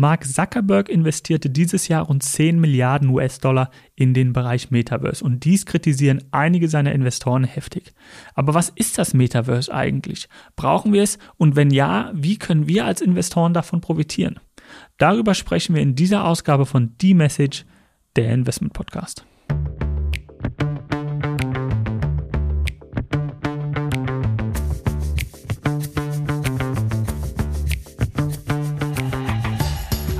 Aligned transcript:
Mark 0.00 0.24
Zuckerberg 0.24 0.88
investierte 0.88 1.50
dieses 1.50 1.88
Jahr 1.88 2.04
rund 2.04 2.22
10 2.22 2.60
Milliarden 2.60 3.08
US-Dollar 3.08 3.72
in 3.96 4.14
den 4.14 4.32
Bereich 4.32 4.70
Metaverse 4.70 5.24
und 5.24 5.44
dies 5.44 5.66
kritisieren 5.66 6.22
einige 6.30 6.68
seiner 6.68 6.92
Investoren 6.92 7.42
heftig. 7.42 7.94
Aber 8.36 8.54
was 8.54 8.68
ist 8.68 8.96
das 8.96 9.12
Metaverse 9.12 9.74
eigentlich? 9.74 10.28
Brauchen 10.54 10.92
wir 10.92 11.02
es 11.02 11.18
und 11.36 11.56
wenn 11.56 11.72
ja, 11.72 12.12
wie 12.14 12.38
können 12.38 12.68
wir 12.68 12.84
als 12.84 13.00
Investoren 13.00 13.54
davon 13.54 13.80
profitieren? 13.80 14.38
Darüber 14.98 15.34
sprechen 15.34 15.74
wir 15.74 15.82
in 15.82 15.96
dieser 15.96 16.26
Ausgabe 16.26 16.64
von 16.64 16.94
The 17.00 17.14
Message, 17.14 17.64
der 18.14 18.32
Investment 18.32 18.74
Podcast. 18.74 19.24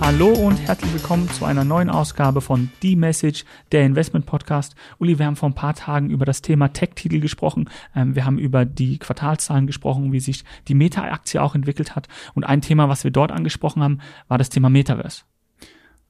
Hallo 0.09 0.33
und 0.33 0.57
herzlich 0.67 0.91
willkommen 0.95 1.29
zu 1.29 1.45
einer 1.45 1.65
neuen 1.65 1.91
Ausgabe 1.91 2.41
von 2.41 2.71
The 2.81 2.97
Message, 2.97 3.45
der 3.73 3.85
Investment 3.85 4.25
Podcast. 4.25 4.75
Uli, 4.99 5.19
wir 5.19 5.27
haben 5.27 5.37
vor 5.37 5.51
ein 5.51 5.55
paar 5.55 5.75
Tagen 5.75 6.09
über 6.09 6.25
das 6.25 6.41
Thema 6.41 6.69
Tech-Titel 6.69 7.21
gesprochen. 7.21 7.69
Ähm, 7.95 8.15
wir 8.15 8.25
haben 8.25 8.39
über 8.39 8.65
die 8.65 8.97
Quartalszahlen 8.97 9.67
gesprochen, 9.67 10.11
wie 10.11 10.21
sich 10.21 10.45
die 10.67 10.75
Meta-Aktie 10.75 11.43
auch 11.43 11.55
entwickelt 11.55 11.95
hat. 11.95 12.09
Und 12.33 12.45
ein 12.45 12.63
Thema, 12.63 12.89
was 12.89 13.05
wir 13.05 13.11
dort 13.11 13.31
angesprochen 13.31 13.83
haben, 13.83 13.99
war 14.29 14.39
das 14.39 14.49
Thema 14.49 14.71
Metaverse. 14.71 15.25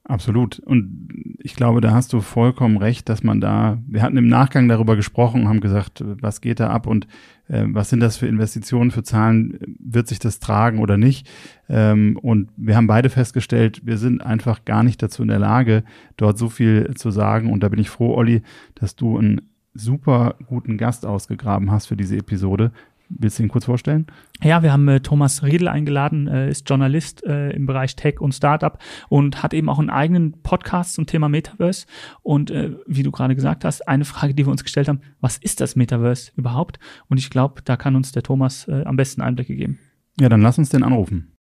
Absolut. 0.05 0.59
Und 0.59 1.35
ich 1.43 1.55
glaube, 1.55 1.81
da 1.81 1.91
hast 1.91 2.13
du 2.13 2.21
vollkommen 2.21 2.77
recht, 2.77 3.09
dass 3.09 3.21
man 3.21 3.41
da, 3.41 3.79
wir 3.85 4.01
hatten 4.01 4.15
im 4.15 4.29
Nachgang 4.29 4.69
darüber 4.69 4.95
gesprochen, 4.95 5.49
haben 5.49 5.59
gesagt, 5.59 6.05
was 6.21 6.39
geht 6.39 6.61
da 6.61 6.69
ab 6.69 6.87
und 6.87 7.05
was 7.49 7.89
sind 7.89 7.99
das 7.99 8.17
für 8.17 8.27
Investitionen, 8.27 8.91
für 8.91 9.03
Zahlen, 9.03 9.59
wird 9.79 10.07
sich 10.07 10.19
das 10.19 10.39
tragen 10.39 10.79
oder 10.79 10.97
nicht? 10.97 11.27
Ähm, 11.67 12.17
und 12.21 12.49
wir 12.55 12.75
haben 12.75 12.87
beide 12.87 13.09
festgestellt, 13.09 13.81
wir 13.85 13.97
sind 13.97 14.21
einfach 14.21 14.65
gar 14.65 14.83
nicht 14.83 15.01
dazu 15.01 15.23
in 15.23 15.29
der 15.29 15.39
Lage, 15.39 15.83
dort 16.15 16.37
so 16.37 16.49
viel 16.49 16.93
zu 16.95 17.11
sagen. 17.11 17.51
Und 17.51 17.61
da 17.61 17.69
bin 17.69 17.79
ich 17.79 17.89
froh, 17.89 18.15
Olli, 18.15 18.43
dass 18.75 18.95
du 18.95 19.17
einen 19.17 19.41
super 19.73 20.35
guten 20.47 20.77
Gast 20.77 21.05
ausgegraben 21.05 21.71
hast 21.71 21.87
für 21.87 21.95
diese 21.95 22.17
Episode, 22.17 22.71
Willst 23.11 23.39
du 23.39 23.43
ihn 23.43 23.49
kurz 23.49 23.65
vorstellen? 23.65 24.05
Ja, 24.43 24.61
wir 24.61 24.71
haben 24.71 24.87
äh, 24.87 24.99
Thomas 24.99 25.41
Riedel 25.41 25.67
eingeladen, 25.67 26.27
äh, 26.27 26.49
ist 26.49 26.69
Journalist 26.69 27.23
äh, 27.25 27.49
im 27.51 27.65
Bereich 27.65 27.95
Tech 27.95 28.21
und 28.21 28.33
Startup 28.33 28.77
und 29.09 29.41
hat 29.41 29.55
eben 29.55 29.67
auch 29.67 29.79
einen 29.79 29.89
eigenen 29.89 30.43
Podcast 30.43 30.93
zum 30.93 31.07
Thema 31.07 31.27
Metaverse. 31.27 31.87
Und 32.21 32.51
äh, 32.51 32.75
wie 32.85 33.01
du 33.01 33.09
gerade 33.09 33.33
gesagt 33.33 33.65
hast, 33.65 33.87
eine 33.87 34.05
Frage, 34.05 34.35
die 34.35 34.45
wir 34.45 34.51
uns 34.51 34.63
gestellt 34.63 34.87
haben, 34.87 35.01
was 35.21 35.37
ist 35.37 35.59
das 35.59 35.75
Metaverse 35.75 36.31
überhaupt? 36.35 36.77
Und 37.07 37.17
ich 37.17 37.31
glaube, 37.31 37.63
da 37.63 37.77
kann 37.77 37.95
uns 37.95 38.11
der 38.11 38.21
Thomas 38.21 38.67
äh, 38.67 38.83
am 38.85 38.95
besten 38.95 39.21
Einblicke 39.21 39.55
geben. 39.55 39.79
Ja, 40.19 40.29
dann 40.29 40.41
lass 40.41 40.59
uns 40.59 40.69
den 40.69 40.83
anrufen. 40.83 41.35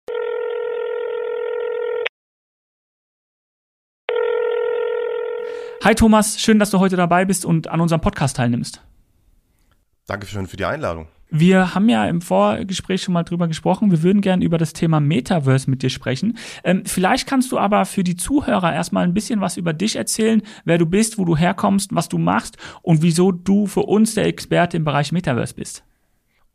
Hi 5.83 5.95
Thomas, 5.95 6.39
schön, 6.39 6.59
dass 6.59 6.69
du 6.69 6.80
heute 6.80 6.95
dabei 6.95 7.25
bist 7.25 7.43
und 7.43 7.67
an 7.67 7.81
unserem 7.81 8.02
Podcast 8.02 8.38
teilnimmst. 8.38 8.83
Dankeschön 10.08 10.45
für 10.45 10.58
die 10.58 10.66
Einladung. 10.66 11.08
Wir 11.30 11.73
haben 11.73 11.90
ja 11.90 12.08
im 12.08 12.22
Vorgespräch 12.22 13.02
schon 13.02 13.14
mal 13.14 13.23
drüber 13.23 13.48
gesprochen. 13.48 13.92
Wir 13.92 14.04
würden 14.04 14.22
gerne 14.22 14.45
über 14.45 14.58
das 14.58 14.73
Thema 14.73 15.00
Metaverse 15.00 15.70
mit 15.70 15.82
dir 15.82 15.90
sprechen. 15.90 16.38
Ähm, 16.64 16.84
vielleicht 16.86 17.28
kannst 17.28 17.52
du 17.52 17.58
aber 17.58 17.86
für 17.86 18.04
die 18.04 18.16
Zuhörer 18.16 18.73
erstmal 18.73 19.04
ein 19.04 19.14
bisschen 19.14 19.42
was 19.42 19.58
über 19.58 19.73
dich 19.73 19.95
erzählen, 19.95 20.42
wer 20.66 20.78
du 20.78 20.86
bist, 20.86 21.17
wo 21.17 21.26
du 21.26 21.36
herkommst, 21.36 21.94
was 21.95 22.09
du 22.09 22.17
machst 22.17 22.58
und 22.82 23.02
wieso 23.02 23.32
du 23.32 23.66
für 23.66 23.84
uns 23.84 24.16
der 24.16 24.26
Experte 24.26 24.78
im 24.78 24.86
Bereich 24.86 25.12
Metaverse 25.12 25.56
bist. 25.56 25.84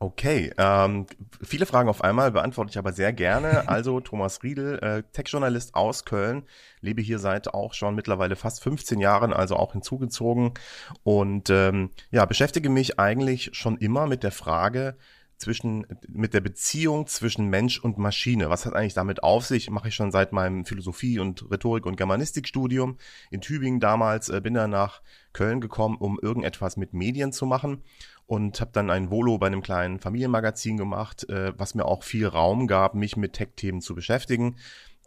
Okay, 0.03 0.51
ähm, 0.57 1.05
viele 1.43 1.67
Fragen 1.67 1.91
auf 1.91 2.03
einmal 2.03 2.31
beantworte 2.31 2.71
ich 2.71 2.79
aber 2.79 2.93
sehr 2.95 3.13
gerne. 3.13 3.65
Also 3.69 4.01
Thomas 4.01 4.43
Riedel, 4.43 4.79
äh, 4.79 5.03
Tech-Journalist 5.13 5.75
aus 5.75 6.07
Köln, 6.07 6.45
lebe 6.81 7.03
hier 7.03 7.19
seit 7.19 7.53
auch 7.53 7.75
schon 7.75 7.95
mittlerweile 7.95 8.35
fast 8.35 8.63
15 8.63 8.99
Jahren, 8.99 9.35
also 9.35 9.57
auch 9.57 9.73
hinzugezogen 9.73 10.55
und 11.03 11.51
ähm, 11.51 11.91
ja 12.11 12.25
beschäftige 12.25 12.71
mich 12.71 12.99
eigentlich 12.99 13.51
schon 13.53 13.77
immer 13.77 14.07
mit 14.07 14.23
der 14.23 14.33
Frage 14.33 14.97
zwischen 15.41 15.87
mit 16.07 16.35
der 16.35 16.43
Beziehung 16.43 17.07
zwischen 17.07 17.49
Mensch 17.49 17.81
und 17.81 17.97
Maschine. 17.97 18.51
Was 18.51 18.67
hat 18.67 18.75
eigentlich 18.75 18.95
damit 18.95 19.23
auf 19.23 19.47
sich? 19.47 19.71
Mache 19.71 19.89
ich 19.89 19.95
schon 19.95 20.13
seit 20.13 20.33
meinem 20.33 20.67
Philosophie 20.67 21.19
und 21.19 21.51
Rhetorik 21.51 21.87
und 21.87 21.97
Germanistikstudium 21.97 22.99
in 23.31 23.41
Tübingen 23.41 23.81
damals. 23.81 24.29
Äh, 24.29 24.43
bin 24.43 24.55
dann 24.55 24.71
nach 24.71 25.01
Köln 25.33 25.61
gekommen, 25.61 25.97
um 25.97 26.19
irgendetwas 26.21 26.77
mit 26.77 26.93
Medien 26.93 27.33
zu 27.33 27.47
machen 27.47 27.83
und 28.27 28.61
habe 28.61 28.71
dann 28.73 28.91
ein 28.91 29.11
Volo 29.11 29.39
bei 29.39 29.47
einem 29.47 29.63
kleinen 29.63 29.99
Familienmagazin 29.99 30.77
gemacht, 30.77 31.29
äh, 31.31 31.53
was 31.59 31.75
mir 31.75 31.87
auch 31.87 32.05
viel 32.05 32.27
Raum 32.27 32.67
gab, 32.67 32.95
mich 32.95 33.17
mit 33.17 33.33
Tech-Themen 33.33 33.81
zu 33.81 33.95
beschäftigen. 33.95 34.57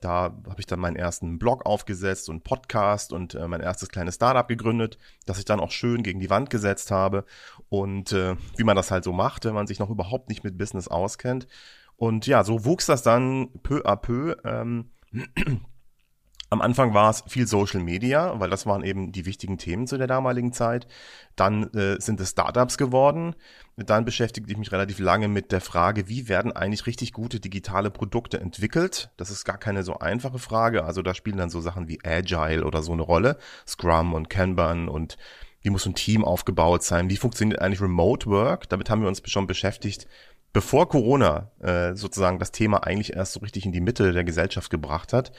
Da 0.04 0.36
habe 0.50 0.60
ich 0.60 0.66
dann 0.66 0.80
meinen 0.80 0.98
ersten 0.98 1.40
Blog 1.40 1.66
aufgesetzt 1.66 2.28
und 2.30 2.44
Podcast 2.44 3.14
und 3.14 3.36
äh, 3.36 3.48
mein 3.48 3.62
erstes 3.62 3.88
kleines 3.88 4.16
Startup 4.16 4.48
gegründet, 4.48 4.98
das 5.26 5.40
ich 5.40 5.46
dann 5.46 5.62
auch 5.62 5.72
schön 5.72 6.04
gegen 6.04 6.20
die 6.20 6.30
Wand 6.30 6.50
gesetzt 6.50 6.92
habe. 6.92 7.24
Und 7.70 8.12
äh, 8.12 8.36
wie 8.58 8.66
man 8.66 8.76
das 8.76 8.92
halt 8.92 9.06
so 9.06 9.14
macht, 9.14 9.46
wenn 9.46 9.54
man 9.54 9.68
sich 9.68 9.80
noch 9.80 9.90
überhaupt 9.90 10.28
nicht 10.28 10.44
mit 10.44 10.58
Business 10.58 10.90
auskennt. 10.90 11.48
Und 11.96 12.28
ja, 12.28 12.44
so 12.44 12.66
wuchs 12.66 12.86
das 12.86 13.02
dann 13.02 13.50
peu 13.64 13.86
à 13.86 13.96
peu. 13.96 14.36
Ähm, 14.44 14.92
am 16.54 16.62
Anfang 16.62 16.94
war 16.94 17.10
es 17.10 17.24
viel 17.28 17.48
Social 17.48 17.82
Media, 17.82 18.40
weil 18.40 18.50
das 18.50 18.66
waren 18.66 18.84
eben 18.84 19.12
die 19.12 19.26
wichtigen 19.26 19.58
Themen 19.58 19.88
zu 19.88 19.98
der 19.98 20.08
damaligen 20.08 20.54
Zeit. 20.54 20.88
Dann 21.36 21.64
äh, 21.74 22.00
sind 22.00 22.20
es 22.20 22.30
Startups 22.30 22.78
geworden. 22.78 23.36
Dann 23.76 24.06
beschäftigte 24.06 24.52
ich 24.52 24.58
mich 24.58 24.72
relativ 24.72 25.00
lange 25.00 25.28
mit 25.28 25.52
der 25.52 25.62
Frage, 25.62 26.08
wie 26.08 26.30
werden 26.30 26.52
eigentlich 26.52 26.86
richtig 26.86 27.12
gute 27.12 27.40
digitale 27.40 27.90
Produkte 27.90 28.40
entwickelt? 28.40 29.10
Das 29.18 29.32
ist 29.32 29.46
gar 29.46 29.58
keine 29.58 29.84
so 29.84 29.98
einfache 29.98 30.38
Frage. 30.38 30.86
Also 30.86 31.02
da 31.02 31.16
spielen 31.16 31.38
dann 31.38 31.50
so 31.50 31.60
Sachen 31.60 31.88
wie 31.88 32.00
Agile 32.06 32.66
oder 32.66 32.84
so 32.84 32.94
eine 32.94 33.02
Rolle. 33.02 33.38
Scrum 33.68 34.14
und 34.14 34.30
Kanban 34.30 34.88
und 34.88 35.18
wie 35.62 35.72
muss 35.72 35.86
ein 35.86 35.96
Team 35.96 36.24
aufgebaut 36.24 36.84
sein? 36.84 37.10
Wie 37.10 37.18
funktioniert 37.18 37.62
eigentlich 37.62 37.82
Remote 37.82 38.28
Work? 38.28 38.70
Damit 38.70 38.90
haben 38.90 39.02
wir 39.02 39.08
uns 39.08 39.24
schon 39.26 39.48
beschäftigt, 39.48 40.08
bevor 40.52 40.88
Corona 40.88 41.52
äh, 41.62 41.96
sozusagen 41.96 42.38
das 42.38 42.52
Thema 42.52 42.84
eigentlich 42.84 43.14
erst 43.14 43.34
so 43.34 43.40
richtig 43.40 43.66
in 43.66 43.72
die 43.72 43.82
Mitte 43.82 44.12
der 44.14 44.24
Gesellschaft 44.24 44.70
gebracht 44.70 45.14
hat. 45.14 45.32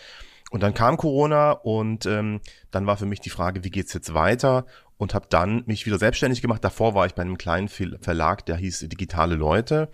Und 0.54 0.62
dann 0.62 0.72
kam 0.72 0.96
Corona 0.96 1.50
und 1.50 2.06
ähm, 2.06 2.40
dann 2.70 2.86
war 2.86 2.96
für 2.96 3.06
mich 3.06 3.18
die 3.18 3.28
Frage, 3.28 3.64
wie 3.64 3.70
geht's 3.70 3.92
jetzt 3.92 4.14
weiter? 4.14 4.66
Und 4.98 5.12
habe 5.12 5.26
dann 5.28 5.64
mich 5.66 5.84
wieder 5.84 5.98
selbstständig 5.98 6.42
gemacht. 6.42 6.62
Davor 6.62 6.94
war 6.94 7.06
ich 7.06 7.14
bei 7.14 7.22
einem 7.22 7.38
kleinen 7.38 7.66
Verlag, 7.68 8.46
der 8.46 8.54
hieß 8.54 8.86
Digitale 8.88 9.34
Leute. 9.34 9.88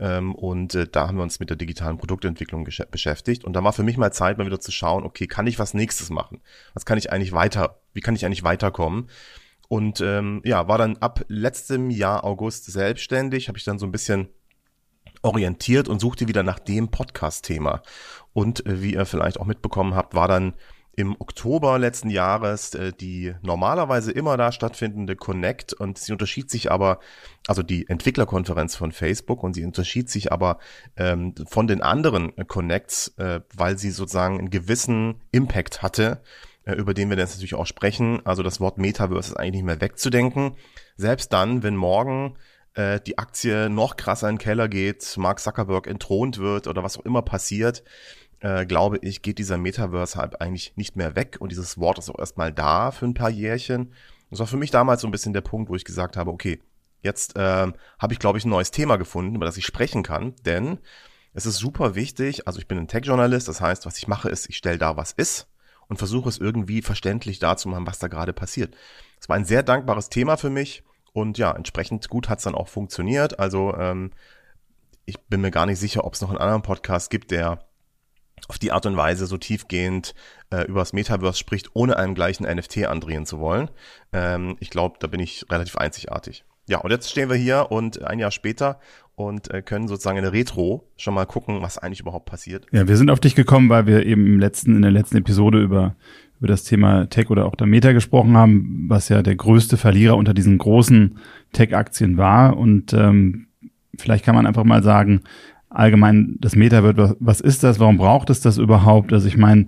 Ähm, 0.00 0.34
und 0.34 0.74
äh, 0.74 0.88
da 0.90 1.06
haben 1.06 1.16
wir 1.16 1.22
uns 1.22 1.38
mit 1.38 1.48
der 1.48 1.56
digitalen 1.56 1.96
Produktentwicklung 1.96 2.64
beschäftigt. 2.64 3.44
Und 3.44 3.52
da 3.52 3.62
war 3.62 3.72
für 3.72 3.84
mich 3.84 3.98
mal 3.98 4.12
Zeit, 4.12 4.36
mal 4.36 4.46
wieder 4.46 4.58
zu 4.58 4.72
schauen, 4.72 5.04
okay, 5.04 5.28
kann 5.28 5.46
ich 5.46 5.60
was 5.60 5.74
nächstes 5.74 6.10
machen? 6.10 6.40
Was 6.74 6.84
kann 6.84 6.98
ich 6.98 7.12
eigentlich 7.12 7.30
weiter, 7.30 7.80
wie 7.92 8.00
kann 8.00 8.16
ich 8.16 8.26
eigentlich 8.26 8.42
weiterkommen? 8.42 9.08
Und 9.68 10.00
ähm, 10.00 10.42
ja, 10.44 10.66
war 10.66 10.78
dann 10.78 10.96
ab 10.96 11.24
letztem 11.28 11.88
Jahr 11.88 12.24
August 12.24 12.64
selbstständig, 12.64 13.46
habe 13.46 13.58
ich 13.58 13.64
dann 13.64 13.78
so 13.78 13.86
ein 13.86 13.92
bisschen 13.92 14.28
orientiert 15.22 15.88
und 15.88 16.00
suchte 16.00 16.28
wieder 16.28 16.42
nach 16.42 16.58
dem 16.58 16.88
Podcast-Thema. 16.88 17.82
Und 18.32 18.64
äh, 18.66 18.82
wie 18.82 18.94
ihr 18.94 19.06
vielleicht 19.06 19.40
auch 19.40 19.46
mitbekommen 19.46 19.94
habt, 19.94 20.14
war 20.14 20.28
dann 20.28 20.54
im 20.96 21.16
Oktober 21.18 21.78
letzten 21.78 22.10
Jahres 22.10 22.74
äh, 22.74 22.92
die 22.92 23.34
normalerweise 23.42 24.12
immer 24.12 24.36
da 24.36 24.52
stattfindende 24.52 25.16
Connect 25.16 25.72
und 25.72 25.98
sie 25.98 26.12
unterschied 26.12 26.50
sich 26.50 26.70
aber, 26.70 27.00
also 27.46 27.62
die 27.62 27.88
Entwicklerkonferenz 27.88 28.76
von 28.76 28.92
Facebook 28.92 29.42
und 29.42 29.54
sie 29.54 29.64
unterschied 29.64 30.10
sich 30.10 30.32
aber 30.32 30.58
ähm, 30.96 31.34
von 31.48 31.66
den 31.66 31.80
anderen 31.82 32.34
Connects, 32.46 33.14
äh, 33.18 33.40
weil 33.54 33.78
sie 33.78 33.90
sozusagen 33.90 34.38
einen 34.38 34.50
gewissen 34.50 35.20
Impact 35.30 35.80
hatte, 35.80 36.22
äh, 36.64 36.74
über 36.74 36.92
den 36.92 37.08
wir 37.08 37.16
jetzt 37.16 37.34
natürlich 37.34 37.54
auch 37.54 37.66
sprechen. 37.66 38.24
Also 38.26 38.42
das 38.42 38.60
Wort 38.60 38.78
Metaverse 38.78 39.30
ist 39.30 39.36
eigentlich 39.36 39.62
nicht 39.62 39.64
mehr 39.64 39.80
wegzudenken. 39.80 40.56
Selbst 40.96 41.32
dann, 41.32 41.62
wenn 41.62 41.76
morgen 41.76 42.36
äh, 42.74 43.00
die 43.00 43.18
Aktie 43.18 43.68
noch 43.68 43.96
krasser 43.96 44.28
in 44.28 44.36
den 44.36 44.40
Keller 44.40 44.68
geht, 44.68 45.16
Mark 45.16 45.40
Zuckerberg 45.40 45.86
entthront 45.86 46.38
wird 46.38 46.66
oder 46.66 46.82
was 46.82 46.98
auch 46.98 47.04
immer 47.04 47.22
passiert, 47.22 47.82
äh, 48.40 48.66
glaube 48.66 48.98
ich, 49.02 49.22
geht 49.22 49.38
dieser 49.38 49.58
Metaverse 49.58 50.18
halt 50.18 50.40
eigentlich 50.40 50.76
nicht 50.76 50.96
mehr 50.96 51.16
weg 51.16 51.36
und 51.40 51.52
dieses 51.52 51.78
Wort 51.78 51.98
ist 51.98 52.10
auch 52.10 52.18
erstmal 52.18 52.52
da 52.52 52.90
für 52.90 53.06
ein 53.06 53.14
paar 53.14 53.30
Jährchen. 53.30 53.92
Das 54.30 54.38
war 54.38 54.46
für 54.46 54.56
mich 54.56 54.70
damals 54.70 55.02
so 55.02 55.08
ein 55.08 55.10
bisschen 55.10 55.32
der 55.32 55.40
Punkt, 55.40 55.68
wo 55.70 55.76
ich 55.76 55.84
gesagt 55.84 56.16
habe, 56.16 56.30
okay, 56.30 56.60
jetzt 57.02 57.36
äh, 57.36 57.72
habe 57.98 58.12
ich, 58.12 58.18
glaube 58.18 58.38
ich, 58.38 58.44
ein 58.44 58.50
neues 58.50 58.70
Thema 58.70 58.96
gefunden, 58.96 59.34
über 59.34 59.46
das 59.46 59.56
ich 59.56 59.66
sprechen 59.66 60.02
kann, 60.02 60.34
denn 60.44 60.78
es 61.32 61.46
ist 61.46 61.58
super 61.58 61.94
wichtig, 61.94 62.46
also 62.46 62.58
ich 62.58 62.66
bin 62.66 62.78
ein 62.78 62.88
Tech-Journalist, 62.88 63.48
das 63.48 63.60
heißt, 63.60 63.86
was 63.86 63.98
ich 63.98 64.08
mache 64.08 64.28
ist, 64.28 64.48
ich 64.48 64.56
stelle 64.56 64.78
da, 64.78 64.96
was 64.96 65.12
ist 65.12 65.48
und 65.88 65.98
versuche 65.98 66.28
es 66.28 66.38
irgendwie 66.38 66.82
verständlich 66.82 67.38
darzumachen, 67.38 67.86
was 67.86 67.98
da 67.98 68.08
gerade 68.08 68.32
passiert. 68.32 68.74
Es 69.20 69.28
war 69.28 69.36
ein 69.36 69.44
sehr 69.44 69.62
dankbares 69.62 70.08
Thema 70.08 70.36
für 70.36 70.50
mich 70.50 70.82
und 71.12 71.38
ja, 71.38 71.52
entsprechend 71.52 72.08
gut 72.08 72.28
hat's 72.28 72.44
dann 72.44 72.54
auch 72.54 72.68
funktioniert. 72.68 73.38
Also 73.38 73.74
ähm, 73.76 74.10
ich 75.04 75.18
bin 75.20 75.40
mir 75.40 75.50
gar 75.50 75.66
nicht 75.66 75.78
sicher, 75.78 76.04
ob 76.04 76.14
es 76.14 76.20
noch 76.20 76.30
einen 76.30 76.38
anderen 76.38 76.62
Podcast 76.62 77.10
gibt, 77.10 77.30
der 77.30 77.64
auf 78.48 78.58
die 78.58 78.72
Art 78.72 78.86
und 78.86 78.96
Weise 78.96 79.26
so 79.26 79.36
tiefgehend 79.36 80.14
äh, 80.50 80.66
über 80.66 80.80
das 80.80 80.92
Metaverse 80.92 81.38
spricht, 81.38 81.70
ohne 81.74 81.96
einen 81.96 82.14
gleichen 82.14 82.44
NFT 82.44 82.86
andrehen 82.86 83.26
zu 83.26 83.38
wollen. 83.38 83.70
Ähm, 84.12 84.56
ich 84.60 84.70
glaube, 84.70 84.96
da 84.98 85.06
bin 85.06 85.20
ich 85.20 85.46
relativ 85.50 85.76
einzigartig. 85.76 86.44
Ja, 86.66 86.78
und 86.78 86.90
jetzt 86.90 87.10
stehen 87.10 87.28
wir 87.28 87.36
hier 87.36 87.70
und 87.70 88.02
ein 88.02 88.18
Jahr 88.18 88.30
später 88.30 88.78
und 89.16 89.52
äh, 89.52 89.62
können 89.62 89.88
sozusagen 89.88 90.18
in 90.18 90.24
der 90.24 90.32
Retro 90.32 90.88
schon 90.96 91.14
mal 91.14 91.26
gucken, 91.26 91.62
was 91.62 91.78
eigentlich 91.78 92.00
überhaupt 92.00 92.26
passiert. 92.26 92.66
Ja, 92.72 92.88
wir 92.88 92.96
sind 92.96 93.10
auf 93.10 93.20
dich 93.20 93.34
gekommen, 93.34 93.68
weil 93.68 93.86
wir 93.86 94.06
eben 94.06 94.26
im 94.26 94.40
letzten, 94.40 94.76
in 94.76 94.82
der 94.82 94.90
letzten 94.90 95.16
Episode 95.16 95.60
über, 95.60 95.96
über 96.40 96.48
das 96.48 96.64
Thema 96.64 97.06
Tech 97.10 97.28
oder 97.28 97.44
auch 97.44 97.54
der 97.54 97.66
Meta 97.66 97.92
gesprochen 97.92 98.36
haben, 98.36 98.86
was 98.88 99.10
ja 99.10 99.22
der 99.22 99.36
größte 99.36 99.76
Verlierer 99.76 100.16
unter 100.16 100.32
diesen 100.32 100.56
großen 100.56 101.18
Tech-Aktien 101.52 102.16
war. 102.16 102.56
Und 102.56 102.94
ähm, 102.94 103.48
vielleicht 103.98 104.24
kann 104.24 104.34
man 104.34 104.46
einfach 104.46 104.64
mal 104.64 104.82
sagen, 104.82 105.20
allgemein 105.68 106.36
das 106.40 106.56
Meta 106.56 106.82
wird, 106.82 106.96
was, 107.20 107.40
ist 107.40 107.62
das, 107.62 107.78
warum 107.78 107.98
braucht 107.98 108.30
es 108.30 108.40
das 108.40 108.56
überhaupt? 108.56 109.12
Also 109.12 109.28
ich 109.28 109.36
meine, 109.36 109.66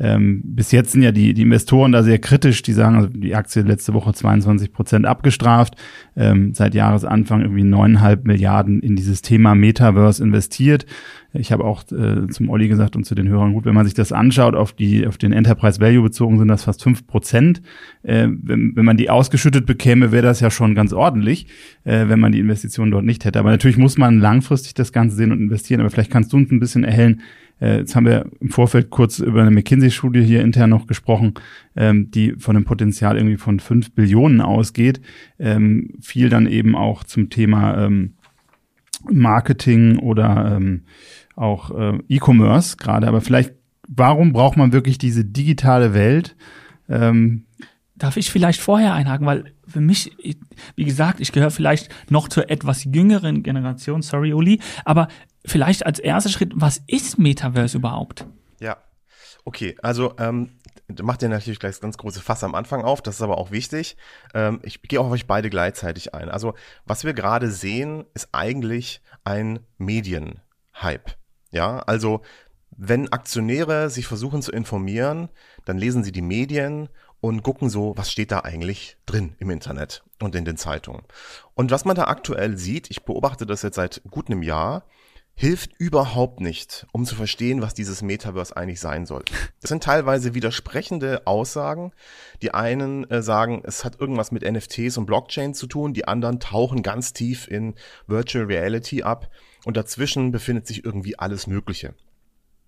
ähm, 0.00 0.42
bis 0.44 0.72
jetzt 0.72 0.92
sind 0.92 1.02
ja 1.02 1.12
die, 1.12 1.34
die 1.34 1.42
Investoren 1.42 1.92
da 1.92 2.02
sehr 2.02 2.18
kritisch, 2.18 2.62
die 2.62 2.72
sagen, 2.72 2.96
also 2.96 3.08
die 3.08 3.34
Aktie 3.36 3.62
letzte 3.62 3.94
Woche 3.94 4.12
22 4.12 4.72
Prozent 4.72 5.06
abgestraft, 5.06 5.76
ähm, 6.16 6.52
seit 6.52 6.74
Jahresanfang 6.74 7.42
irgendwie 7.42 7.62
neuneinhalb 7.62 8.24
Milliarden 8.24 8.80
in 8.80 8.96
dieses 8.96 9.22
Thema 9.22 9.54
Metaverse 9.54 10.22
investiert. 10.22 10.84
Ich 11.32 11.52
habe 11.52 11.64
auch 11.64 11.82
äh, 11.92 12.28
zum 12.28 12.48
Olli 12.48 12.68
gesagt 12.68 12.96
und 12.96 13.04
zu 13.04 13.14
den 13.14 13.28
Hörern, 13.28 13.52
gut, 13.52 13.64
wenn 13.64 13.74
man 13.74 13.84
sich 13.84 13.94
das 13.94 14.12
anschaut, 14.12 14.54
auf 14.54 14.72
die 14.72 15.06
auf 15.06 15.18
den 15.18 15.32
Enterprise 15.32 15.80
Value 15.80 16.02
bezogen 16.02 16.38
sind 16.38 16.48
das 16.48 16.64
fast 16.64 16.82
fünf 16.82 17.06
Prozent. 17.06 17.60
Äh, 18.02 18.28
wenn, 18.30 18.74
wenn 18.74 18.84
man 18.84 18.96
die 18.96 19.10
ausgeschüttet 19.10 19.66
bekäme, 19.66 20.12
wäre 20.12 20.22
das 20.22 20.40
ja 20.40 20.50
schon 20.50 20.74
ganz 20.74 20.92
ordentlich, 20.92 21.46
äh, 21.84 22.08
wenn 22.08 22.20
man 22.20 22.32
die 22.32 22.38
Investitionen 22.38 22.90
dort 22.90 23.04
nicht 23.04 23.24
hätte. 23.24 23.38
Aber 23.38 23.50
natürlich 23.50 23.78
muss 23.78 23.98
man 23.98 24.20
langfristig 24.20 24.74
das 24.74 24.92
Ganze 24.92 25.16
sehen 25.16 25.32
und 25.32 25.40
investieren. 25.40 25.80
Aber 25.80 25.90
vielleicht 25.90 26.10
kannst 26.10 26.32
du 26.32 26.36
uns 26.36 26.50
ein 26.50 26.60
bisschen 26.60 26.84
erhellen, 26.84 27.20
äh, 27.60 27.78
jetzt 27.78 27.94
haben 27.94 28.06
wir 28.06 28.26
im 28.40 28.50
Vorfeld 28.50 28.90
kurz 28.90 29.18
über 29.18 29.42
eine 29.42 29.50
McKinsey-Studie 29.50 30.22
hier 30.22 30.42
intern 30.42 30.70
noch 30.70 30.86
gesprochen, 30.86 31.34
ähm, 31.76 32.10
die 32.10 32.32
von 32.32 32.56
einem 32.56 32.64
Potenzial 32.64 33.16
irgendwie 33.16 33.36
von 33.36 33.60
fünf 33.60 33.92
Billionen 33.92 34.40
ausgeht. 34.40 35.00
Ähm, 35.38 35.94
viel 36.00 36.28
dann 36.28 36.46
eben 36.46 36.76
auch 36.76 37.04
zum 37.04 37.30
Thema 37.30 37.84
ähm, 37.84 38.14
Marketing 39.10 39.98
oder 39.98 40.56
ähm, 40.56 40.82
auch 41.36 41.70
äh, 41.70 41.98
E-Commerce 42.08 42.76
gerade. 42.76 43.06
Aber 43.06 43.20
vielleicht, 43.20 43.54
warum 43.88 44.32
braucht 44.32 44.56
man 44.56 44.72
wirklich 44.72 44.98
diese 44.98 45.24
digitale 45.24 45.94
Welt? 45.94 46.36
Ähm, 46.88 47.44
Darf 47.96 48.16
ich 48.16 48.30
vielleicht 48.30 48.60
vorher 48.60 48.92
einhaken, 48.92 49.26
weil 49.26 49.44
für 49.66 49.80
mich, 49.80 50.12
wie 50.74 50.84
gesagt, 50.84 51.20
ich 51.20 51.30
gehöre 51.30 51.52
vielleicht 51.52 51.94
noch 52.10 52.28
zur 52.28 52.50
etwas 52.50 52.84
jüngeren 52.84 53.42
Generation, 53.42 54.02
sorry 54.02 54.34
Uli, 54.34 54.60
aber 54.84 55.08
vielleicht 55.44 55.86
als 55.86 55.98
erster 55.98 56.30
Schritt, 56.30 56.52
was 56.54 56.82
ist 56.86 57.18
Metaverse 57.18 57.76
überhaupt? 57.76 58.26
Ja, 58.60 58.78
okay, 59.44 59.76
also 59.82 60.14
ähm, 60.18 60.58
macht 61.02 61.22
ihr 61.22 61.28
natürlich 61.28 61.58
gleich 61.58 61.72
das 61.72 61.80
ganz 61.80 61.96
große 61.96 62.20
Fass 62.20 62.44
am 62.44 62.54
Anfang 62.54 62.82
auf, 62.82 63.02
das 63.02 63.16
ist 63.16 63.22
aber 63.22 63.38
auch 63.38 63.50
wichtig. 63.50 63.96
Ähm, 64.34 64.60
ich 64.62 64.82
gehe 64.82 65.00
auf 65.00 65.10
euch 65.10 65.26
beide 65.26 65.50
gleichzeitig 65.50 66.14
ein. 66.14 66.28
Also 66.28 66.54
was 66.84 67.04
wir 67.04 67.14
gerade 67.14 67.50
sehen, 67.50 68.04
ist 68.14 68.28
eigentlich 68.32 69.02
ein 69.24 69.60
Medienhype. 69.78 71.12
Ja, 71.50 71.78
also 71.80 72.22
wenn 72.76 73.12
Aktionäre 73.12 73.88
sich 73.88 74.06
versuchen 74.06 74.42
zu 74.42 74.50
informieren, 74.50 75.28
dann 75.64 75.78
lesen 75.78 76.02
sie 76.02 76.12
die 76.12 76.22
Medien 76.22 76.88
und 77.20 77.42
gucken 77.42 77.70
so, 77.70 77.94
was 77.96 78.10
steht 78.10 78.32
da 78.32 78.40
eigentlich 78.40 78.98
drin 79.06 79.36
im 79.38 79.50
Internet 79.50 80.04
und 80.20 80.34
in 80.34 80.44
den 80.44 80.56
Zeitungen. 80.56 81.02
Und 81.54 81.70
was 81.70 81.84
man 81.84 81.96
da 81.96 82.04
aktuell 82.04 82.58
sieht, 82.58 82.90
ich 82.90 83.04
beobachte 83.04 83.46
das 83.46 83.62
jetzt 83.62 83.76
seit 83.76 84.02
gut 84.10 84.28
einem 84.28 84.42
Jahr, 84.42 84.84
hilft 85.36 85.72
überhaupt 85.78 86.40
nicht, 86.40 86.86
um 86.92 87.04
zu 87.04 87.16
verstehen, 87.16 87.60
was 87.60 87.74
dieses 87.74 88.02
Metaverse 88.02 88.56
eigentlich 88.56 88.80
sein 88.80 89.04
soll. 89.04 89.24
Das 89.60 89.68
sind 89.68 89.82
teilweise 89.82 90.34
widersprechende 90.34 91.26
Aussagen. 91.26 91.92
Die 92.42 92.54
einen 92.54 93.08
äh, 93.10 93.22
sagen, 93.22 93.62
es 93.64 93.84
hat 93.84 94.00
irgendwas 94.00 94.30
mit 94.30 94.44
NFTs 94.44 94.96
und 94.96 95.06
Blockchain 95.06 95.54
zu 95.54 95.66
tun, 95.66 95.92
die 95.92 96.06
anderen 96.06 96.38
tauchen 96.38 96.82
ganz 96.82 97.12
tief 97.12 97.48
in 97.48 97.74
Virtual 98.06 98.44
Reality 98.44 99.02
ab 99.02 99.30
und 99.64 99.76
dazwischen 99.76 100.30
befindet 100.30 100.66
sich 100.66 100.84
irgendwie 100.84 101.18
alles 101.18 101.46
Mögliche. 101.46 101.94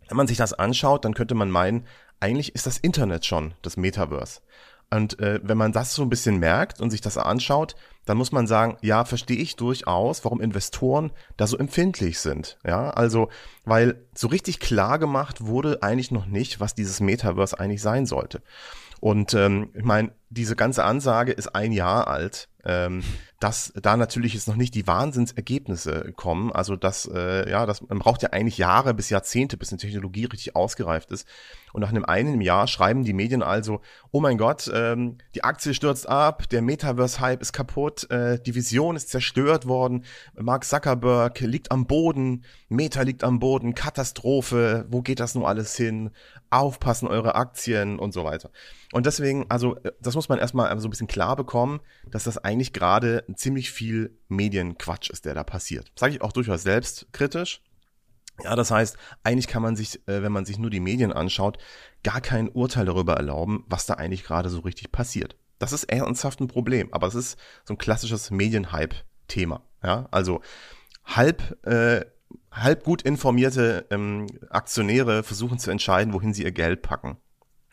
Wenn 0.08 0.16
man 0.16 0.26
sich 0.26 0.38
das 0.38 0.52
anschaut, 0.52 1.04
dann 1.04 1.14
könnte 1.14 1.34
man 1.34 1.50
meinen, 1.50 1.86
eigentlich 2.20 2.54
ist 2.54 2.66
das 2.66 2.78
Internet 2.78 3.26
schon 3.26 3.54
das 3.62 3.76
Metaverse. 3.76 4.40
Und 4.90 5.18
äh, 5.18 5.40
wenn 5.42 5.58
man 5.58 5.72
das 5.72 5.94
so 5.94 6.02
ein 6.02 6.08
bisschen 6.08 6.38
merkt 6.38 6.80
und 6.80 6.90
sich 6.90 7.00
das 7.00 7.18
anschaut, 7.18 7.74
dann 8.04 8.16
muss 8.16 8.30
man 8.30 8.46
sagen, 8.46 8.76
ja, 8.82 9.04
verstehe 9.04 9.36
ich 9.36 9.56
durchaus, 9.56 10.24
warum 10.24 10.40
Investoren 10.40 11.10
da 11.36 11.46
so 11.48 11.58
empfindlich 11.58 12.20
sind. 12.20 12.56
Ja, 12.64 12.90
also, 12.90 13.28
weil 13.64 14.06
so 14.14 14.28
richtig 14.28 14.60
klar 14.60 14.98
gemacht 14.98 15.44
wurde 15.44 15.82
eigentlich 15.82 16.12
noch 16.12 16.26
nicht, 16.26 16.60
was 16.60 16.74
dieses 16.74 17.00
Metaverse 17.00 17.58
eigentlich 17.58 17.82
sein 17.82 18.06
sollte. 18.06 18.42
Und 19.00 19.34
ähm, 19.34 19.70
ich 19.74 19.84
meine, 19.84 20.12
diese 20.30 20.56
ganze 20.56 20.84
Ansage 20.84 21.32
ist 21.32 21.54
ein 21.54 21.72
Jahr 21.72 22.08
alt 22.08 22.48
ähm, 22.66 23.02
dass 23.38 23.72
da 23.80 23.96
natürlich 23.96 24.34
jetzt 24.34 24.48
noch 24.48 24.56
nicht 24.56 24.74
die 24.74 24.86
Wahnsinnsergebnisse 24.86 26.12
kommen. 26.16 26.50
Also 26.50 26.74
das, 26.74 27.08
äh, 27.12 27.48
ja, 27.48 27.64
das, 27.64 27.86
man 27.86 28.00
braucht 28.00 28.22
ja 28.22 28.30
eigentlich 28.30 28.58
Jahre 28.58 28.92
bis 28.92 29.08
Jahrzehnte, 29.08 29.56
bis 29.56 29.70
eine 29.70 29.78
Technologie 29.78 30.24
richtig 30.24 30.56
ausgereift 30.56 31.12
ist. 31.12 31.28
Und 31.72 31.82
nach 31.82 31.90
einem 31.90 32.04
einen 32.04 32.40
Jahr 32.40 32.66
schreiben 32.66 33.04
die 33.04 33.12
Medien 33.12 33.42
also, 33.42 33.82
oh 34.10 34.20
mein 34.20 34.38
Gott, 34.38 34.68
ähm, 34.74 35.18
die 35.34 35.44
Aktie 35.44 35.74
stürzt 35.74 36.08
ab, 36.08 36.48
der 36.48 36.62
Metaverse-Hype 36.62 37.42
ist 37.42 37.52
kaputt, 37.52 38.10
äh, 38.10 38.40
die 38.40 38.54
Vision 38.54 38.96
ist 38.96 39.10
zerstört 39.10 39.68
worden, 39.68 40.04
Mark 40.34 40.64
Zuckerberg 40.64 41.38
liegt 41.40 41.70
am 41.70 41.86
Boden, 41.86 42.44
Meta 42.68 43.02
liegt 43.02 43.22
am 43.22 43.38
Boden, 43.38 43.74
Katastrophe, 43.74 44.86
wo 44.88 45.02
geht 45.02 45.20
das 45.20 45.34
nun 45.34 45.44
alles 45.44 45.76
hin? 45.76 46.10
Aufpassen 46.48 47.06
eure 47.06 47.34
Aktien 47.34 47.98
und 47.98 48.12
so 48.12 48.24
weiter. 48.24 48.50
Und 48.92 49.04
deswegen, 49.04 49.46
also 49.50 49.76
das 50.00 50.14
muss 50.16 50.28
man 50.28 50.38
erstmal 50.38 50.76
so 50.80 50.88
ein 50.88 50.90
bisschen 50.90 51.06
klar 51.06 51.36
bekommen, 51.36 51.80
dass 52.10 52.24
das 52.24 52.38
eigentlich 52.38 52.72
gerade 52.72 53.24
ziemlich 53.34 53.70
viel 53.70 54.18
Medienquatsch 54.28 55.10
ist, 55.10 55.24
der 55.24 55.34
da 55.34 55.44
passiert. 55.44 55.92
Sage 55.96 56.14
ich 56.14 56.22
auch 56.22 56.32
durchaus 56.32 56.64
selbstkritisch. 56.64 57.62
Ja, 58.42 58.54
das 58.56 58.70
heißt, 58.70 58.96
eigentlich 59.22 59.46
kann 59.46 59.62
man 59.62 59.76
sich, 59.76 60.06
äh, 60.08 60.22
wenn 60.22 60.32
man 60.32 60.44
sich 60.44 60.58
nur 60.58 60.70
die 60.70 60.80
Medien 60.80 61.12
anschaut, 61.12 61.58
gar 62.02 62.20
kein 62.20 62.48
Urteil 62.48 62.84
darüber 62.84 63.14
erlauben, 63.14 63.64
was 63.68 63.86
da 63.86 63.94
eigentlich 63.94 64.24
gerade 64.24 64.50
so 64.50 64.60
richtig 64.60 64.92
passiert. 64.92 65.36
Das 65.58 65.72
ist 65.72 65.84
ernsthaft 65.84 66.40
ein 66.40 66.48
Problem, 66.48 66.92
aber 66.92 67.06
es 67.06 67.14
ist 67.14 67.38
so 67.64 67.72
ein 67.72 67.78
klassisches 67.78 68.30
Medienhype-Thema. 68.30 69.62
Ja, 69.82 70.08
also 70.10 70.42
halb 71.04 71.64
äh, 71.64 72.04
halb 72.50 72.84
gut 72.84 73.02
informierte 73.02 73.86
ähm, 73.90 74.26
Aktionäre 74.50 75.22
versuchen 75.22 75.58
zu 75.58 75.70
entscheiden, 75.70 76.12
wohin 76.12 76.34
sie 76.34 76.42
ihr 76.42 76.52
Geld 76.52 76.82
packen. 76.82 77.18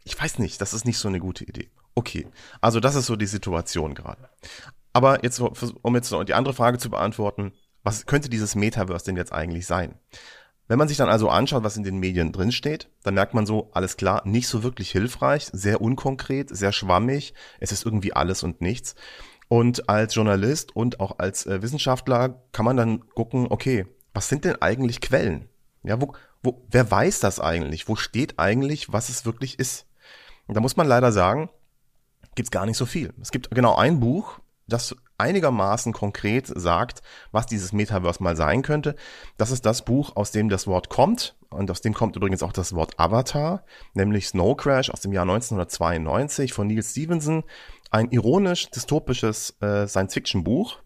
Ich 0.04 0.20
weiß 0.20 0.40
nicht, 0.40 0.60
das 0.62 0.74
ist 0.74 0.86
nicht 0.86 0.98
so 0.98 1.08
eine 1.08 1.20
gute 1.20 1.46
Idee. 1.46 1.70
Okay, 1.96 2.28
also 2.62 2.80
das 2.80 2.96
ist 2.96 3.06
so 3.06 3.16
die 3.16 3.26
Situation 3.26 3.94
gerade. 3.94 4.30
Aber 4.94 5.24
jetzt, 5.24 5.40
um 5.40 5.96
jetzt 5.96 6.12
die 6.28 6.34
andere 6.34 6.54
Frage 6.54 6.78
zu 6.78 6.90
beantworten, 6.90 7.54
was 7.84 8.06
könnte 8.06 8.30
dieses 8.30 8.56
Metaverse 8.56 9.06
denn 9.06 9.18
jetzt 9.18 9.34
eigentlich 9.34 9.66
sein? 9.66 10.00
Wenn 10.68 10.80
man 10.80 10.88
sich 10.88 10.98
dann 10.98 11.10
also 11.10 11.30
anschaut, 11.30 11.64
was 11.64 11.76
in 11.76 11.84
den 11.84 12.00
Medien 12.00 12.32
drinsteht, 12.32 12.90
dann 13.04 13.16
merkt 13.16 13.34
man 13.34 13.46
so, 13.46 13.70
alles 13.74 13.98
klar, 13.98 14.22
nicht 14.26 14.48
so 14.48 14.64
wirklich 14.64 14.92
hilfreich, 14.92 15.50
sehr 15.52 15.82
unkonkret, 15.82 16.56
sehr 16.56 16.72
schwammig, 16.72 17.34
es 17.60 17.72
ist 17.72 17.86
irgendwie 17.86 18.14
alles 18.14 18.44
und 18.44 18.62
nichts. 18.62 18.96
Und 19.50 19.90
als 19.90 20.16
Journalist 20.16 20.76
und 20.76 21.00
auch 21.00 21.20
als 21.20 21.46
äh, 21.46 21.62
Wissenschaftler 21.62 22.42
kann 22.54 22.66
man 22.66 22.78
dann 22.78 23.08
gucken, 23.10 23.48
okay, 23.50 23.86
was 24.14 24.30
sind 24.30 24.46
denn 24.46 24.62
eigentlich 24.62 25.02
Quellen? 25.02 25.50
Ja, 25.84 26.00
wo, 26.02 26.14
wo, 26.42 26.66
wer 26.72 26.90
weiß 26.90 27.20
das 27.20 27.40
eigentlich? 27.42 27.90
Wo 27.90 27.96
steht 27.96 28.40
eigentlich, 28.40 28.94
was 28.94 29.10
es 29.10 29.26
wirklich 29.26 29.60
ist? 29.60 29.86
Und 30.48 30.56
da 30.56 30.62
muss 30.62 30.78
man 30.78 30.88
leider 30.88 31.12
sagen, 31.12 31.50
gibt's 32.36 32.52
gar 32.52 32.66
nicht 32.66 32.78
so 32.78 32.86
viel. 32.86 33.14
Es 33.22 33.32
gibt 33.32 33.52
genau 33.52 33.76
ein 33.76 34.00
Buch, 34.00 34.40
das 34.68 34.96
einigermaßen 35.18 35.94
konkret 35.94 36.48
sagt, 36.48 37.02
was 37.32 37.46
dieses 37.46 37.74
Metaverse 37.74 38.24
mal 38.24 38.36
sein 38.36 38.62
könnte. 38.62 38.96
Das 39.38 39.52
ist 39.52 39.66
das 39.66 39.86
Buch, 39.86 40.16
aus 40.16 40.32
dem 40.32 40.50
das 40.50 40.68
Wort 40.68 40.90
kommt. 40.90 41.36
Und 41.50 41.70
aus 41.70 41.82
dem 41.82 41.94
kommt 41.94 42.16
übrigens 42.16 42.44
auch 42.44 42.54
das 42.54 42.74
Wort 42.74 43.00
Avatar, 43.00 43.64
nämlich 43.94 44.28
Snow 44.28 44.58
Crash 44.58 44.90
aus 44.90 45.02
dem 45.02 45.14
Jahr 45.14 45.24
1992 45.24 46.52
von 46.52 46.68
Neil 46.68 46.82
Stevenson. 46.82 47.44
Ein 47.92 48.10
ironisch 48.10 48.72
dystopisches 48.72 49.56
äh, 49.62 49.88
Science-Fiction-Buch, 49.88 50.80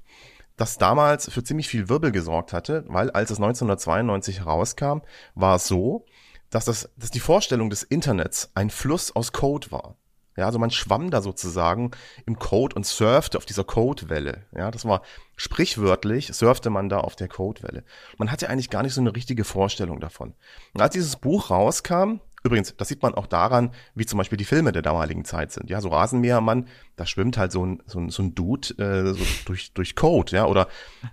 das 0.58 0.78
damals 0.78 1.32
für 1.32 1.44
ziemlich 1.44 1.70
viel 1.70 1.88
Wirbel 1.88 2.12
gesorgt 2.12 2.52
hatte, 2.52 2.84
weil 2.88 3.12
als 3.12 3.30
es 3.30 3.38
1992 3.38 4.40
herauskam, 4.40 5.00
war 5.36 5.56
es 5.56 5.68
so, 5.68 6.06
dass, 6.50 6.66
das, 6.66 6.90
dass 6.98 7.12
die 7.12 7.22
Vorstellung 7.22 7.70
des 7.70 7.84
Internets 7.84 8.52
ein 8.56 8.70
Fluss 8.70 9.16
aus 9.16 9.32
Code 9.32 9.72
war. 9.72 9.96
Ja, 10.38 10.46
also 10.46 10.60
man 10.60 10.72
schwamm 10.72 11.10
da 11.10 11.22
sozusagen 11.22 11.92
im 12.26 12.38
Code 12.38 12.76
und 12.76 12.86
surfte 12.86 13.38
auf 13.38 13.46
dieser 13.46 13.64
Codewelle. 13.64 14.46
Ja, 14.56 14.70
das 14.70 14.86
war 14.86 15.02
sprichwörtlich, 15.36 16.28
surfte 16.34 16.70
man 16.70 16.90
da 16.90 17.00
auf 17.00 17.16
der 17.16 17.28
Codewelle. 17.28 17.84
Man 18.18 18.32
hatte 18.32 18.50
eigentlich 18.50 18.70
gar 18.70 18.84
nicht 18.84 18.94
so 18.94 19.02
eine 19.02 19.16
richtige 19.16 19.44
Vorstellung 19.44 20.00
davon. 20.00 20.36
Und 20.74 20.82
als 20.82 20.94
dieses 20.94 21.16
Buch 21.16 21.50
rauskam, 21.50 22.20
übrigens, 22.44 22.76
das 22.78 22.88
sieht 22.88 23.02
man 23.02 23.16
auch 23.16 23.26
daran, 23.26 23.72
wie 23.96 24.06
zum 24.06 24.18
Beispiel 24.18 24.38
die 24.38 24.46
Filme 24.46 24.72
der 24.72 24.84
damaligen 24.84 25.26
Zeit 25.26 25.52
sind. 25.52 25.72
Ja, 25.72 25.82
so 25.82 25.90
Rasenmähermann, 25.90 26.68
da 26.96 27.08
schwimmt 27.08 27.38
halt 27.38 27.52
so 27.52 27.66
ein, 27.66 27.82
so 27.88 28.00
ein, 28.00 28.10
so 28.10 28.22
ein 28.22 28.36
Dude 28.36 28.70
äh, 28.78 29.14
so 29.14 29.24
durch, 29.46 29.74
durch 29.74 29.96
Code, 29.96 30.36
ja, 30.36 30.46
oder 30.46 30.68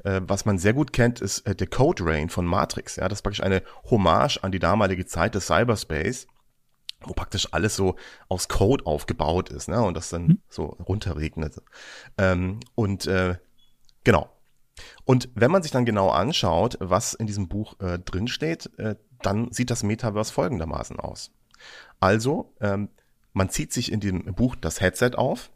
äh, 0.04 0.20
was 0.26 0.44
man 0.44 0.58
sehr 0.58 0.74
gut 0.74 0.92
kennt, 0.92 1.22
ist 1.22 1.40
äh, 1.46 1.54
der 1.54 1.66
Code 1.66 2.04
Rain 2.04 2.28
von 2.28 2.44
Matrix. 2.44 2.96
Ja, 2.96 3.08
das 3.08 3.18
ist 3.18 3.22
praktisch 3.22 3.42
eine 3.42 3.62
Hommage 3.90 4.38
an 4.42 4.52
die 4.52 4.58
damalige 4.58 5.06
Zeit 5.06 5.34
des 5.34 5.46
Cyberspace 5.46 6.26
wo 7.06 7.12
praktisch 7.12 7.48
alles 7.52 7.76
so 7.76 7.96
aus 8.28 8.48
Code 8.48 8.86
aufgebaut 8.86 9.50
ist, 9.50 9.68
ne? 9.68 9.82
Und 9.82 9.96
das 9.96 10.10
dann 10.10 10.26
mhm. 10.26 10.38
so 10.48 10.64
runterregnet. 10.64 11.62
Ähm, 12.18 12.60
und 12.74 13.06
äh, 13.06 13.36
genau. 14.04 14.30
Und 15.04 15.28
wenn 15.34 15.50
man 15.50 15.62
sich 15.62 15.72
dann 15.72 15.84
genau 15.84 16.10
anschaut, 16.10 16.76
was 16.80 17.14
in 17.14 17.26
diesem 17.26 17.48
Buch 17.48 17.78
äh, 17.80 17.98
drinsteht, 17.98 18.70
äh, 18.78 18.96
dann 19.22 19.52
sieht 19.52 19.70
das 19.70 19.82
Metaverse 19.82 20.32
folgendermaßen 20.32 20.98
aus. 20.98 21.30
Also, 22.00 22.52
ähm, 22.60 22.88
man 23.32 23.50
zieht 23.50 23.72
sich 23.72 23.90
in 23.90 24.00
dem 24.00 24.22
Buch 24.34 24.56
das 24.56 24.80
Headset 24.80 25.12
auf, 25.14 25.50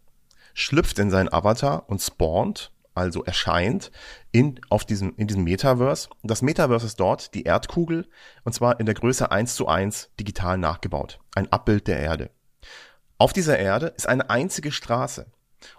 schlüpft 0.55 0.99
in 0.99 1.11
seinen 1.11 1.33
Avatar 1.33 1.89
und 1.89 2.01
spawnt, 2.01 2.73
also 2.99 3.25
erscheint 3.25 3.91
in, 4.33 4.61
auf 4.69 4.85
diesem, 4.85 5.15
in 5.17 5.27
diesem 5.27 5.45
Metaverse. 5.45 6.09
Das 6.23 6.43
Metaverse 6.43 6.87
ist 6.87 7.01
dort 7.01 7.35
die 7.35 7.45
Erdkugel 7.45 8.09
und 8.45 8.53
zwar 8.53 8.81
in 8.81 8.87
der 8.87 8.95
Größe 8.95 9.31
1 9.31 9.55
zu 9.55 9.69
1 9.69 10.11
digital 10.21 10.59
nachgebaut. 10.59 11.21
Ein 11.35 11.51
Abbild 11.53 11.87
der 11.87 12.01
Erde. 12.01 12.31
Auf 13.17 13.33
dieser 13.33 13.59
Erde 13.59 13.89
ist 13.97 14.07
eine 14.07 14.31
einzige 14.31 14.71
Straße. 14.71 15.27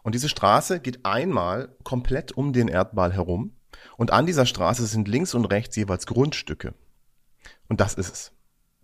Und 0.04 0.16
diese 0.16 0.30
Straße 0.30 0.80
geht 0.80 1.06
einmal 1.06 1.76
komplett 1.84 2.32
um 2.34 2.52
den 2.54 2.68
Erdball 2.68 3.14
herum. 3.14 3.56
Und 3.98 4.12
an 4.12 4.26
dieser 4.26 4.46
Straße 4.46 4.86
sind 4.86 5.08
links 5.08 5.34
und 5.34 5.46
rechts 5.46 5.76
jeweils 5.76 6.06
Grundstücke. 6.06 6.74
Und 7.70 7.80
das 7.80 7.94
ist 7.94 8.12
es. 8.12 8.32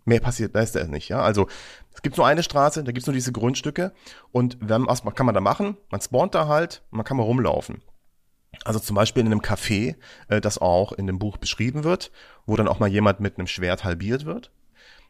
Mehr 0.05 0.19
passiert, 0.19 0.55
da 0.55 0.61
ist 0.61 0.75
er 0.75 0.87
nicht, 0.87 1.09
ja. 1.09 1.21
Also, 1.21 1.47
es 1.93 2.03
gibt 2.03 2.15
nur 2.17 2.27
eine 2.27 2.43
Straße, 2.43 2.83
da 2.83 2.91
gibt's 2.91 3.07
nur 3.07 3.13
diese 3.15 3.31
Grundstücke. 3.31 3.91
Und 4.31 4.57
wenn, 4.61 4.85
was 4.85 5.03
kann 5.15 5.25
man 5.25 5.33
da 5.33 5.41
machen? 5.41 5.77
Man 5.89 5.99
spawnt 5.99 6.35
da 6.35 6.47
halt, 6.47 6.83
man 6.91 7.03
kann 7.03 7.17
mal 7.17 7.23
rumlaufen. 7.23 7.81
Also 8.63 8.79
zum 8.79 8.95
Beispiel 8.95 9.21
in 9.21 9.27
einem 9.27 9.41
Café, 9.41 9.95
äh, 10.27 10.41
das 10.41 10.57
auch 10.57 10.91
in 10.93 11.07
dem 11.07 11.19
Buch 11.19 11.37
beschrieben 11.37 11.83
wird, 11.83 12.11
wo 12.45 12.55
dann 12.55 12.67
auch 12.67 12.79
mal 12.79 12.89
jemand 12.89 13.19
mit 13.19 13.37
einem 13.37 13.47
Schwert 13.47 13.83
halbiert 13.83 14.25
wird, 14.25 14.51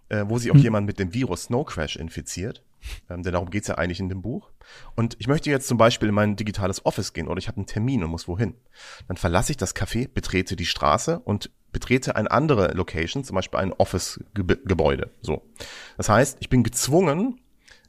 äh, 0.10 0.26
wo 0.28 0.38
sich 0.38 0.52
auch 0.52 0.56
hm. 0.56 0.64
jemand 0.64 0.88
mit 0.88 1.00
dem 1.00 1.14
Virus 1.14 1.44
Snow 1.44 1.66
Crash 1.66 1.96
infiziert. 1.96 2.64
Ähm, 3.10 3.24
denn 3.24 3.34
darum 3.34 3.50
geht's 3.50 3.68
ja 3.68 3.76
eigentlich 3.76 4.00
in 4.00 4.10
dem 4.10 4.22
Buch. 4.22 4.52
Und 4.96 5.16
ich 5.20 5.28
möchte 5.28 5.50
jetzt 5.50 5.68
zum 5.68 5.78
Beispiel 5.78 6.10
in 6.10 6.16
mein 6.16 6.36
digitales 6.36 6.86
Office 6.86 7.14
gehen 7.14 7.28
oder 7.28 7.40
ich 7.40 7.48
habe 7.48 7.58
einen 7.58 7.66
Termin 7.66 8.04
und 8.04 8.12
muss 8.12 8.28
wohin. 8.28 8.56
Dann 9.08 9.18
verlasse 9.18 9.52
ich 9.52 9.58
das 9.58 9.76
Café, 9.76 10.08
betrete 10.08 10.56
die 10.56 10.66
Straße 10.66 11.20
und 11.20 11.50
betrete 11.72 12.16
eine 12.16 12.32
andere 12.32 12.74
Location, 12.74 13.24
zum 13.24 13.36
Beispiel 13.36 13.60
ein 13.60 13.74
Office-Gebäude. 13.74 15.12
So. 15.22 15.44
Das 15.98 16.10
heißt, 16.10 16.38
ich 16.40 16.50
bin 16.50 16.64
gezwungen, 16.64 17.42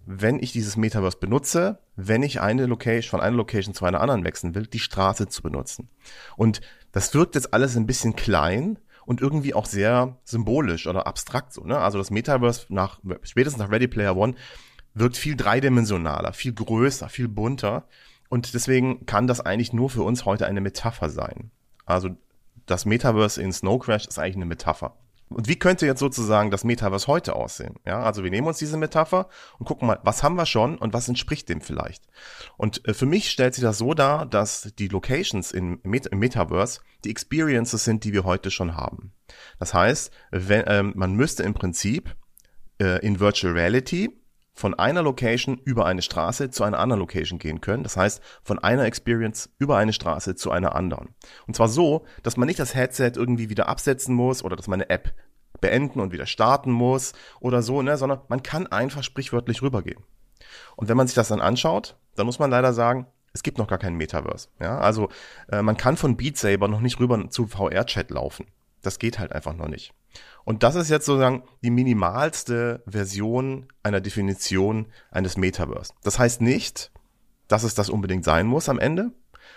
wenn 0.07 0.41
ich 0.41 0.53
dieses 0.53 0.77
Metaverse 0.77 1.19
benutze, 1.19 1.79
wenn 1.97 2.23
ich 2.23 2.41
eine 2.41 2.67
Location, 2.67 3.11
von 3.11 3.21
einer 3.21 3.37
Location 3.37 3.75
zu 3.75 3.85
einer 3.85 4.00
anderen 4.00 4.25
wechseln 4.25 4.55
will, 4.55 4.67
die 4.67 4.79
Straße 4.79 5.29
zu 5.29 5.43
benutzen. 5.43 5.88
Und 6.37 6.61
das 6.93 7.12
wirkt 7.15 7.35
jetzt 7.35 7.53
alles 7.53 7.76
ein 7.76 7.87
bisschen 7.87 8.17
klein, 8.17 8.79
und 9.07 9.21
irgendwie 9.21 9.55
auch 9.55 9.67
sehr 9.67 10.19
symbolisch 10.25 10.87
oder 10.87 11.07
abstrakt 11.07 11.53
so. 11.53 11.65
Ne? 11.65 11.79
Also 11.79 11.97
das 11.97 12.11
Metaverse 12.11 12.67
nach 12.69 12.99
spätestens 13.23 13.62
nach 13.62 13.71
Ready 13.71 13.87
Player 13.88 14.17
One 14.17 14.35
wirkt 14.95 15.17
viel 15.17 15.37
dreidimensionaler, 15.37 16.33
viel 16.33 16.53
größer, 16.53 17.09
viel 17.09 17.29
bunter. 17.29 17.87
Und 18.29 18.53
deswegen 18.55 19.07
kann 19.07 19.29
das 19.29 19.41
eigentlich 19.41 19.73
nur 19.73 19.88
für 19.88 20.03
uns 20.03 20.25
heute 20.25 20.47
eine 20.47 20.61
Metapher 20.61 21.09
sein. 21.09 21.53
Also 21.85 22.11
das 22.67 22.85
Metaverse 22.85 23.41
in 23.41 23.53
Snow 23.53 23.79
Crash 23.79 24.07
ist 24.07 24.19
eigentlich 24.19 24.37
eine 24.37 24.47
Metapher. 24.47 24.97
Und 25.28 25.49
wie 25.49 25.59
könnte 25.59 25.87
jetzt 25.87 25.99
sozusagen 25.99 26.50
das 26.50 26.62
Metaverse 26.62 27.09
heute 27.09 27.35
aussehen? 27.35 27.75
Ja, 27.85 28.00
also 28.00 28.23
wir 28.23 28.30
nehmen 28.30 28.47
uns 28.47 28.59
diese 28.59 28.76
Metapher 28.76 29.28
und 29.59 29.66
gucken 29.66 29.88
mal, 29.88 29.99
was 30.04 30.23
haben 30.23 30.37
wir 30.37 30.47
schon 30.47 30.78
und 30.78 30.92
was 30.92 31.09
entspricht 31.09 31.49
dem 31.49 31.61
vielleicht? 31.61 32.04
Und 32.56 32.87
äh, 32.87 32.95
für 32.95 33.06
mich 33.06 33.30
stellt 33.30 33.54
sich 33.54 33.64
das 33.64 33.78
so 33.78 33.95
dar, 33.95 34.26
dass 34.26 34.73
die 34.78 34.88
Locations 34.88 35.50
im, 35.50 35.80
Met 35.83 36.06
im 36.06 36.21
Metaverse 36.21 36.80
die 37.04 37.11
Experiences 37.11 37.85
sind, 37.85 38.04
die 38.04 38.12
wir 38.12 38.25
heute 38.25 38.50
schon 38.50 38.76
haben. 38.76 39.12
Das 39.59 39.75
heißt, 39.75 40.12
wenn, 40.30 40.64
ähm, 40.68 40.92
man 40.95 41.14
müsste 41.14 41.42
im 41.42 41.54
Prinzip 41.54 42.14
äh, 42.80 43.04
in 43.04 43.18
Virtual 43.18 43.52
Reality 43.52 44.11
von 44.57 44.75
einer 44.75 45.03
Location 45.03 45.61
über 45.65 45.85
eine 45.85 46.01
Straße 46.01 46.51
zu 46.51 46.65
einer 46.65 46.79
anderen 46.79 47.01
Location 47.01 47.39
gehen 47.39 47.61
können. 47.61 47.83
Das 47.83 47.97
heißt, 47.97 48.23
von 48.43 48.59
einer 48.59 48.87
Experience 48.87 49.51
über 49.59 49.77
eine 49.77 49.93
Straße 49.93 50.35
zu 50.35 50.51
einer 50.51 50.75
anderen. 50.75 51.11
Und 51.47 51.55
zwar 51.55 51.69
so, 51.69 52.07
dass 52.23 52.39
man 52.39 52.47
nicht 52.47 52.59
das 52.59 52.75
Headset 52.75 53.13
irgendwie 53.15 53.51
wieder 53.51 53.69
absetzen 53.69 54.15
muss 54.15 54.43
oder 54.43 54.57
dass 54.57 54.67
man 54.67 54.81
eine 54.81 54.91
App 54.91 55.13
beenden 55.61 56.01
und 56.01 56.11
wieder 56.13 56.27
starten 56.27 56.73
muss 56.73 57.13
oder 57.39 57.63
so, 57.63 57.83
ne, 57.83 57.99
sondern 57.99 58.21
man 58.29 58.43
kann 58.43 58.67
einfach 58.67 59.03
sprichwörtlich 59.03 59.61
rübergehen. 59.61 60.03
Und 60.75 60.89
wenn 60.89 60.97
man 60.97 61.07
sich 61.07 61.15
das 61.15 61.29
dann 61.29 61.41
anschaut, 61.43 61.97
dann 62.15 62.25
muss 62.25 62.39
man 62.39 62.51
leider 62.51 62.73
sagen, 62.73 63.07
es 63.35 63.43
gibt 63.43 63.59
noch 63.59 63.69
gar 63.69 63.79
kein 63.79 63.95
Metaverse. 63.95 64.49
Ja, 64.59 64.79
also 64.79 65.11
äh, 65.53 65.61
man 65.61 65.77
kann 65.77 65.99
von 65.99 66.17
Beat 66.17 66.39
Saber 66.39 66.69
noch 66.69 66.81
nicht 66.81 66.99
rüber 66.99 67.29
zu 67.29 67.47
VR-Chat 67.47 68.11
laufen. 68.11 68.47
Das 68.81 68.99
geht 68.99 69.19
halt 69.19 69.33
einfach 69.33 69.55
noch 69.55 69.69
nicht. 69.69 69.93
Und 70.47 70.62
das 70.62 70.76
ist 70.76 70.91
jetzt 70.91 71.07
sozusagen 71.07 71.43
die 71.65 71.71
minimalste 71.71 72.81
Version 72.87 73.67
einer 73.83 74.00
Definition 74.00 74.87
eines 75.11 75.37
Metaverse. 75.37 75.93
Das 76.05 76.21
heißt 76.21 76.41
nicht, 76.41 76.93
dass 77.49 77.65
es 77.65 77.75
das 77.75 77.91
unbedingt 77.91 78.25
sein 78.25 78.47
muss 78.47 78.69
am 78.69 78.79
Ende. 78.79 79.11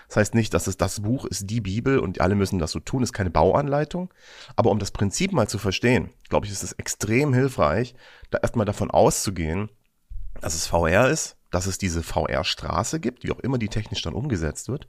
Das 0.08 0.16
heißt 0.16 0.34
nicht, 0.34 0.52
dass 0.52 0.66
es 0.66 0.76
das 0.76 1.00
Buch 1.02 1.26
ist 1.26 1.48
die 1.48 1.60
Bibel 1.60 2.00
und 2.00 2.20
alle 2.20 2.34
müssen 2.34 2.58
das 2.58 2.72
so 2.72 2.80
tun, 2.80 3.04
ist 3.04 3.12
keine 3.12 3.30
Bauanleitung. 3.30 4.12
Aber 4.56 4.72
um 4.72 4.80
das 4.80 4.90
Prinzip 4.90 5.32
mal 5.32 5.46
zu 5.46 5.58
verstehen, 5.58 6.10
glaube 6.28 6.46
ich, 6.46 6.52
ist 6.52 6.64
es 6.64 6.72
extrem 6.72 7.32
hilfreich, 7.32 7.94
da 8.32 8.38
erstmal 8.38 8.66
davon 8.66 8.90
auszugehen, 8.90 9.70
dass 10.40 10.56
es 10.56 10.66
VR 10.66 11.08
ist, 11.08 11.36
dass 11.52 11.66
es 11.66 11.78
diese 11.78 12.02
VR-Straße 12.02 12.98
gibt, 12.98 13.22
wie 13.22 13.30
auch 13.30 13.38
immer 13.38 13.58
die 13.58 13.68
technisch 13.68 14.02
dann 14.02 14.14
umgesetzt 14.14 14.66
wird, 14.66 14.88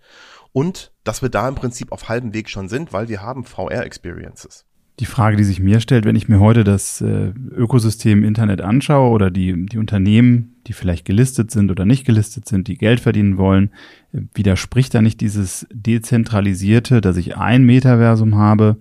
und 0.52 0.94
dass 1.04 1.22
wir 1.22 1.30
da 1.30 1.48
im 1.48 1.56
Prinzip 1.56 1.92
auf 1.92 2.10
halbem 2.10 2.34
Weg 2.34 2.50
schon 2.50 2.70
sind, 2.70 2.92
weil 2.92 3.08
wir 3.08 3.22
haben 3.22 3.46
VR-Experiences. 3.46 4.66
Die 5.00 5.06
Frage, 5.06 5.38
die 5.38 5.44
sich 5.44 5.60
mir 5.60 5.80
stellt, 5.80 6.06
wenn 6.06 6.16
ich 6.16 6.30
mir 6.30 6.40
heute 6.40 6.64
das 6.64 7.02
äh, 7.02 7.32
Ökosystem 7.56 8.24
Internet 8.24 8.62
anschaue 8.62 9.10
oder 9.10 9.32
die, 9.32 9.66
die 9.66 9.78
Unternehmen, 9.78 10.56
die 10.68 10.74
vielleicht 10.74 11.06
gelistet 11.06 11.50
sind 11.50 11.72
oder 11.72 11.86
nicht 11.86 12.06
gelistet 12.06 12.48
sind, 12.48 12.68
die 12.68 12.78
Geld 12.78 13.00
verdienen 13.00 13.38
wollen, 13.38 13.72
äh, 14.14 14.22
widerspricht 14.34 14.94
da 14.94 15.02
nicht 15.02 15.22
dieses 15.22 15.66
dezentralisierte, 15.72 17.02
dass 17.02 17.18
ich 17.18 17.36
ein 17.38 17.64
Metaversum 17.64 18.36
habe? 18.36 18.78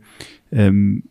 Ähm, 0.53 1.05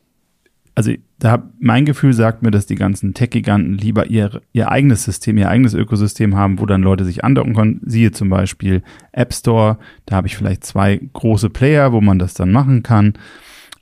also 0.80 0.94
da 1.18 1.44
mein 1.60 1.84
Gefühl 1.84 2.14
sagt 2.14 2.42
mir, 2.42 2.52
dass 2.52 2.66
die 2.66 2.76
ganzen 2.76 3.14
Tech-Giganten 3.14 3.78
lieber 3.78 4.08
ihr, 4.08 4.42
ihr 4.54 4.72
eigenes 4.72 5.04
System, 5.04 5.38
ihr 5.38 5.50
eigenes 5.50 5.74
Ökosystem 5.74 6.38
haben, 6.38 6.60
wo 6.60 6.66
dann 6.66 6.82
Leute 6.82 7.04
sich 7.04 7.26
andocken 7.26 7.54
können. 7.54 7.82
Siehe 7.86 8.12
zum 8.12 8.30
Beispiel 8.30 8.82
App 9.12 9.34
Store, 9.34 9.78
da 10.06 10.16
habe 10.16 10.28
ich 10.28 10.38
vielleicht 10.38 10.64
zwei 10.64 11.02
große 11.12 11.50
Player, 11.50 11.92
wo 11.92 12.00
man 12.00 12.18
das 12.18 12.34
dann 12.34 12.54
machen 12.54 12.82
kann. 12.84 13.14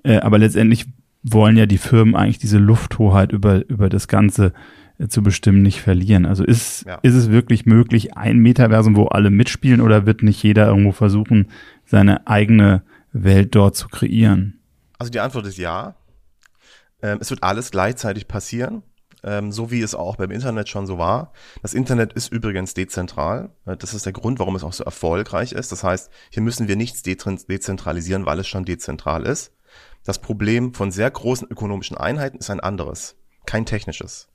Äh, 0.02 0.18
aber 0.18 0.40
letztendlich 0.40 0.88
wollen 1.32 1.58
ja 1.58 1.66
die 1.66 1.78
Firmen 1.78 2.16
eigentlich 2.16 2.40
diese 2.40 2.58
Lufthoheit 2.58 3.32
über, 3.32 3.68
über 3.70 3.90
das 3.90 4.08
Ganze 4.08 4.54
äh, 4.98 5.08
zu 5.08 5.22
bestimmen 5.22 5.62
nicht 5.62 5.82
verlieren. 5.82 6.26
Also 6.26 6.44
ist, 6.44 6.86
ja. 6.86 7.00
ist 7.04 7.16
es 7.16 7.30
wirklich 7.30 7.66
möglich, 7.66 8.18
ein 8.18 8.40
Metaversum, 8.40 8.96
wo 8.96 9.06
alle 9.06 9.30
mitspielen 9.30 9.82
oder 9.82 10.06
wird 10.06 10.24
nicht 10.24 10.42
jeder 10.44 10.68
irgendwo 10.68 10.92
versuchen, 10.92 11.50
seine 11.86 12.28
eigene 12.28 12.84
Welt 13.12 13.56
dort 13.56 13.76
zu 13.76 13.88
kreieren? 13.90 14.60
Also 14.98 15.12
die 15.12 15.20
Antwort 15.20 15.46
ist 15.46 15.58
ja. 15.58 15.96
Ähm, 17.02 17.20
es 17.22 17.30
wird 17.30 17.44
alles 17.44 17.70
gleichzeitig 17.70 18.28
passieren, 18.28 18.82
ähm, 19.24 19.52
so 19.52 19.70
wie 19.70 19.82
es 19.82 19.94
auch 19.94 20.16
beim 20.16 20.32
Internet 20.32 20.68
schon 20.70 20.88
so 20.88 20.98
war. 20.98 21.32
Das 21.62 21.76
Internet 21.76 22.14
ist 22.14 22.32
übrigens 22.32 22.74
dezentral. 22.74 23.52
Äh, 23.66 23.78
das 23.78 23.94
ist 23.94 24.06
der 24.06 24.14
Grund, 24.14 24.40
warum 24.40 24.56
es 24.56 24.64
auch 24.64 24.74
so 24.74 24.84
erfolgreich 24.84 25.52
ist. 25.52 25.72
Das 25.72 25.84
heißt, 25.84 26.10
hier 26.32 26.42
müssen 26.42 26.68
wir 26.68 26.76
nichts 26.76 27.04
dezentralisieren, 27.04 28.26
weil 28.26 28.40
es 28.40 28.48
schon 28.48 28.66
dezentral 28.66 29.24
ist. 29.28 29.52
Das 30.08 30.20
Problem 30.20 30.74
von 30.74 30.90
sehr 30.90 31.12
großen 31.12 31.50
ökonomischen 31.50 31.98
Einheiten 31.98 32.38
ist 32.38 32.50
ein 32.50 32.62
anderes, 32.62 33.18
kein 33.46 33.66
technisches. 33.66 34.30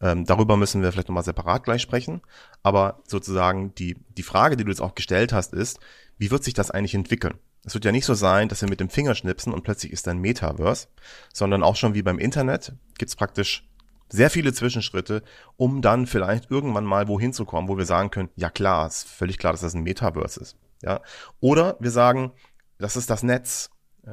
Ähm, 0.00 0.24
darüber 0.24 0.56
müssen 0.56 0.80
wir 0.80 0.90
vielleicht 0.90 1.08
nochmal 1.08 1.22
separat 1.22 1.64
gleich 1.64 1.82
sprechen. 1.82 2.22
Aber 2.62 3.02
sozusagen 3.06 3.74
die, 3.74 3.98
die 4.16 4.22
Frage, 4.22 4.56
die 4.56 4.64
du 4.64 4.70
jetzt 4.70 4.80
auch 4.80 4.94
gestellt 4.94 5.34
hast, 5.34 5.52
ist, 5.52 5.80
wie 6.16 6.30
wird 6.30 6.44
sich 6.44 6.54
das 6.54 6.70
eigentlich 6.70 6.94
entwickeln? 6.94 7.34
Es 7.62 7.74
wird 7.74 7.84
ja 7.84 7.92
nicht 7.92 8.06
so 8.06 8.14
sein, 8.14 8.48
dass 8.48 8.62
wir 8.62 8.70
mit 8.70 8.80
dem 8.80 8.88
Finger 8.88 9.14
schnipsen 9.14 9.52
und 9.52 9.64
plötzlich 9.64 9.92
ist 9.92 10.08
ein 10.08 10.16
Metaverse, 10.18 10.88
sondern 11.34 11.62
auch 11.62 11.76
schon 11.76 11.92
wie 11.92 12.02
beim 12.02 12.18
Internet 12.18 12.72
gibt 12.96 13.10
es 13.10 13.16
praktisch 13.16 13.68
sehr 14.08 14.30
viele 14.30 14.54
Zwischenschritte, 14.54 15.22
um 15.58 15.82
dann 15.82 16.06
vielleicht 16.06 16.50
irgendwann 16.50 16.86
mal 16.86 17.06
wohin 17.06 17.34
zu 17.34 17.44
kommen, 17.44 17.68
wo 17.68 17.76
wir 17.76 17.84
sagen 17.84 18.10
können, 18.10 18.30
ja 18.34 18.48
klar, 18.48 18.86
ist 18.86 19.06
völlig 19.06 19.36
klar, 19.36 19.52
dass 19.52 19.60
das 19.60 19.74
ein 19.74 19.82
Metaverse 19.82 20.40
ist. 20.40 20.56
Ja? 20.80 21.02
Oder 21.40 21.76
wir 21.80 21.90
sagen, 21.90 22.32
das 22.78 22.96
ist 22.96 23.10
das 23.10 23.22
Netz 23.22 23.68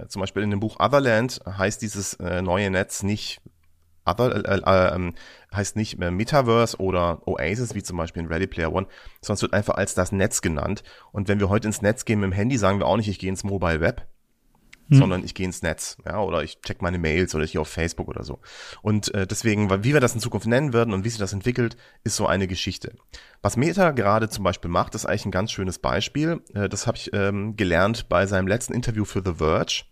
zum 0.08 0.22
Beispiel 0.22 0.44
in 0.44 0.52
dem 0.52 0.60
Buch 0.60 0.80
Otherland 0.80 1.40
heißt 1.46 1.82
dieses 1.82 2.16
äh, 2.16 2.42
neue 2.42 2.70
Netz 2.70 3.04
nicht 3.04 3.42
Other, 4.06 4.46
äh, 4.46 4.60
äh, 4.60 4.96
ähm, 4.96 5.16
heißt 5.54 5.75
nicht 5.75 5.98
Metaverse 5.98 6.78
oder 6.80 7.28
Oasis, 7.28 7.75
wie 7.75 7.84
zum 7.84 7.98
Beispiel 7.98 8.24
in 8.24 8.28
Ready 8.28 8.48
Player 8.48 8.72
One, 8.72 8.88
sondern 9.22 9.36
es 9.36 9.42
wird 9.42 9.54
einfach 9.54 9.75
als 9.75 9.96
das 9.96 10.12
Netz 10.12 10.42
genannt. 10.42 10.84
Und 11.12 11.28
wenn 11.28 11.40
wir 11.40 11.50
heute 11.50 11.68
ins 11.68 11.82
Netz 11.82 12.06
gehen 12.06 12.20
mit 12.20 12.32
dem 12.32 12.34
Handy, 12.34 12.58
sagen 12.58 12.80
wir 12.80 12.86
auch 12.86 12.98
nicht, 12.98 13.08
ich 13.08 13.20
gehe 13.20 13.30
ins 13.30 13.44
Mobile 13.44 13.82
Web, 13.82 14.08
hm. 14.89 14.98
sondern 14.98 15.24
ich 15.24 15.34
gehe 15.34 15.46
ins 15.46 15.62
Netz, 15.62 15.98
ja, 16.06 16.20
oder 16.20 16.44
ich 16.44 16.62
check 16.62 16.82
meine 16.82 16.98
Mails 16.98 17.34
oder 17.36 17.44
ich 17.44 17.54
gehe 17.54 17.62
auf 17.62 17.68
Facebook 17.68 18.08
oder 18.08 18.24
so. 18.24 18.39
Und 18.82 19.13
äh, 19.13 19.25
deswegen, 19.25 19.70
wie 19.84 19.94
wir 19.94 20.00
das 20.00 20.13
in 20.13 20.20
Zukunft 20.20 20.48
nennen 20.48 20.74
werden 20.74 20.94
und 20.94 21.04
wie 21.04 21.10
sich 21.10 21.20
das 21.20 21.34
entwickelt, 21.34 21.77
ist 22.04 22.15
so 22.15 22.27
eine 22.27 22.48
Geschichte. 22.48 22.94
Was 23.42 23.58
Meta 23.58 23.92
gerade 23.92 24.30
zum 24.30 24.44
Beispiel 24.44 24.70
macht, 24.70 24.96
ist 24.96 25.06
eigentlich 25.06 25.25
ein 25.25 25.32
ganz 25.32 25.51
schönes 25.51 25.80
Beispiel. 25.80 26.42
Äh, 26.54 26.70
das 26.70 26.88
habe 26.88 26.98
ich 26.98 27.12
ähm, 27.13 27.56
gelernt 27.56 28.10
bei 28.10 28.25
seinem 28.27 28.48
letzten 28.48 28.74
Interview 28.74 29.06
für 29.06 29.22
The 29.25 29.36
Verge. 29.36 29.84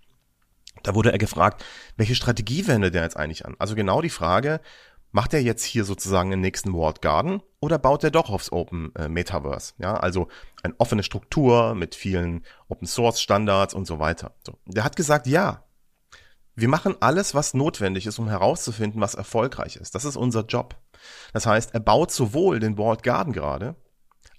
Da 0.84 0.96
wurde 0.96 1.12
er 1.12 1.18
gefragt, 1.18 1.64
welche 1.98 2.16
Strategie 2.16 2.68
wendet 2.68 2.96
er 2.96 3.04
jetzt 3.04 3.16
eigentlich 3.16 3.46
an? 3.46 3.56
Also 3.60 3.76
genau 3.76 4.02
die 4.02 4.10
Frage, 4.10 4.60
macht 5.14 5.34
er 5.34 5.42
jetzt 5.42 5.64
hier 5.64 5.86
sozusagen 5.86 6.32
den 6.32 6.42
nächsten 6.42 6.74
World 6.74 7.02
Garden 7.02 7.42
oder 7.62 7.80
baut 7.80 8.04
er 8.04 8.12
doch 8.12 8.30
aufs 8.30 8.52
Open 8.52 8.94
äh, 8.96 9.08
Metaverse? 9.08 9.74
Ja, 9.78 9.96
also 9.96 10.28
eine 10.64 10.74
offene 10.80 11.04
Struktur 11.04 11.76
mit 11.76 11.96
vielen 11.96 12.44
Open 12.68 12.88
Source 12.88 13.22
Standards 13.22 13.74
und 13.74 13.86
so 13.86 14.00
weiter. 14.00 14.34
So. 14.46 14.58
Der 14.66 14.84
hat 14.84 14.98
gesagt, 14.98 15.28
ja, 15.28 15.64
wir 16.56 16.68
machen 16.68 16.96
alles, 17.00 17.34
was 17.34 17.54
notwendig 17.54 18.06
ist, 18.06 18.20
um 18.20 18.28
herauszufinden, 18.28 19.02
was 19.02 19.16
erfolgreich 19.16 19.76
ist. 19.76 19.96
Das 19.96 20.04
ist 20.04 20.18
unser 20.18 20.46
Job. 20.46 20.76
Das 21.32 21.46
heißt, 21.46 21.74
er 21.74 21.80
baut 21.80 22.12
sowohl 22.12 22.60
den 22.60 22.78
World 22.78 23.04
Garden 23.04 23.34
gerade, 23.34 23.76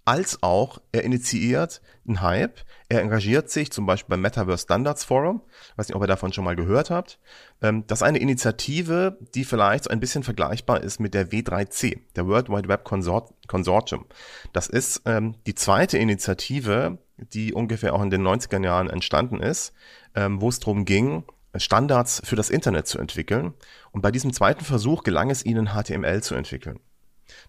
als 0.04 0.42
auch 0.42 0.80
er 0.92 1.04
initiiert 1.04 1.80
einen 2.06 2.20
Hype. 2.20 2.60
Er 2.88 3.00
engagiert 3.00 3.50
sich 3.50 3.72
zum 3.72 3.86
Beispiel 3.86 4.10
beim 4.10 4.20
Metaverse 4.20 4.64
Standards 4.64 5.04
Forum. 5.04 5.40
Ich 5.72 5.78
weiß 5.78 5.88
nicht, 5.88 5.96
ob 5.96 6.02
ihr 6.02 6.06
davon 6.06 6.32
schon 6.32 6.44
mal 6.44 6.56
gehört 6.56 6.90
habt. 6.90 7.18
Ähm, 7.62 7.86
das 7.86 8.00
ist 8.00 8.02
eine 8.02 8.18
Initiative, 8.18 9.18
die 9.34 9.44
vielleicht 9.44 9.84
so 9.84 9.90
ein 9.90 10.00
bisschen 10.00 10.22
vergleichbar 10.22 10.82
ist 10.82 11.00
mit 11.00 11.14
der 11.14 11.30
W3C, 11.30 12.00
der 12.16 12.26
World 12.26 12.50
Wide 12.50 12.68
Web 12.68 12.84
Consort 12.84 13.32
Consortium. 13.46 14.04
Das 14.52 14.66
ist 14.66 15.02
ähm, 15.06 15.36
die 15.46 15.54
zweite 15.54 15.96
Initiative, 15.96 16.98
die 17.16 17.54
ungefähr 17.54 17.94
auch 17.94 18.02
in 18.02 18.10
den 18.10 18.22
90er 18.22 18.62
Jahren 18.62 18.90
entstanden 18.90 19.40
ist, 19.40 19.72
ähm, 20.14 20.40
wo 20.40 20.48
es 20.50 20.58
darum 20.58 20.84
ging, 20.84 21.24
Standards 21.56 22.20
für 22.24 22.36
das 22.36 22.50
Internet 22.50 22.86
zu 22.88 22.98
entwickeln. 22.98 23.54
Und 23.92 24.02
bei 24.02 24.10
diesem 24.10 24.32
zweiten 24.32 24.64
Versuch 24.64 25.04
gelang 25.04 25.30
es 25.30 25.44
ihnen, 25.44 25.68
HTML 25.68 26.22
zu 26.22 26.34
entwickeln. 26.34 26.80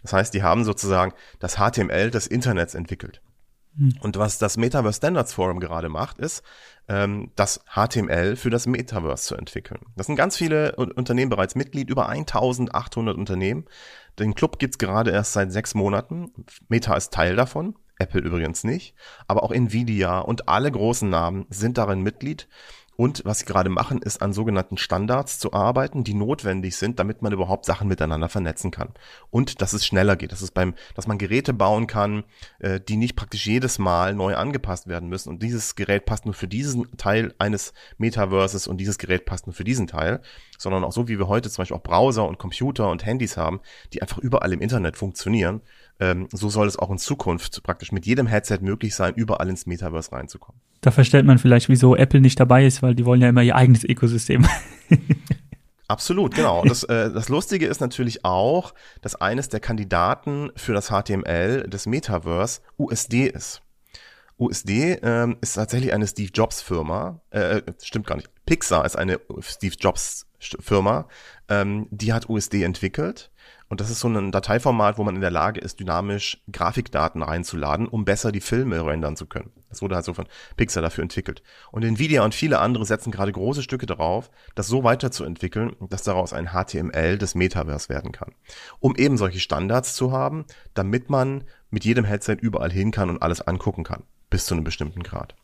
Das 0.01 0.13
heißt, 0.13 0.33
die 0.33 0.43
haben 0.43 0.63
sozusagen 0.63 1.13
das 1.39 1.55
HTML 1.55 2.11
des 2.11 2.27
Internets 2.27 2.75
entwickelt. 2.75 3.21
Hm. 3.77 3.93
Und 4.01 4.17
was 4.17 4.37
das 4.37 4.57
Metaverse 4.57 4.97
Standards 4.97 5.33
Forum 5.33 5.59
gerade 5.59 5.89
macht, 5.89 6.17
ist, 6.19 6.43
ähm, 6.87 7.31
das 7.35 7.59
HTML 7.73 8.35
für 8.35 8.49
das 8.49 8.67
Metaverse 8.67 9.25
zu 9.25 9.35
entwickeln. 9.35 9.81
Das 9.95 10.07
sind 10.07 10.15
ganz 10.15 10.37
viele 10.37 10.75
Unternehmen 10.75 11.29
bereits 11.29 11.55
Mitglied, 11.55 11.89
über 11.89 12.07
1800 12.09 13.17
Unternehmen. 13.17 13.65
Den 14.19 14.35
Club 14.35 14.59
gibt's 14.59 14.77
gerade 14.77 15.11
erst 15.11 15.33
seit 15.33 15.51
sechs 15.51 15.73
Monaten. 15.73 16.31
Meta 16.69 16.95
ist 16.95 17.13
Teil 17.13 17.35
davon. 17.35 17.75
Apple 17.97 18.21
übrigens 18.21 18.65
nicht, 18.65 18.93
aber 19.27 19.43
auch 19.43 19.51
Nvidia 19.51 20.19
und 20.19 20.49
alle 20.49 20.69
großen 20.69 21.09
Namen 21.09 21.45
sind 21.49 21.77
darin 21.77 22.01
Mitglied 22.01 22.49
und 22.97 23.23
was 23.25 23.39
sie 23.39 23.45
gerade 23.45 23.69
machen, 23.69 24.01
ist 24.01 24.21
an 24.21 24.31
sogenannten 24.31 24.77
Standards 24.77 25.37
zu 25.39 25.51
arbeiten, 25.53 26.03
die 26.03 26.13
notwendig 26.13 26.77
sind, 26.77 26.99
damit 26.99 27.21
man 27.21 27.33
überhaupt 27.33 27.65
Sachen 27.65 27.87
miteinander 27.87 28.29
vernetzen 28.29 28.71
kann. 28.71 28.89
Und 29.29 29.61
dass 29.61 29.73
es 29.73 29.85
schneller 29.85 30.15
geht. 30.15 30.31
Das 30.31 30.41
ist 30.41 30.53
beim, 30.53 30.75
dass 30.95 31.07
man 31.07 31.17
Geräte 31.17 31.53
bauen 31.53 31.87
kann, 31.87 32.23
äh, 32.59 32.79
die 32.79 32.95
nicht 32.95 33.15
praktisch 33.15 33.45
jedes 33.45 33.79
Mal 33.79 34.15
neu 34.15 34.35
angepasst 34.35 34.87
werden 34.87 35.09
müssen. 35.09 35.29
Und 35.29 35.43
dieses 35.43 35.75
Gerät 35.75 36.05
passt 36.05 36.25
nur 36.25 36.33
für 36.33 36.47
diesen 36.47 36.95
Teil 36.97 37.33
eines 37.37 37.73
Metaverses 37.97 38.67
und 38.67 38.77
dieses 38.77 38.97
Gerät 38.97 39.25
passt 39.25 39.45
nur 39.45 39.53
für 39.53 39.65
diesen 39.65 39.87
Teil, 39.87 40.21
sondern 40.57 40.83
auch 40.85 40.93
so, 40.93 41.07
wie 41.09 41.19
wir 41.19 41.27
heute 41.27 41.49
zum 41.49 41.61
Beispiel 41.61 41.75
auch 41.75 41.83
Browser 41.83 42.27
und 42.27 42.39
Computer 42.39 42.89
und 42.89 43.05
Handys 43.05 43.35
haben, 43.35 43.59
die 43.93 44.01
einfach 44.01 44.19
überall 44.19 44.53
im 44.53 44.61
Internet 44.61 44.95
funktionieren. 44.95 45.61
Ähm, 45.99 46.27
so 46.31 46.49
soll 46.49 46.67
es 46.67 46.77
auch 46.77 46.91
in 46.91 46.97
Zukunft 46.97 47.63
praktisch 47.63 47.91
mit 47.91 48.05
jedem 48.05 48.27
Headset 48.27 48.59
möglich 48.61 48.95
sein, 48.95 49.13
überall 49.15 49.49
ins 49.49 49.65
Metaverse 49.65 50.11
reinzukommen. 50.11 50.61
Da 50.81 50.91
verstellt 50.91 51.25
man 51.25 51.37
vielleicht, 51.37 51.69
wieso 51.69 51.95
Apple 51.95 52.21
nicht 52.21 52.39
dabei 52.39 52.65
ist, 52.65 52.83
weil 52.83 52.95
die 52.95 53.05
wollen 53.05 53.21
ja 53.21 53.29
immer 53.29 53.43
ihr 53.43 53.55
eigenes 53.55 53.83
Ökosystem. 53.83 54.45
Absolut, 55.87 56.33
genau. 56.35 56.63
Das, 56.65 56.83
äh, 56.83 57.11
das 57.11 57.29
Lustige 57.29 57.67
ist 57.67 57.79
natürlich 57.79 58.25
auch, 58.25 58.73
dass 59.01 59.15
eines 59.15 59.49
der 59.49 59.59
Kandidaten 59.59 60.51
für 60.55 60.73
das 60.73 60.89
HTML 60.89 61.63
des 61.69 61.85
Metaverse 61.85 62.61
USD 62.77 63.27
ist. 63.27 63.61
USD 64.37 64.97
ähm, 65.01 65.37
ist 65.41 65.53
tatsächlich 65.53 65.93
eine 65.93 66.07
Steve 66.07 66.31
Jobs 66.33 66.61
Firma, 66.61 67.21
äh, 67.29 67.61
stimmt 67.81 68.07
gar 68.07 68.15
nicht. 68.15 68.29
Pixar 68.45 68.83
ist 68.85 68.97
eine 68.97 69.21
Steve 69.39 69.75
Jobs 69.79 70.27
Firma, 70.39 71.07
ähm, 71.47 71.87
die 71.89 72.11
hat 72.11 72.29
USD 72.29 72.63
entwickelt 72.63 73.31
und 73.67 73.81
das 73.81 73.89
ist 73.89 73.99
so 73.99 74.07
ein 74.07 74.31
Dateiformat, 74.31 74.97
wo 74.97 75.03
man 75.03 75.15
in 75.15 75.21
der 75.21 75.31
Lage 75.31 75.59
ist, 75.59 75.79
dynamisch 75.79 76.43
Grafikdaten 76.51 77.23
reinzuladen, 77.23 77.87
um 77.87 78.05
besser 78.05 78.31
die 78.31 78.41
Filme 78.41 78.85
rendern 78.85 79.15
zu 79.15 79.25
können. 79.25 79.51
Das 79.69 79.81
wurde 79.81 79.95
halt 79.95 80.05
so 80.05 80.13
von 80.13 80.27
Pixar 80.55 80.83
dafür 80.83 81.01
entwickelt. 81.01 81.41
Und 81.71 81.83
Nvidia 81.83 82.23
und 82.23 82.35
viele 82.35 82.59
andere 82.59 82.85
setzen 82.85 83.11
gerade 83.11 83.31
große 83.31 83.63
Stücke 83.63 83.87
darauf, 83.87 84.29
das 84.53 84.67
so 84.67 84.83
weiterzuentwickeln, 84.83 85.75
dass 85.89 86.03
daraus 86.03 86.31
ein 86.31 86.49
HTML 86.49 87.17
des 87.17 87.35
Metaverse 87.35 87.89
werden 87.89 88.11
kann. 88.11 88.33
Um 88.79 88.95
eben 88.95 89.17
solche 89.17 89.39
Standards 89.39 89.95
zu 89.95 90.11
haben, 90.11 90.45
damit 90.75 91.09
man 91.09 91.43
mit 91.71 91.85
jedem 91.85 92.05
Headset 92.05 92.37
überall 92.39 92.71
hin 92.71 92.91
kann 92.91 93.09
und 93.09 93.21
alles 93.21 93.41
angucken 93.41 93.83
kann. 93.83 94.03
Bis 94.29 94.45
zu 94.45 94.53
einem 94.53 94.63
bestimmten 94.63 95.03
Grad. 95.03 95.35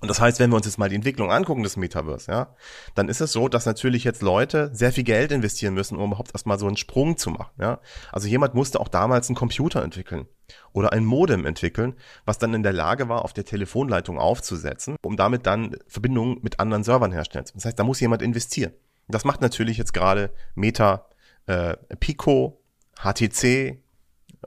Und 0.00 0.08
das 0.08 0.20
heißt, 0.20 0.38
wenn 0.38 0.50
wir 0.50 0.56
uns 0.56 0.66
jetzt 0.66 0.78
mal 0.78 0.88
die 0.88 0.94
Entwicklung 0.94 1.32
angucken 1.32 1.62
des 1.62 1.76
Metaverse, 1.76 2.30
ja, 2.30 2.54
dann 2.94 3.08
ist 3.08 3.20
es 3.20 3.32
so, 3.32 3.48
dass 3.48 3.66
natürlich 3.66 4.04
jetzt 4.04 4.22
Leute 4.22 4.70
sehr 4.72 4.92
viel 4.92 5.04
Geld 5.04 5.32
investieren 5.32 5.74
müssen, 5.74 5.96
um 5.96 6.10
überhaupt 6.10 6.32
erstmal 6.32 6.58
so 6.58 6.66
einen 6.66 6.76
Sprung 6.76 7.16
zu 7.16 7.30
machen, 7.30 7.52
ja. 7.58 7.80
Also 8.12 8.28
jemand 8.28 8.54
musste 8.54 8.80
auch 8.80 8.88
damals 8.88 9.28
einen 9.28 9.36
Computer 9.36 9.82
entwickeln 9.82 10.26
oder 10.72 10.92
ein 10.92 11.04
Modem 11.04 11.46
entwickeln, 11.46 11.94
was 12.24 12.38
dann 12.38 12.54
in 12.54 12.62
der 12.62 12.72
Lage 12.72 13.08
war, 13.08 13.24
auf 13.24 13.32
der 13.32 13.44
Telefonleitung 13.44 14.18
aufzusetzen, 14.18 14.96
um 15.02 15.16
damit 15.16 15.46
dann 15.46 15.76
Verbindungen 15.88 16.38
mit 16.42 16.60
anderen 16.60 16.84
Servern 16.84 17.12
herstellen 17.12 17.46
zu 17.46 17.54
Das 17.54 17.64
heißt, 17.64 17.78
da 17.78 17.84
muss 17.84 18.00
jemand 18.00 18.22
investieren. 18.22 18.72
Das 19.08 19.24
macht 19.24 19.40
natürlich 19.40 19.78
jetzt 19.78 19.94
gerade 19.94 20.30
Meta, 20.54 21.06
äh, 21.46 21.76
Pico, 21.98 22.60
HTC 23.02 23.78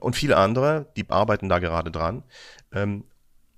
und 0.00 0.16
viele 0.16 0.36
andere, 0.36 0.86
die 0.96 1.08
arbeiten 1.10 1.48
da 1.48 1.58
gerade 1.58 1.90
dran. 1.90 2.22
Ähm, 2.72 3.04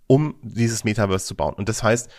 um 0.06 0.34
dieses 0.42 0.84
Metaverse 0.84 1.26
zu 1.26 1.34
bauen. 1.34 1.54
Und 1.54 1.68
das 1.68 1.82
heißt, 1.82 2.10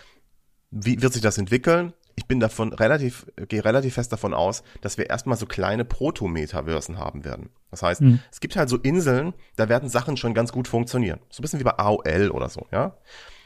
wie 0.72 1.02
wird 1.02 1.14
sich 1.14 1.22
das 1.22 1.38
entwickeln? 1.38 1.94
Ich 2.16 2.28
bin 2.28 2.40
davon 2.40 2.74
relativ, 2.74 3.26
gehe 3.50 3.66
relativ 3.66 3.96
fest 3.96 4.12
davon 4.12 4.34
aus, 4.34 4.64
dass 4.82 4.98
wir 4.98 5.10
erstmal 5.10 5.38
so 5.38 5.46
kleine 5.46 5.84
Proto-Metaversen 5.84 6.98
haben 6.98 7.26
werden. 7.26 7.50
Das 7.72 7.82
heißt, 7.82 8.02
mhm. 8.02 8.20
es 8.32 8.40
gibt 8.40 8.56
halt 8.56 8.70
so 8.70 8.78
Inseln, 8.78 9.34
da 9.58 9.68
werden 9.68 9.90
Sachen 9.90 10.16
schon 10.16 10.34
ganz 10.34 10.52
gut 10.54 10.68
funktionieren. 10.68 11.20
So 11.30 11.42
ein 11.42 11.44
bisschen 11.44 11.60
wie 11.60 11.66
bei 11.66 11.78
AOL 11.78 12.32
oder 12.32 12.50
so, 12.50 12.68
ja. 12.72 12.98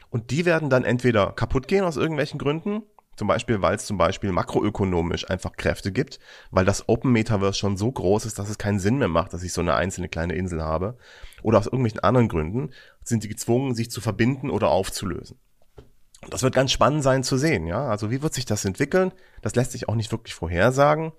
Und 0.08 0.30
die 0.30 0.44
werden 0.44 0.70
dann 0.70 0.84
entweder 0.84 1.32
kaputt 1.32 1.68
gehen 1.68 1.84
aus 1.84 1.96
irgendwelchen 1.96 2.38
Gründen, 2.38 2.82
zum 3.20 3.28
Beispiel, 3.28 3.60
weil 3.60 3.76
es 3.76 3.84
zum 3.84 3.98
Beispiel 3.98 4.32
makroökonomisch 4.32 5.28
einfach 5.28 5.52
Kräfte 5.52 5.92
gibt, 5.92 6.20
weil 6.50 6.64
das 6.64 6.88
Open 6.88 7.12
Metaverse 7.12 7.58
schon 7.58 7.76
so 7.76 7.92
groß 7.92 8.24
ist, 8.24 8.38
dass 8.38 8.48
es 8.48 8.56
keinen 8.56 8.78
Sinn 8.78 8.96
mehr 8.96 9.08
macht, 9.08 9.34
dass 9.34 9.42
ich 9.42 9.52
so 9.52 9.60
eine 9.60 9.74
einzelne 9.74 10.08
kleine 10.08 10.34
Insel 10.36 10.62
habe. 10.62 10.96
Oder 11.42 11.58
aus 11.58 11.66
irgendwelchen 11.66 12.00
anderen 12.00 12.28
Gründen 12.28 12.70
sind 13.04 13.22
sie 13.22 13.28
gezwungen, 13.28 13.74
sich 13.74 13.90
zu 13.90 14.00
verbinden 14.00 14.48
oder 14.48 14.70
aufzulösen. 14.70 15.36
Und 16.22 16.32
das 16.32 16.42
wird 16.42 16.54
ganz 16.54 16.72
spannend 16.72 17.02
sein 17.02 17.22
zu 17.22 17.36
sehen, 17.36 17.66
ja. 17.66 17.88
Also 17.88 18.10
wie 18.10 18.22
wird 18.22 18.32
sich 18.32 18.46
das 18.46 18.64
entwickeln? 18.64 19.12
Das 19.42 19.54
lässt 19.54 19.72
sich 19.72 19.86
auch 19.86 19.96
nicht 19.96 20.12
wirklich 20.12 20.34
vorhersagen. 20.34 21.12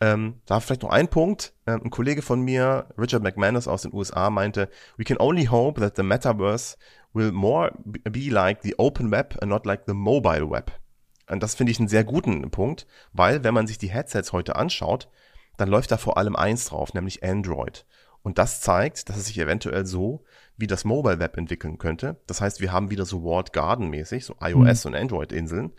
Ähm, 0.00 0.40
da 0.46 0.60
vielleicht 0.60 0.82
noch 0.82 0.90
ein 0.90 1.08
Punkt. 1.08 1.52
Ähm, 1.66 1.80
ein 1.86 1.90
Kollege 1.90 2.22
von 2.22 2.42
mir, 2.42 2.86
Richard 2.96 3.24
McManus 3.24 3.66
aus 3.66 3.82
den 3.82 3.92
USA, 3.92 4.30
meinte, 4.30 4.70
we 4.96 5.04
can 5.04 5.18
only 5.18 5.46
hope 5.46 5.80
that 5.80 5.96
the 5.96 6.04
metaverse 6.04 6.76
will 7.12 7.32
more 7.32 7.72
be 7.84 8.30
like 8.30 8.62
the 8.62 8.78
open 8.78 9.10
web 9.10 9.36
and 9.40 9.50
not 9.50 9.66
like 9.66 9.82
the 9.88 9.94
mobile 9.94 10.48
web. 10.48 10.70
Und 11.30 11.42
das 11.42 11.54
finde 11.54 11.72
ich 11.72 11.78
einen 11.78 11.88
sehr 11.88 12.04
guten 12.04 12.50
Punkt, 12.50 12.86
weil 13.12 13.44
wenn 13.44 13.54
man 13.54 13.66
sich 13.66 13.78
die 13.78 13.90
Headsets 13.90 14.32
heute 14.32 14.56
anschaut, 14.56 15.08
dann 15.56 15.68
läuft 15.68 15.92
da 15.92 15.96
vor 15.96 16.18
allem 16.18 16.36
eins 16.36 16.66
drauf, 16.66 16.94
nämlich 16.94 17.22
Android. 17.22 17.84
Und 18.22 18.38
das 18.38 18.60
zeigt, 18.60 19.08
dass 19.08 19.16
es 19.16 19.26
sich 19.26 19.38
eventuell 19.38 19.86
so 19.86 20.24
wie 20.56 20.66
das 20.66 20.84
Mobile 20.84 21.20
Web 21.20 21.36
entwickeln 21.38 21.78
könnte. 21.78 22.16
Das 22.26 22.40
heißt, 22.40 22.60
wir 22.60 22.72
haben 22.72 22.90
wieder 22.90 23.06
so 23.06 23.24
Walled 23.24 23.52
Garden 23.52 23.88
mäßig, 23.88 24.24
so 24.24 24.36
iOS 24.40 24.84
mhm. 24.84 24.90
und 24.90 25.00
Android 25.00 25.32
Inseln. 25.32 25.72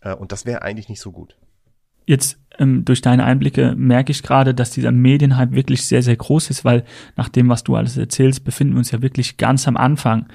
Äh, 0.00 0.14
und 0.14 0.32
das 0.32 0.46
wäre 0.46 0.62
eigentlich 0.62 0.88
nicht 0.88 1.00
so 1.00 1.12
gut. 1.12 1.36
Jetzt 2.06 2.38
ähm, 2.58 2.84
durch 2.84 3.00
deine 3.00 3.24
Einblicke 3.24 3.74
merke 3.76 4.10
ich 4.10 4.22
gerade, 4.22 4.54
dass 4.54 4.70
dieser 4.70 4.90
Medienhype 4.90 5.52
wirklich 5.52 5.86
sehr, 5.86 6.02
sehr 6.02 6.16
groß 6.16 6.50
ist, 6.50 6.64
weil 6.64 6.84
nach 7.16 7.28
dem, 7.28 7.48
was 7.48 7.62
du 7.62 7.76
alles 7.76 7.96
erzählst, 7.96 8.44
befinden 8.44 8.74
wir 8.74 8.78
uns 8.78 8.90
ja 8.90 9.02
wirklich 9.02 9.36
ganz 9.36 9.68
am 9.68 9.76
Anfang 9.76 10.26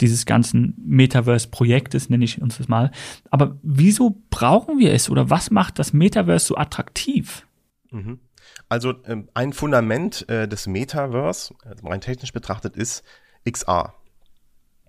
dieses 0.00 0.26
ganzen 0.26 0.74
Metaverse-Projektes, 0.84 2.08
nenne 2.10 2.24
ich 2.24 2.40
uns 2.40 2.58
das 2.58 2.68
mal. 2.68 2.90
Aber 3.30 3.58
wieso 3.62 4.22
brauchen 4.30 4.78
wir 4.78 4.92
es 4.92 5.10
oder 5.10 5.30
was 5.30 5.50
macht 5.50 5.78
das 5.78 5.92
Metaverse 5.92 6.46
so 6.46 6.56
attraktiv? 6.56 7.46
Mhm. 7.90 8.20
Also 8.68 8.94
ähm, 9.04 9.28
ein 9.34 9.52
Fundament 9.52 10.28
äh, 10.28 10.48
des 10.48 10.66
Metaverse, 10.66 11.54
also 11.64 11.86
rein 11.86 12.00
technisch 12.00 12.32
betrachtet, 12.32 12.76
ist 12.76 13.04
XR. 13.48 13.94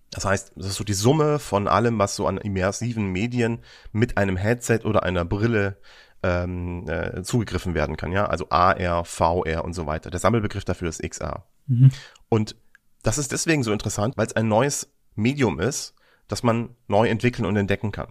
Das 0.09 0.25
heißt, 0.25 0.53
das 0.55 0.67
ist 0.67 0.75
so 0.75 0.83
die 0.83 0.93
Summe 0.93 1.39
von 1.39 1.67
allem, 1.67 1.97
was 1.99 2.15
so 2.15 2.27
an 2.27 2.37
immersiven 2.37 3.11
Medien 3.11 3.59
mit 3.91 4.17
einem 4.17 4.37
Headset 4.37 4.81
oder 4.85 5.03
einer 5.03 5.25
Brille 5.25 5.77
ähm, 6.21 6.87
äh, 6.87 7.23
zugegriffen 7.23 7.73
werden 7.73 7.97
kann. 7.97 8.11
Ja, 8.11 8.27
also 8.27 8.47
AR, 8.49 9.05
VR 9.05 9.65
und 9.65 9.73
so 9.73 9.85
weiter. 9.85 10.09
Der 10.09 10.19
Sammelbegriff 10.19 10.65
dafür 10.65 10.89
ist 10.89 11.01
XR. 11.01 11.45
Mhm. 11.67 11.91
Und 12.29 12.55
das 13.01 13.17
ist 13.17 13.31
deswegen 13.31 13.63
so 13.63 13.73
interessant, 13.73 14.15
weil 14.17 14.27
es 14.27 14.35
ein 14.35 14.47
neues 14.47 14.92
Medium 15.15 15.59
ist, 15.59 15.93
das 16.27 16.43
man 16.43 16.75
neu 16.87 17.07
entwickeln 17.07 17.45
und 17.45 17.55
entdecken 17.55 17.91
kann. 17.91 18.07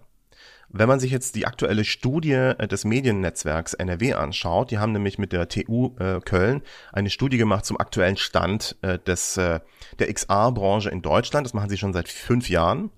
Wenn 0.69 0.87
man 0.87 0.99
sich 0.99 1.11
jetzt 1.11 1.35
die 1.35 1.45
aktuelle 1.45 1.85
Studie 1.85 2.33
äh, 2.33 2.67
des 2.67 2.83
Mediennetzwerks 2.83 3.75
NRW 3.75 4.13
anschaut, 4.13 4.71
die 4.71 4.79
haben 4.79 4.91
nämlich 4.91 5.19
mit 5.19 5.31
der 5.31 5.47
TU 5.47 5.95
äh, 5.99 6.19
Köln 6.21 6.63
eine 6.91 7.09
Studie 7.09 7.37
gemacht 7.37 7.65
zum 7.65 7.79
aktuellen 7.79 8.17
Stand 8.17 8.77
äh, 8.81 8.97
des, 8.97 9.37
äh, 9.37 9.59
der 9.99 10.11
XR-Branche 10.11 10.89
in 10.89 11.01
Deutschland. 11.01 11.45
Das 11.45 11.53
machen 11.53 11.69
sie 11.69 11.77
schon 11.77 11.93
seit 11.93 12.09
fünf 12.09 12.49
Jahren. 12.49 12.89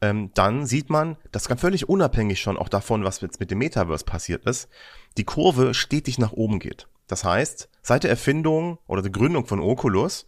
Ähm, 0.00 0.32
dann 0.34 0.66
sieht 0.66 0.90
man, 0.90 1.16
das 1.30 1.46
kann 1.46 1.58
völlig 1.58 1.88
unabhängig 1.88 2.40
schon 2.40 2.56
auch 2.56 2.68
davon, 2.68 3.04
was 3.04 3.20
jetzt 3.20 3.38
mit 3.38 3.50
dem 3.50 3.58
Metaverse 3.58 4.04
passiert 4.04 4.44
ist, 4.44 4.68
die 5.16 5.24
Kurve 5.24 5.72
stetig 5.72 6.18
nach 6.18 6.32
oben 6.32 6.58
geht. 6.58 6.88
Das 7.06 7.22
heißt, 7.22 7.68
Seit 7.86 8.02
der 8.02 8.10
Erfindung 8.10 8.78
oder 8.86 9.02
der 9.02 9.10
Gründung 9.10 9.44
von 9.44 9.60
Oculus 9.60 10.24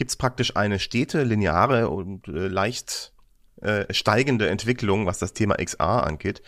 gibt 0.00 0.12
es 0.12 0.16
praktisch 0.16 0.56
eine 0.56 0.78
stete, 0.78 1.24
lineare 1.24 1.90
und 1.90 2.26
äh, 2.26 2.48
leicht 2.48 3.12
äh, 3.60 3.84
steigende 3.92 4.48
Entwicklung, 4.48 5.04
was 5.04 5.18
das 5.18 5.34
Thema 5.34 5.56
XR 5.56 6.06
angeht. 6.06 6.40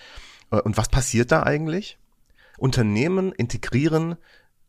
Äh, 0.51 0.63
und 0.63 0.79
was 0.79 0.89
passiert 0.89 1.33
da 1.33 1.43
eigentlich? 1.43 1.99
Unternehmen 2.57 3.31
integrieren 3.31 4.17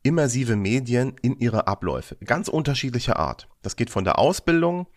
immersive 0.02 0.58
Medien 0.58 1.15
in 1.22 1.39
ihre 1.39 1.65
Abläufe, 1.65 2.17
ganz 2.26 2.50
unterschiedlicher 2.50 3.17
Art. 3.17 3.48
Das 3.62 3.78
geht 3.78 3.89
von 3.89 4.04
der 4.04 4.19
Ausbildung, 4.19 4.88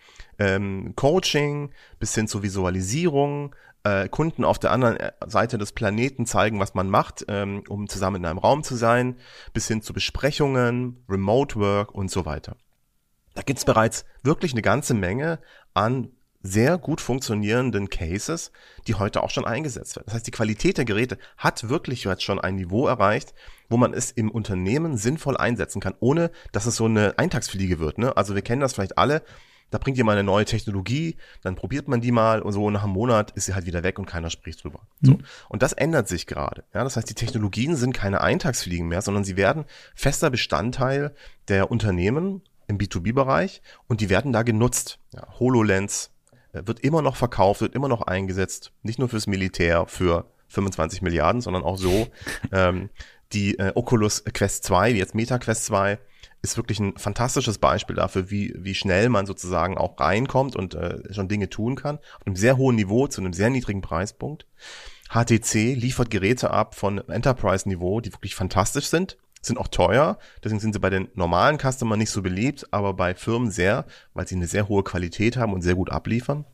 ähm, 0.40 0.94
Coaching 0.96 1.70
bis 2.00 2.12
hin 2.12 2.26
zur 2.26 2.42
Visualisierung, 2.42 3.54
äh, 3.84 4.08
Kunden 4.08 4.44
auf 4.44 4.58
der 4.58 4.72
anderen 4.72 4.96
äh, 4.96 5.12
Seite 5.28 5.58
des 5.58 5.70
Planeten 5.70 6.26
zeigen, 6.26 6.58
was 6.58 6.74
man 6.74 6.90
macht, 6.90 7.24
ähm, 7.28 7.62
um 7.68 7.88
zusammen 7.88 8.16
in 8.16 8.26
einem 8.26 8.38
Raum 8.38 8.64
zu 8.64 8.74
sein, 8.74 9.14
bis 9.52 9.68
hin 9.68 9.80
zu 9.80 9.92
Besprechungen, 9.92 11.04
Remote 11.08 11.54
Work 11.54 11.94
und 11.94 12.10
so 12.10 12.26
weiter. 12.26 12.56
Da 13.36 13.42
gibt's 13.42 13.66
bereits 13.66 14.06
wirklich 14.22 14.52
eine 14.52 14.62
ganze 14.62 14.94
Menge 14.94 15.38
an 15.74 16.08
sehr 16.42 16.78
gut 16.78 17.00
funktionierenden 17.00 17.90
Cases, 17.90 18.50
die 18.86 18.94
heute 18.94 19.22
auch 19.22 19.30
schon 19.30 19.44
eingesetzt 19.44 19.96
werden. 19.96 20.06
Das 20.06 20.14
heißt, 20.14 20.26
die 20.26 20.32
Qualität 20.32 20.78
der 20.78 20.84
Geräte 20.84 21.18
hat 21.36 21.68
wirklich 21.68 22.04
jetzt 22.04 22.22
schon 22.22 22.40
ein 22.40 22.54
Niveau 22.54 22.86
erreicht, 22.86 23.34
wo 23.68 23.76
man 23.76 23.92
es 23.92 24.10
im 24.10 24.30
Unternehmen 24.30 24.96
sinnvoll 24.96 25.36
einsetzen 25.36 25.80
kann, 25.80 25.94
ohne 26.00 26.30
dass 26.52 26.66
es 26.66 26.76
so 26.76 26.86
eine 26.86 27.18
Eintagsfliege 27.18 27.78
wird. 27.78 27.98
Ne? 27.98 28.16
Also 28.16 28.34
wir 28.34 28.42
kennen 28.42 28.60
das 28.60 28.72
vielleicht 28.72 28.96
alle. 28.96 29.22
Da 29.70 29.78
bringt 29.78 29.96
jemand 29.96 30.16
eine 30.16 30.24
neue 30.24 30.44
Technologie, 30.44 31.16
dann 31.42 31.56
probiert 31.56 31.88
man 31.88 32.00
die 32.00 32.12
mal 32.12 32.40
und 32.40 32.52
so 32.52 32.70
nach 32.70 32.84
einem 32.84 32.92
Monat 32.92 33.32
ist 33.32 33.46
sie 33.46 33.54
halt 33.54 33.66
wieder 33.66 33.82
weg 33.82 33.98
und 33.98 34.06
keiner 34.06 34.30
spricht 34.30 34.62
drüber. 34.62 34.86
So. 35.02 35.14
Mhm. 35.14 35.24
Und 35.48 35.62
das 35.62 35.72
ändert 35.72 36.06
sich 36.06 36.28
gerade. 36.28 36.64
Ja, 36.72 36.84
das 36.84 36.96
heißt, 36.96 37.10
die 37.10 37.14
Technologien 37.14 37.74
sind 37.74 37.92
keine 37.92 38.20
Eintagsfliegen 38.20 38.86
mehr, 38.86 39.02
sondern 39.02 39.24
sie 39.24 39.36
werden 39.36 39.64
fester 39.96 40.30
Bestandteil 40.30 41.12
der 41.48 41.72
Unternehmen 41.72 42.42
im 42.68 42.78
B2B-Bereich 42.78 43.62
und 43.88 44.00
die 44.00 44.10
werden 44.10 44.32
da 44.32 44.42
genutzt. 44.42 44.98
Ja, 45.12 45.26
HoloLens, 45.38 46.10
äh, 46.52 46.62
wird 46.66 46.80
immer 46.80 47.02
noch 47.02 47.16
verkauft, 47.16 47.60
wird 47.60 47.74
immer 47.74 47.88
noch 47.88 48.02
eingesetzt, 48.02 48.72
nicht 48.82 48.98
nur 48.98 49.08
fürs 49.08 49.26
Militär 49.26 49.86
für 49.86 50.30
25 50.48 51.02
Milliarden, 51.02 51.40
sondern 51.40 51.62
auch 51.62 51.78
so. 51.78 52.08
ähm, 52.52 52.90
die 53.32 53.58
äh, 53.58 53.72
Oculus 53.74 54.24
Quest 54.24 54.64
2, 54.64 54.94
wie 54.94 54.98
jetzt 54.98 55.14
Meta 55.14 55.38
Quest 55.38 55.66
2, 55.66 55.98
ist 56.42 56.56
wirklich 56.56 56.78
ein 56.78 56.96
fantastisches 56.96 57.58
Beispiel 57.58 57.96
dafür, 57.96 58.30
wie, 58.30 58.54
wie 58.56 58.74
schnell 58.74 59.08
man 59.08 59.26
sozusagen 59.26 59.76
auch 59.76 59.98
reinkommt 59.98 60.54
und 60.54 60.74
äh, 60.74 61.12
schon 61.12 61.28
Dinge 61.28 61.50
tun 61.50 61.74
kann. 61.74 61.98
Auf 62.20 62.26
einem 62.26 62.36
sehr 62.36 62.56
hohen 62.56 62.76
Niveau 62.76 63.08
zu 63.08 63.20
einem 63.20 63.32
sehr 63.32 63.50
niedrigen 63.50 63.80
Preispunkt. 63.80 64.46
HTC 65.08 65.74
liefert 65.74 66.10
Geräte 66.10 66.50
ab 66.50 66.74
von 66.74 66.98
Enterprise-Niveau, 66.98 68.00
die 68.00 68.12
wirklich 68.12 68.34
fantastisch 68.34 68.86
sind 68.86 69.16
sind 69.46 69.58
auch 69.58 69.68
teuer, 69.68 70.18
deswegen 70.42 70.60
sind 70.60 70.72
sie 70.72 70.80
bei 70.80 70.90
den 70.90 71.08
normalen 71.14 71.58
Customern 71.58 71.98
nicht 71.98 72.10
so 72.10 72.22
beliebt, 72.22 72.66
aber 72.72 72.94
bei 72.94 73.14
Firmen 73.14 73.50
sehr, 73.50 73.84
weil 74.14 74.26
sie 74.26 74.36
eine 74.36 74.46
sehr 74.46 74.68
hohe 74.68 74.84
Qualität 74.84 75.36
haben 75.36 75.52
und 75.52 75.62
sehr 75.62 75.74
gut 75.74 75.90
abliefern. 75.90 76.44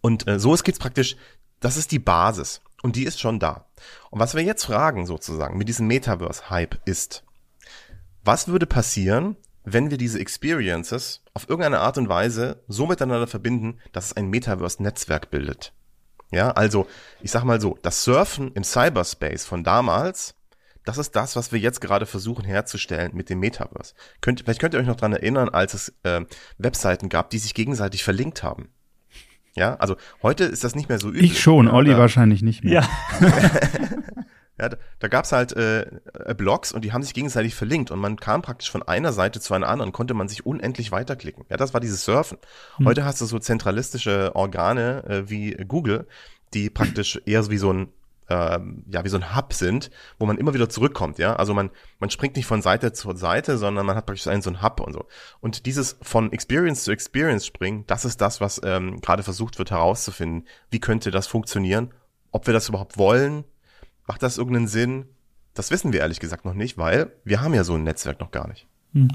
Und 0.00 0.28
äh, 0.28 0.38
so 0.38 0.54
ist 0.54 0.64
geht's 0.64 0.78
praktisch, 0.78 1.16
das 1.60 1.76
ist 1.76 1.92
die 1.92 1.98
Basis 1.98 2.60
und 2.82 2.96
die 2.96 3.04
ist 3.04 3.20
schon 3.20 3.40
da. 3.40 3.66
Und 4.10 4.20
was 4.20 4.34
wir 4.34 4.42
jetzt 4.42 4.64
fragen 4.64 5.06
sozusagen 5.06 5.56
mit 5.56 5.68
diesem 5.68 5.86
Metaverse-Hype 5.86 6.80
ist, 6.84 7.24
was 8.24 8.48
würde 8.48 8.66
passieren, 8.66 9.36
wenn 9.64 9.90
wir 9.90 9.98
diese 9.98 10.20
Experiences 10.20 11.22
auf 11.32 11.48
irgendeine 11.48 11.80
Art 11.80 11.98
und 11.98 12.08
Weise 12.08 12.62
so 12.68 12.86
miteinander 12.86 13.26
verbinden, 13.26 13.78
dass 13.92 14.06
es 14.06 14.16
ein 14.16 14.28
Metaverse-Netzwerk 14.28 15.30
bildet? 15.30 15.72
Ja, 16.30 16.50
also 16.50 16.86
ich 17.22 17.30
sag 17.30 17.44
mal 17.44 17.60
so, 17.60 17.78
das 17.82 18.04
Surfen 18.04 18.52
im 18.52 18.64
Cyberspace 18.64 19.44
von 19.44 19.64
damals 19.64 20.34
das 20.84 20.98
ist 20.98 21.16
das, 21.16 21.34
was 21.34 21.50
wir 21.50 21.58
jetzt 21.58 21.80
gerade 21.80 22.06
versuchen 22.06 22.44
herzustellen 22.44 23.12
mit 23.14 23.30
dem 23.30 23.40
Metaverse. 23.40 23.94
Könnt, 24.20 24.40
vielleicht 24.40 24.60
könnt 24.60 24.74
ihr 24.74 24.80
euch 24.80 24.86
noch 24.86 24.96
dran 24.96 25.12
erinnern, 25.12 25.48
als 25.48 25.74
es 25.74 25.94
äh, 26.02 26.22
Webseiten 26.58 27.08
gab, 27.08 27.30
die 27.30 27.38
sich 27.38 27.54
gegenseitig 27.54 28.04
verlinkt 28.04 28.42
haben. 28.42 28.68
Ja, 29.56 29.76
also 29.76 29.96
heute 30.22 30.44
ist 30.44 30.64
das 30.64 30.74
nicht 30.74 30.88
mehr 30.88 30.98
so 30.98 31.08
üblich. 31.08 31.32
Ich 31.32 31.40
schon, 31.40 31.68
Olli 31.68 31.92
ja. 31.92 31.98
wahrscheinlich 31.98 32.42
nicht 32.42 32.64
mehr. 32.64 32.82
Ja. 32.82 33.28
ja, 34.58 34.68
da, 34.68 34.76
da 34.98 35.08
gab 35.08 35.24
es 35.24 35.32
halt 35.32 35.56
äh, 35.56 35.82
äh, 35.82 36.34
Blogs 36.36 36.72
und 36.72 36.84
die 36.84 36.92
haben 36.92 37.02
sich 37.02 37.14
gegenseitig 37.14 37.54
verlinkt 37.54 37.92
und 37.92 38.00
man 38.00 38.16
kam 38.16 38.42
praktisch 38.42 38.70
von 38.70 38.82
einer 38.82 39.12
Seite 39.12 39.40
zu 39.40 39.54
einer 39.54 39.68
anderen, 39.68 39.92
konnte 39.92 40.12
man 40.12 40.28
sich 40.28 40.44
unendlich 40.44 40.90
weiterklicken. 40.90 41.44
Ja, 41.50 41.56
das 41.56 41.72
war 41.72 41.80
dieses 41.80 42.04
Surfen. 42.04 42.38
Hm. 42.76 42.86
Heute 42.86 43.04
hast 43.04 43.20
du 43.20 43.26
so 43.26 43.38
zentralistische 43.38 44.34
Organe 44.34 45.04
äh, 45.04 45.30
wie 45.30 45.52
Google, 45.52 46.08
die 46.52 46.68
praktisch 46.68 47.20
eher 47.24 47.44
so 47.44 47.50
wie 47.52 47.58
so 47.58 47.72
ein 47.72 47.92
ähm, 48.28 48.84
ja 48.88 49.04
wie 49.04 49.08
so 49.08 49.16
ein 49.16 49.36
Hub 49.36 49.52
sind, 49.52 49.90
wo 50.18 50.26
man 50.26 50.38
immer 50.38 50.54
wieder 50.54 50.68
zurückkommt, 50.68 51.18
ja. 51.18 51.36
Also 51.36 51.54
man 51.54 51.70
man 51.98 52.10
springt 52.10 52.36
nicht 52.36 52.46
von 52.46 52.62
Seite 52.62 52.92
zu 52.92 53.14
Seite, 53.16 53.58
sondern 53.58 53.86
man 53.86 53.96
hat 53.96 54.06
praktisch 54.06 54.26
einen 54.26 54.42
so 54.42 54.50
ein 54.50 54.62
Hub 54.62 54.80
und 54.80 54.92
so. 54.92 55.06
Und 55.40 55.66
dieses 55.66 55.96
von 56.02 56.32
Experience 56.32 56.84
zu 56.84 56.92
Experience 56.92 57.46
springen, 57.46 57.84
das 57.86 58.04
ist 58.04 58.20
das, 58.20 58.40
was 58.40 58.60
ähm, 58.64 59.00
gerade 59.00 59.22
versucht 59.22 59.58
wird 59.58 59.70
herauszufinden. 59.70 60.46
Wie 60.70 60.80
könnte 60.80 61.10
das 61.10 61.26
funktionieren? 61.26 61.92
Ob 62.30 62.46
wir 62.46 62.54
das 62.54 62.68
überhaupt 62.68 62.98
wollen? 62.98 63.44
Macht 64.06 64.22
das 64.22 64.38
irgendeinen 64.38 64.68
Sinn? 64.68 65.06
Das 65.54 65.70
wissen 65.70 65.92
wir 65.92 66.00
ehrlich 66.00 66.20
gesagt 66.20 66.44
noch 66.44 66.54
nicht, 66.54 66.78
weil 66.78 67.12
wir 67.24 67.40
haben 67.40 67.54
ja 67.54 67.64
so 67.64 67.74
ein 67.74 67.84
Netzwerk 67.84 68.20
noch 68.20 68.30
gar 68.30 68.48
nicht. 68.48 68.66
Hm. 68.92 69.08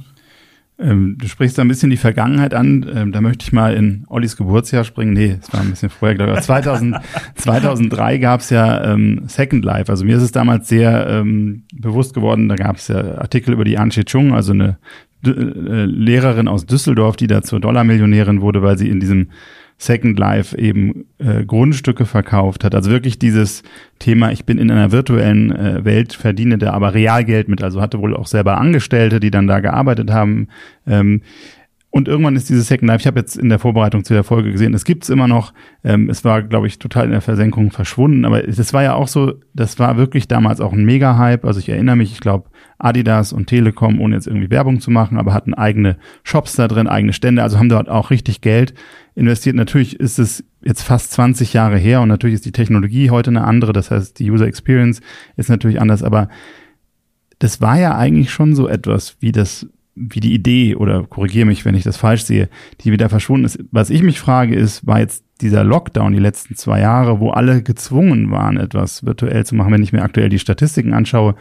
Ähm, 0.80 1.18
du 1.20 1.28
sprichst 1.28 1.58
da 1.58 1.62
ein 1.62 1.68
bisschen 1.68 1.90
die 1.90 1.98
Vergangenheit 1.98 2.54
an. 2.54 2.90
Ähm, 2.94 3.12
da 3.12 3.20
möchte 3.20 3.44
ich 3.44 3.52
mal 3.52 3.74
in 3.74 4.06
Ollis 4.08 4.38
Geburtsjahr 4.38 4.86
springen. 4.86 5.14
Nee, 5.14 5.38
es 5.42 5.52
war 5.52 5.60
ein 5.60 5.72
bisschen 5.72 5.90
vorher, 5.90 6.16
glaube 6.16 6.34
ich. 6.34 6.42
2000, 6.42 6.98
2003 7.36 8.18
gab 8.20 8.40
es 8.40 8.50
ja 8.50 8.94
ähm, 8.94 9.24
Second 9.28 9.66
Life. 9.66 9.92
Also 9.92 10.06
mir 10.06 10.16
ist 10.16 10.24
es 10.24 10.32
damals 10.32 10.70
sehr 10.70 11.08
ähm, 11.10 11.64
bewusst 11.74 12.14
geworden. 12.14 12.48
Da 12.48 12.56
gab 12.56 12.78
es 12.78 12.88
ja 12.88 13.18
Artikel 13.18 13.54
über 13.54 13.66
die 13.66 13.78
Anche 13.78 14.06
Chung, 14.06 14.34
also 14.34 14.54
eine 14.54 14.78
äh, 15.26 15.32
Lehrerin 15.84 16.48
aus 16.48 16.66
Düsseldorf, 16.66 17.18
die 17.18 17.28
da 17.28 17.42
zur 17.42 17.60
Dollarmillionärin 17.60 18.40
wurde, 18.40 18.62
weil 18.62 18.78
sie 18.78 18.90
in 18.90 19.02
diesem 19.02 19.28
Second 19.82 20.20
Life 20.20 20.58
eben 20.58 21.06
äh, 21.20 21.46
Grundstücke 21.46 22.06
verkauft 22.06 22.66
hat. 22.66 22.76
Also 22.76 22.92
wirklich 22.92 23.18
dieses 23.18 23.64
Thema, 23.98 24.32
ich 24.32 24.44
bin 24.44 24.58
in 24.58 24.70
einer 24.70 24.92
virtuellen 24.92 25.56
äh, 25.56 25.86
Welt, 25.86 26.12
verdiene 26.14 26.58
da 26.58 26.74
aber 26.74 26.94
Realgeld 26.94 27.48
mit. 27.48 27.64
Also 27.64 27.82
hatte 27.82 28.00
wohl 28.00 28.16
auch 28.16 28.28
selber 28.28 28.60
Angestellte, 28.60 29.22
die 29.22 29.32
dann 29.32 29.48
da 29.48 29.62
gearbeitet 29.62 30.12
haben. 30.12 30.50
Ähm, 30.86 31.22
und 31.92 32.08
irgendwann 32.08 32.36
ist 32.36 32.50
dieses 32.50 32.68
Second 32.68 32.88
Life, 32.88 33.02
ich 33.02 33.08
habe 33.08 33.20
jetzt 33.20 33.36
in 33.36 33.50
der 33.50 33.58
Vorbereitung 33.58 34.04
zu 34.04 34.14
der 34.14 34.24
Folge 34.24 34.52
gesehen, 34.52 34.76
es 34.76 34.86
gibt's 34.86 35.10
immer 35.10 35.28
noch. 35.28 35.54
Ähm, 35.84 36.08
es 36.10 36.24
war, 36.24 36.44
glaube 36.44 36.68
ich, 36.68 36.78
total 36.78 37.06
in 37.06 37.12
der 37.12 37.22
Versenkung 37.22 37.72
verschwunden. 37.72 38.26
Aber 38.26 38.44
das 38.44 38.74
war 38.74 38.84
ja 38.84 38.94
auch 38.94 39.08
so, 39.08 39.34
das 39.56 39.80
war 39.80 39.98
wirklich 39.98 40.28
damals 40.28 40.62
auch 40.62 40.72
ein 40.72 40.86
Mega-Hype. 40.86 41.46
Also 41.46 41.60
ich 41.60 41.68
erinnere 41.68 41.96
mich, 41.96 42.12
ich 42.12 42.20
glaube, 42.20 42.50
Adidas 42.78 43.34
und 43.34 43.48
Telekom, 43.48 44.00
ohne 44.00 44.16
jetzt 44.16 44.28
irgendwie 44.28 44.52
Werbung 44.52 44.82
zu 44.82 44.92
machen, 44.92 45.18
aber 45.18 45.34
hatten 45.34 45.56
eigene 45.56 45.98
Shops 46.24 46.56
da 46.56 46.68
drin, 46.68 46.88
eigene 46.88 47.12
Stände, 47.12 47.42
also 47.42 47.58
haben 47.58 47.70
dort 47.70 47.90
auch 47.90 48.12
richtig 48.12 48.42
Geld 48.42 48.76
investiert. 49.16 49.56
Natürlich 49.56 50.00
ist 50.00 50.20
es 50.20 50.44
jetzt 50.62 50.84
fast 50.84 51.12
20 51.12 51.54
Jahre 51.54 51.78
her 51.78 52.02
und 52.02 52.08
natürlich 52.08 52.36
ist 52.36 52.46
die 52.46 52.52
Technologie 52.52 53.10
heute 53.10 53.32
eine 53.32 53.46
andere, 53.46 53.74
das 53.74 53.90
heißt, 53.90 54.20
die 54.20 54.30
User 54.30 54.46
Experience 54.46 55.02
ist 55.38 55.50
natürlich 55.50 55.82
anders, 55.82 56.04
aber 56.04 56.30
das 57.40 57.62
war 57.62 57.80
ja 57.80 57.98
eigentlich 57.98 58.32
schon 58.32 58.54
so 58.54 58.68
etwas 58.68 59.18
wie 59.20 59.32
das 59.32 59.68
wie 60.00 60.22
die 60.22 60.34
Idee, 60.34 60.76
oder 60.76 61.04
korrigiere 61.04 61.46
mich, 61.46 61.66
wenn 61.66 61.76
ich 61.76 61.84
das 61.84 61.98
falsch 61.98 62.24
sehe, 62.24 62.50
die 62.82 62.92
wieder 62.92 63.10
verschwunden 63.10 63.46
ist. 63.46 63.60
Was 63.72 63.90
ich 63.90 64.02
mich 64.02 64.20
frage, 64.20 64.56
ist, 64.56 64.88
war 64.88 65.00
jetzt 65.00 65.26
dieser 65.42 65.64
Lockdown 65.64 66.14
die 66.14 66.20
letzten 66.20 66.56
zwei 66.56 66.82
Jahre, 66.82 67.20
wo 67.20 67.32
alle 67.32 67.62
gezwungen 67.62 68.32
waren, 68.32 68.58
etwas 68.58 69.06
virtuell 69.06 69.46
zu 69.46 69.56
machen, 69.56 69.74
wenn 69.74 69.84
ich 69.84 69.94
mir 69.94 70.04
aktuell 70.04 70.30
die 70.30 70.40
Statistiken 70.40 70.94
anschaue, 70.94 71.36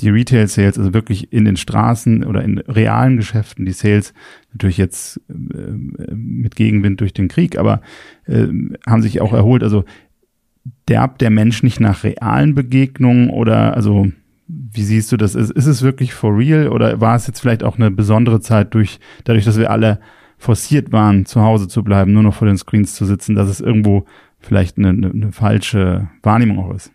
die 0.00 0.10
Retail-Sales, 0.10 0.78
also 0.78 0.92
wirklich 0.92 1.32
in 1.32 1.44
den 1.44 1.56
Straßen 1.56 2.24
oder 2.24 2.42
in 2.42 2.58
realen 2.58 3.16
Geschäften, 3.16 3.64
die 3.64 3.72
Sales 3.72 4.12
natürlich 4.52 4.78
jetzt 4.78 5.20
äh, 5.28 6.14
mit 6.14 6.56
Gegenwind 6.56 7.00
durch 7.00 7.12
den 7.12 7.28
Krieg, 7.28 7.58
aber 7.58 7.80
äh, 8.26 8.46
haben 8.86 9.02
sich 9.02 9.20
auch 9.20 9.32
erholt. 9.32 9.62
Also 9.62 9.84
derbt 10.88 11.20
der 11.20 11.30
Mensch 11.30 11.62
nicht 11.62 11.80
nach 11.80 12.04
realen 12.04 12.54
Begegnungen 12.54 13.30
oder 13.30 13.74
also 13.74 14.08
wie 14.74 14.82
siehst 14.82 15.12
du 15.12 15.16
das? 15.16 15.34
Ist, 15.34 15.50
ist 15.50 15.66
es 15.66 15.82
wirklich 15.82 16.14
for 16.14 16.36
real 16.36 16.68
oder 16.68 17.00
war 17.00 17.16
es 17.16 17.26
jetzt 17.26 17.40
vielleicht 17.40 17.62
auch 17.62 17.76
eine 17.76 17.90
besondere 17.90 18.40
Zeit 18.40 18.74
durch, 18.74 19.00
dadurch, 19.24 19.44
dass 19.44 19.58
wir 19.58 19.70
alle 19.70 20.00
forciert 20.36 20.92
waren, 20.92 21.26
zu 21.26 21.40
Hause 21.40 21.68
zu 21.68 21.82
bleiben, 21.82 22.12
nur 22.12 22.22
noch 22.22 22.34
vor 22.34 22.46
den 22.46 22.58
Screens 22.58 22.94
zu 22.94 23.06
sitzen, 23.06 23.34
dass 23.34 23.48
es 23.48 23.60
irgendwo 23.60 24.04
vielleicht 24.40 24.76
eine, 24.76 24.90
eine, 24.90 25.10
eine 25.10 25.32
falsche 25.32 26.08
Wahrnehmung 26.22 26.58
auch 26.58 26.74
ist? 26.74 26.92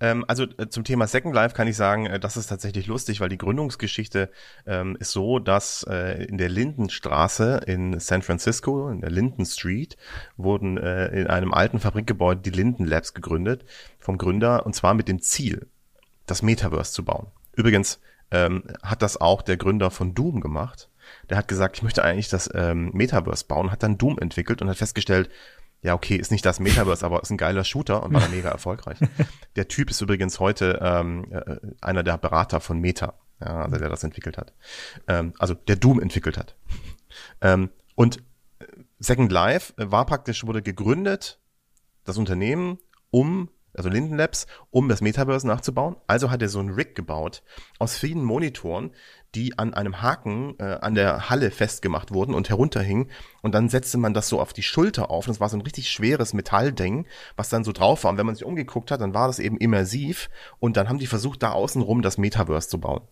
Ähm, 0.00 0.24
also 0.28 0.44
äh, 0.58 0.68
zum 0.68 0.84
Thema 0.84 1.06
Second 1.06 1.34
Life 1.34 1.54
kann 1.54 1.66
ich 1.66 1.76
sagen, 1.76 2.06
äh, 2.06 2.20
das 2.20 2.36
ist 2.36 2.46
tatsächlich 2.46 2.86
lustig, 2.86 3.20
weil 3.20 3.28
die 3.28 3.38
Gründungsgeschichte 3.38 4.30
ähm, 4.66 4.96
ist 5.00 5.12
so, 5.12 5.38
dass 5.38 5.84
äh, 5.88 6.24
in 6.24 6.38
der 6.38 6.48
Lindenstraße 6.48 7.62
in 7.66 7.98
San 7.98 8.22
Francisco, 8.22 8.88
in 8.90 9.00
der 9.00 9.10
Linden 9.10 9.44
Street, 9.44 9.96
wurden 10.36 10.78
äh, 10.78 11.08
in 11.20 11.26
einem 11.26 11.52
alten 11.52 11.80
Fabrikgebäude 11.80 12.40
die 12.40 12.50
Linden 12.50 12.84
Labs 12.84 13.14
gegründet 13.14 13.64
vom 13.98 14.18
Gründer 14.18 14.66
und 14.66 14.74
zwar 14.74 14.94
mit 14.94 15.08
dem 15.08 15.20
Ziel, 15.20 15.66
das 16.30 16.42
Metaverse 16.42 16.92
zu 16.92 17.04
bauen. 17.04 17.28
Übrigens 17.54 18.00
ähm, 18.30 18.64
hat 18.82 19.02
das 19.02 19.20
auch 19.20 19.42
der 19.42 19.56
Gründer 19.56 19.90
von 19.90 20.14
Doom 20.14 20.40
gemacht. 20.40 20.88
Der 21.30 21.38
hat 21.38 21.48
gesagt, 21.48 21.76
ich 21.76 21.82
möchte 21.82 22.04
eigentlich 22.04 22.28
das 22.28 22.50
ähm, 22.54 22.90
Metaverse 22.92 23.46
bauen, 23.46 23.70
hat 23.70 23.82
dann 23.82 23.98
Doom 23.98 24.18
entwickelt 24.18 24.60
und 24.60 24.68
hat 24.68 24.76
festgestellt, 24.76 25.30
ja, 25.80 25.94
okay, 25.94 26.16
ist 26.16 26.32
nicht 26.32 26.44
das 26.44 26.60
Metaverse, 26.60 27.06
aber 27.06 27.22
ist 27.22 27.30
ein 27.30 27.36
geiler 27.36 27.64
Shooter 27.64 28.02
und 28.02 28.12
war 28.12 28.28
mega 28.28 28.50
erfolgreich. 28.50 28.98
Der 29.56 29.68
Typ 29.68 29.90
ist 29.90 30.00
übrigens 30.00 30.40
heute 30.40 30.80
ähm, 30.82 31.26
äh, 31.30 31.56
einer 31.80 32.02
der 32.02 32.18
Berater 32.18 32.60
von 32.60 32.80
Meta. 32.80 33.14
ja, 33.40 33.62
also 33.62 33.78
der 33.78 33.88
das 33.88 34.02
entwickelt 34.02 34.38
hat. 34.38 34.52
Ähm, 35.06 35.34
also 35.38 35.54
der 35.54 35.76
Doom 35.76 36.00
entwickelt 36.00 36.36
hat. 36.36 36.56
Ähm, 37.40 37.70
und 37.94 38.22
Second 38.98 39.30
Life 39.30 39.72
war 39.76 40.04
praktisch, 40.06 40.44
wurde 40.44 40.62
gegründet, 40.62 41.38
das 42.04 42.18
Unternehmen, 42.18 42.78
um 43.10 43.48
also 43.78 43.88
Linden 43.88 44.16
Labs, 44.16 44.46
um 44.70 44.88
das 44.88 45.00
Metaverse 45.00 45.46
nachzubauen. 45.46 45.96
Also 46.06 46.30
hat 46.30 46.42
er 46.42 46.48
so 46.48 46.60
ein 46.60 46.70
Rig 46.70 46.94
gebaut 46.94 47.42
aus 47.78 47.96
vielen 47.96 48.24
Monitoren, 48.24 48.90
die 49.34 49.58
an 49.58 49.74
einem 49.74 50.02
Haken 50.02 50.54
äh, 50.58 50.78
an 50.80 50.94
der 50.94 51.30
Halle 51.30 51.50
festgemacht 51.50 52.12
wurden 52.12 52.34
und 52.34 52.48
herunterhingen. 52.48 53.10
Und 53.42 53.54
dann 53.54 53.68
setzte 53.68 53.98
man 53.98 54.14
das 54.14 54.28
so 54.28 54.40
auf 54.40 54.52
die 54.52 54.62
Schulter 54.62 55.10
auf. 55.10 55.26
Und 55.26 55.34
das 55.34 55.40
war 55.40 55.48
so 55.48 55.56
ein 55.56 55.62
richtig 55.62 55.90
schweres 55.90 56.32
Metallding, 56.32 57.06
was 57.36 57.48
dann 57.48 57.64
so 57.64 57.72
drauf 57.72 58.04
war. 58.04 58.10
Und 58.10 58.18
wenn 58.18 58.26
man 58.26 58.34
sich 58.34 58.44
umgeguckt 58.44 58.90
hat, 58.90 59.00
dann 59.00 59.14
war 59.14 59.26
das 59.26 59.38
eben 59.38 59.58
immersiv. 59.58 60.30
Und 60.58 60.76
dann 60.76 60.88
haben 60.88 60.98
die 60.98 61.06
versucht, 61.06 61.42
da 61.42 61.52
außenrum 61.52 62.02
das 62.02 62.18
Metaverse 62.18 62.68
zu 62.68 62.80
bauen. 62.80 63.02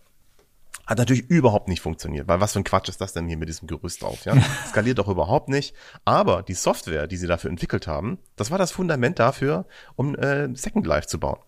Hat 0.87 0.97
natürlich 0.97 1.29
überhaupt 1.29 1.67
nicht 1.67 1.81
funktioniert, 1.81 2.27
weil 2.27 2.39
was 2.39 2.53
für 2.53 2.59
ein 2.59 2.63
Quatsch 2.63 2.87
ist 2.87 3.01
das 3.01 3.11
denn 3.13 3.27
hier 3.27 3.37
mit 3.37 3.49
diesem 3.49 3.67
Gerüst 3.67 4.01
drauf, 4.01 4.23
ja? 4.25 4.35
Skaliert 4.69 4.97
doch 4.97 5.09
überhaupt 5.09 5.49
nicht. 5.49 5.75
Aber 6.05 6.43
die 6.43 6.53
Software, 6.53 7.07
die 7.07 7.17
sie 7.17 7.27
dafür 7.27 7.49
entwickelt 7.49 7.87
haben, 7.87 8.19
das 8.37 8.51
war 8.51 8.57
das 8.57 8.71
Fundament 8.71 9.19
dafür, 9.19 9.65
um 9.95 10.15
äh, 10.15 10.47
Second 10.55 10.87
Life 10.87 11.07
zu 11.07 11.19
bauen. 11.19 11.39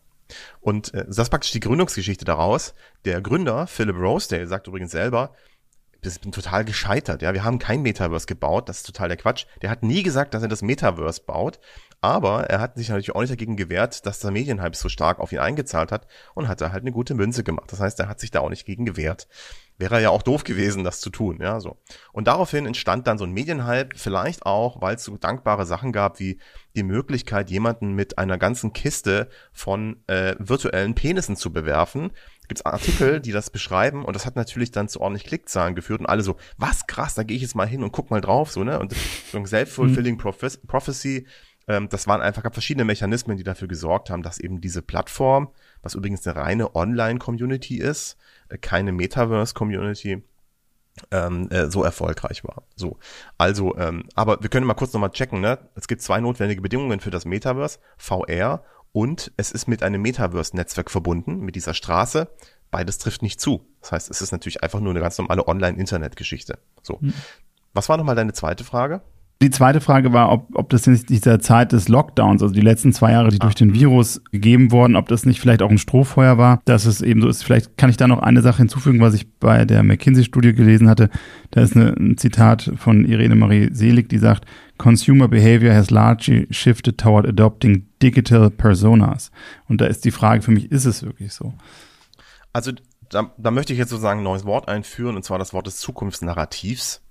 Und 0.60 0.94
äh, 0.94 1.06
das 1.06 1.18
ist 1.18 1.30
praktisch 1.30 1.52
die 1.52 1.62
Gründungsgeschichte 1.62 2.26
daraus. 2.26 2.74
Der 3.06 3.22
Gründer, 3.22 3.66
Philip 3.66 3.96
Rosedale, 3.96 4.46
sagt 4.46 4.68
übrigens 4.68 4.92
selber, 4.92 5.34
ich 6.02 6.22
bin 6.22 6.32
total 6.32 6.66
gescheitert. 6.66 7.22
Ja, 7.22 7.34
wir 7.34 7.44
haben 7.44 7.60
kein 7.60 7.82
Metaverse 7.82 8.26
gebaut. 8.26 8.70
Das 8.70 8.78
ist 8.78 8.86
total 8.86 9.10
der 9.10 9.18
Quatsch. 9.18 9.46
Der 9.62 9.70
hat 9.70 9.84
nie 9.84 10.04
gesagt, 10.04 10.34
dass 10.34 10.42
er 10.42 10.48
das 10.48 10.62
Metaverse 10.62 11.22
baut. 11.26 11.60
Aber 12.02 12.50
er 12.50 12.62
hat 12.62 12.78
sich 12.78 12.88
natürlich 12.88 13.14
auch 13.14 13.20
nicht 13.20 13.32
dagegen 13.32 13.58
gewehrt, 13.58 14.06
dass 14.06 14.20
der 14.20 14.32
Medienhype 14.32 14.76
so 14.76 14.88
stark 14.88 15.20
auf 15.20 15.34
ihn 15.34 15.40
eingezahlt 15.40 15.92
hat 15.92 16.08
und 16.34 16.48
hat 16.48 16.62
da 16.62 16.72
halt 16.72 16.84
eine 16.84 16.94
gute 16.94 17.14
Münze 17.14 17.44
gemacht. 17.44 17.72
Das 17.72 17.82
heißt, 17.82 18.00
er 18.00 18.08
hat 18.08 18.22
sich 18.22 18.32
da 18.32 18.40
auch 18.40 18.50
nicht 18.50 18.66
gegen 18.66 18.86
gewehrt. 18.86 19.28
Wäre 19.78 20.02
ja 20.02 20.10
auch 20.10 20.22
doof 20.22 20.46
gewesen, 20.46 20.86
das 20.86 21.02
zu 21.02 21.10
tun, 21.10 21.40
ja, 21.42 21.60
so. 21.60 21.78
Und 22.12 22.28
daraufhin 22.28 22.66
entstand 22.66 23.08
dann 23.08 23.18
so 23.18 23.26
ein 23.26 23.32
Medienhype, 23.32 23.98
vielleicht 23.98 24.46
auch, 24.46 24.82
weil 24.82 24.96
es 24.96 25.04
so 25.04 25.18
dankbare 25.18 25.66
Sachen 25.66 25.92
gab, 25.92 26.20
wie 26.20 26.40
die 26.76 26.84
Möglichkeit, 26.84 27.50
jemanden 27.50 27.94
mit 27.94 28.18
einer 28.18 28.38
ganzen 28.38 28.72
Kiste 28.72 29.30
von 29.52 30.04
äh, 30.08 30.36
virtuellen 30.40 30.96
Penissen 30.96 31.36
zu 31.36 31.52
bewerfen, 31.52 32.12
gibt's 32.50 32.66
Artikel, 32.66 33.22
die 33.22 33.32
das 33.32 33.50
beschreiben 33.50 34.04
und 34.04 34.16
das 34.16 34.26
hat 34.26 34.36
natürlich 34.36 34.72
dann 34.72 34.90
zu 34.90 35.00
ordentlich 35.00 35.24
Klickzahlen 35.24 35.76
geführt 35.76 36.02
und 36.02 36.08
alle 36.08 36.24
so, 36.24 36.36
was 36.58 36.88
krass, 36.88 37.16
da 37.16 37.24
gehe 37.24 37.38
ich 37.38 37.44
jetzt 37.44 37.56
mal 37.56 37.68
hin 37.68 37.84
und 37.84 37.94
guck 37.94 38.12
mal 38.12 38.20
drauf, 38.20 38.52
so, 38.52 38.66
ne? 38.66 38.80
Und 38.80 38.94
so 39.32 39.38
ein 39.38 39.46
self-fulfilling 39.46 40.16
mhm. 40.16 40.34
Prophecy, 40.68 41.26
ähm, 41.70 41.88
das 41.88 42.08
waren 42.08 42.22
einfach 42.22 42.44
verschiedene 42.52 42.84
Mechanismen, 42.84 43.38
die 43.38 43.44
dafür 43.44 43.70
gesorgt 43.70 44.10
haben, 44.10 44.24
dass 44.24 44.40
eben 44.40 44.60
diese 44.60 44.82
Plattform, 44.82 45.50
was 45.82 45.96
übrigens 45.96 46.28
eine 46.28 46.36
reine 46.36 46.76
Online-Community 46.76 47.78
ist, 47.78 48.18
äh, 48.50 48.58
keine 48.58 48.92
Metaverse-Community, 48.92 50.24
ähm, 51.12 51.50
äh, 51.50 51.70
so 51.70 51.84
erfolgreich 51.84 52.44
war. 52.44 52.64
So, 52.76 52.98
also, 53.38 53.78
ähm, 53.78 54.06
aber 54.16 54.42
wir 54.42 54.50
können 54.50 54.66
mal 54.66 54.74
kurz 54.74 54.92
nochmal 54.92 55.12
checken. 55.12 55.40
Ne? 55.40 55.60
Es 55.76 55.88
gibt 55.88 56.02
zwei 56.02 56.20
notwendige 56.20 56.62
Bedingungen 56.62 57.00
für 57.00 57.12
das 57.12 57.26
Metaverse: 57.26 57.80
VR 57.98 58.64
und 58.92 59.32
es 59.38 59.52
ist 59.52 59.68
mit 59.68 59.84
einem 59.84 60.02
Metaverse-Netzwerk 60.02 60.90
verbunden, 60.90 61.40
mit 61.40 61.56
dieser 61.56 61.74
Straße. 61.74 62.30
Beides 62.72 62.98
trifft 62.98 63.22
nicht 63.22 63.40
zu. 63.40 63.66
Das 63.82 63.92
heißt, 63.92 64.10
es 64.10 64.22
ist 64.22 64.32
natürlich 64.32 64.64
einfach 64.64 64.80
nur 64.80 64.92
eine 64.92 65.00
ganz 65.00 65.18
normale 65.18 65.48
Online-Internet-Geschichte. 65.48 66.60
So. 66.82 67.00
Hm. 67.00 67.14
Was 67.74 67.90
war 67.90 67.98
nochmal 67.98 68.16
deine 68.16 68.34
zweite 68.34 68.64
Frage? 68.64 69.02
Die 69.42 69.52
zweite 69.52 69.80
Frage 69.80 70.12
war, 70.12 70.34
ob, 70.34 70.50
ob 70.54 70.70
das 70.70 70.86
in 70.86 70.96
dieser 71.08 71.40
Zeit 71.40 71.72
des 71.72 71.88
Lockdowns, 71.88 72.42
also 72.44 72.54
die 72.54 72.60
letzten 72.60 72.92
zwei 72.92 73.14
Jahre, 73.14 73.30
die 73.30 73.40
durch 73.40 73.56
den 73.56 73.74
Virus 73.74 74.22
gegeben 74.34 74.70
wurden, 74.72 74.98
ob 74.98 75.08
das 75.08 75.26
nicht 75.26 75.40
vielleicht 75.40 75.62
auch 75.62 75.70
ein 75.70 75.78
Strohfeuer 75.78 76.38
war, 76.38 76.62
dass 76.66 76.86
es 76.86 77.02
eben 77.02 77.22
so 77.22 77.30
ist. 77.30 77.44
Vielleicht 77.44 77.78
kann 77.78 77.90
ich 77.90 77.96
da 77.96 78.10
noch 78.10 78.20
eine 78.20 78.42
Sache 78.42 78.58
hinzufügen, 78.58 79.00
was 79.00 79.14
ich 79.14 79.32
bei 79.40 79.64
der 79.64 79.84
McKinsey-Studie 79.84 80.52
gelesen 80.52 80.90
hatte. 80.90 81.10
Da 81.52 81.62
ist 81.62 81.74
eine, 81.74 81.94
ein 81.98 82.18
Zitat 82.18 82.70
von 82.76 83.06
Irene 83.06 83.36
Marie 83.36 83.70
Selig, 83.72 84.10
die 84.10 84.18
sagt, 84.18 84.44
Consumer 84.78 85.30
behavior 85.30 85.74
has 85.74 85.90
largely 85.90 86.46
shifted 86.52 86.98
toward 86.98 87.26
adopting 87.26 87.86
digital 88.02 88.50
personas. 88.50 89.32
Und 89.70 89.80
da 89.80 89.86
ist 89.86 90.04
die 90.04 90.12
Frage 90.12 90.42
für 90.42 90.52
mich, 90.52 90.70
ist 90.70 90.84
es 90.84 91.02
wirklich 91.02 91.32
so? 91.32 91.54
Also 92.52 92.72
da, 93.10 93.34
da 93.38 93.52
möchte 93.52 93.74
ich 93.74 93.80
jetzt 93.80 93.90
sozusagen 93.90 94.22
ein 94.22 94.24
neues 94.24 94.46
Wort 94.46 94.68
einführen, 94.68 95.16
und 95.16 95.24
zwar 95.24 95.40
das 95.40 95.54
Wort 95.54 95.68
des 95.68 95.78
Zukunftsnarrativs. 95.78 97.02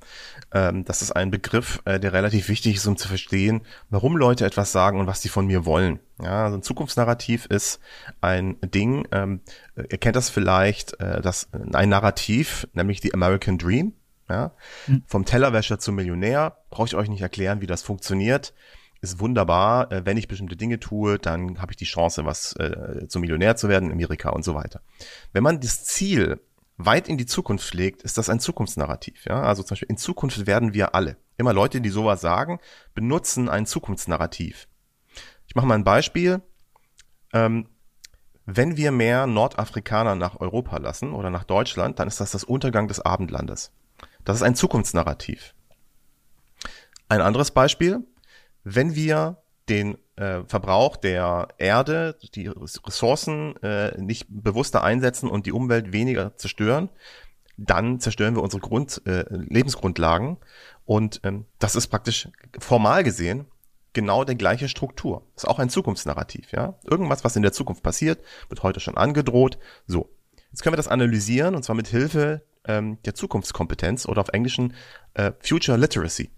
Ähm, 0.53 0.85
das 0.85 1.03
ist 1.03 1.13
ein 1.13 1.31
Begriff, 1.31 1.83
äh, 1.85 2.01
der 2.01 2.13
relativ 2.13 2.49
wichtig 2.49 2.77
ist, 2.77 2.87
um 2.87 2.97
zu 2.97 3.09
verstehen, 3.09 3.63
warum 3.91 4.17
Leute 4.17 4.47
etwas 4.47 4.73
sagen 4.73 5.01
und 5.01 5.07
was 5.07 5.21
sie 5.21 5.29
von 5.29 5.47
mir 5.47 5.67
wollen. 5.67 6.01
Ja, 6.23 6.45
also 6.45 6.57
ein 6.57 6.63
Zukunftsnarrativ 6.63 7.47
ist 7.47 7.81
ein 8.21 8.57
Ding, 8.63 9.07
ähm, 9.13 9.41
ihr 9.77 9.99
kennt 9.99 10.17
das 10.17 10.31
vielleicht, 10.31 10.99
äh, 11.01 11.21
das, 11.21 11.49
ein 11.53 11.89
Narrativ, 11.89 12.67
nämlich 12.73 13.01
die 13.01 13.13
American 13.13 13.59
Dream. 13.59 13.95
Ja, 14.31 14.53
mhm. 14.87 15.05
vom 15.07 15.25
Tellerwäscher 15.25 15.79
zum 15.79 15.95
Millionär, 15.95 16.59
brauche 16.69 16.87
ich 16.87 16.95
euch 16.95 17.09
nicht 17.09 17.23
erklären, 17.23 17.63
wie 17.63 17.67
das 17.67 17.83
funktioniert 17.83 18.53
ist 19.01 19.21
wunderbar. 19.21 19.91
Äh, 19.93 20.07
wenn 20.07 20.17
ich 20.17 20.29
bestimmte 20.29 20.57
Dinge 20.57 20.81
tue, 20.81 21.19
dann 21.19 21.61
habe 21.61 21.73
ich 21.73 21.77
die 21.77 21.85
Chance, 21.85 22.25
was 22.25 22.55
äh, 22.57 23.07
zum 23.09 23.21
Millionär 23.21 23.57
zu 23.57 23.69
werden 23.69 23.87
in 23.87 23.93
Amerika 23.93 24.31
und 24.31 24.45
so 24.45 24.55
weiter. 24.55 24.81
Wenn 25.33 25.43
man 25.43 25.61
das 25.61 25.85
Ziel 25.85 26.41
weit 26.77 27.09
in 27.09 27.19
die 27.19 27.27
Zukunft 27.27 27.67
schlägt, 27.67 28.03
ist 28.03 28.19
das 28.19 28.29
ein 28.29 28.41
Zukunftsnarrativ. 28.41 29.25
Ja? 29.27 29.43
Also 29.43 29.63
zum 29.63 29.71
Beispiel 29.71 29.91
in 29.91 29.97
Zukunft 29.97 30.47
werden 30.47 30.75
wir 30.75 30.95
alle. 30.95 31.17
Immer 31.37 31.53
Leute, 31.53 31.81
die 31.81 31.91
sowas 31.91 32.21
sagen, 32.21 32.61
benutzen 32.95 33.49
ein 33.49 33.67
Zukunftsnarrativ. 33.67 34.69
Ich 35.47 35.55
mache 35.55 35.67
mal 35.67 35.75
ein 35.75 35.85
Beispiel. 35.85 36.41
Ähm, 37.33 37.69
wenn 38.47 38.77
wir 38.77 38.93
mehr 38.93 39.27
Nordafrikaner 39.27 40.15
nach 40.15 40.41
Europa 40.41 40.79
lassen 40.79 41.13
oder 41.13 41.31
nach 41.31 41.45
Deutschland, 41.45 41.99
dann 41.99 42.09
ist 42.09 42.21
das 42.21 42.31
das 42.31 42.45
Untergang 42.45 42.89
des 42.89 43.01
Abendlandes. 43.01 43.73
Das 44.25 44.37
ist 44.37 44.43
ein 44.43 44.55
Zukunftsnarrativ. 44.55 45.55
Ein 47.09 47.21
anderes 47.21 47.51
Beispiel. 47.51 48.07
Wenn 48.70 48.94
wir 48.94 49.38
den 49.68 49.96
äh, 50.16 50.42
Verbrauch 50.46 50.96
der 50.96 51.48
Erde, 51.57 52.18
die 52.35 52.48
Ressourcen 52.48 53.57
äh, 53.62 53.98
nicht 53.98 54.26
bewusster 54.28 54.83
einsetzen 54.83 55.31
und 55.31 55.46
die 55.46 55.52
Umwelt 55.52 55.92
weniger 55.92 56.37
zerstören, 56.37 56.90
dann 57.57 57.98
zerstören 57.98 58.37
wir 58.37 58.42
unsere 58.42 58.61
Grund, 58.61 59.02
äh, 59.07 59.24
Lebensgrundlagen. 59.31 60.37
Und 60.85 61.20
ähm, 61.24 61.46
das 61.59 61.76
ist 61.76 61.88
praktisch 61.88 62.28
formal 62.59 63.04
gesehen 63.04 63.46
genau 63.94 64.24
die 64.24 64.37
gleiche 64.37 64.68
Struktur. 64.68 65.22
Ist 65.35 65.48
auch 65.48 65.59
ein 65.59 65.70
Zukunftsnarrativ, 65.70 66.52
ja. 66.52 66.74
Irgendwas, 66.85 67.24
was 67.24 67.37
in 67.37 67.42
der 67.42 67.52
Zukunft 67.52 67.83
passiert, 67.83 68.22
wird 68.48 68.62
heute 68.62 68.81
schon 68.81 68.96
angedroht. 68.96 69.59
So. 69.87 70.11
Jetzt 70.50 70.62
können 70.62 70.74
wir 70.74 70.78
das 70.78 70.88
analysieren 70.88 71.54
und 71.54 71.64
zwar 71.64 71.74
mit 71.74 71.88
Hilfe 71.88 72.42
ähm, 72.64 72.98
der 73.04 73.14
Zukunftskompetenz 73.14 74.07
oder 74.07 74.20
auf 74.20 74.28
Englischen 74.28 74.74
äh, 75.14 75.33
Future 75.40 75.78
Literacy. 75.78 76.31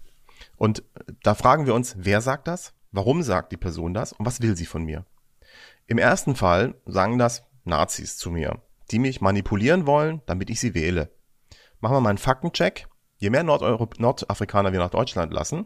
Und 0.61 0.83
da 1.23 1.33
fragen 1.33 1.65
wir 1.65 1.73
uns, 1.73 1.95
wer 1.97 2.21
sagt 2.21 2.47
das? 2.47 2.75
Warum 2.91 3.23
sagt 3.23 3.51
die 3.51 3.57
Person 3.57 3.95
das 3.95 4.13
und 4.13 4.27
was 4.27 4.41
will 4.41 4.55
sie 4.55 4.67
von 4.67 4.83
mir? 4.83 5.07
Im 5.87 5.97
ersten 5.97 6.35
Fall 6.35 6.75
sagen 6.85 7.17
das 7.17 7.41
Nazis 7.63 8.15
zu 8.15 8.29
mir, 8.29 8.61
die 8.91 8.99
mich 8.99 9.21
manipulieren 9.21 9.87
wollen, 9.87 10.21
damit 10.27 10.51
ich 10.51 10.59
sie 10.59 10.75
wähle. 10.75 11.09
Machen 11.79 11.95
wir 11.95 12.01
mal 12.01 12.09
einen 12.09 12.19
Faktencheck. 12.19 12.87
Je 13.17 13.31
mehr 13.31 13.41
Nordeuro 13.41 13.89
Nordafrikaner 13.97 14.71
wir 14.71 14.77
nach 14.77 14.91
Deutschland 14.91 15.33
lassen, 15.33 15.65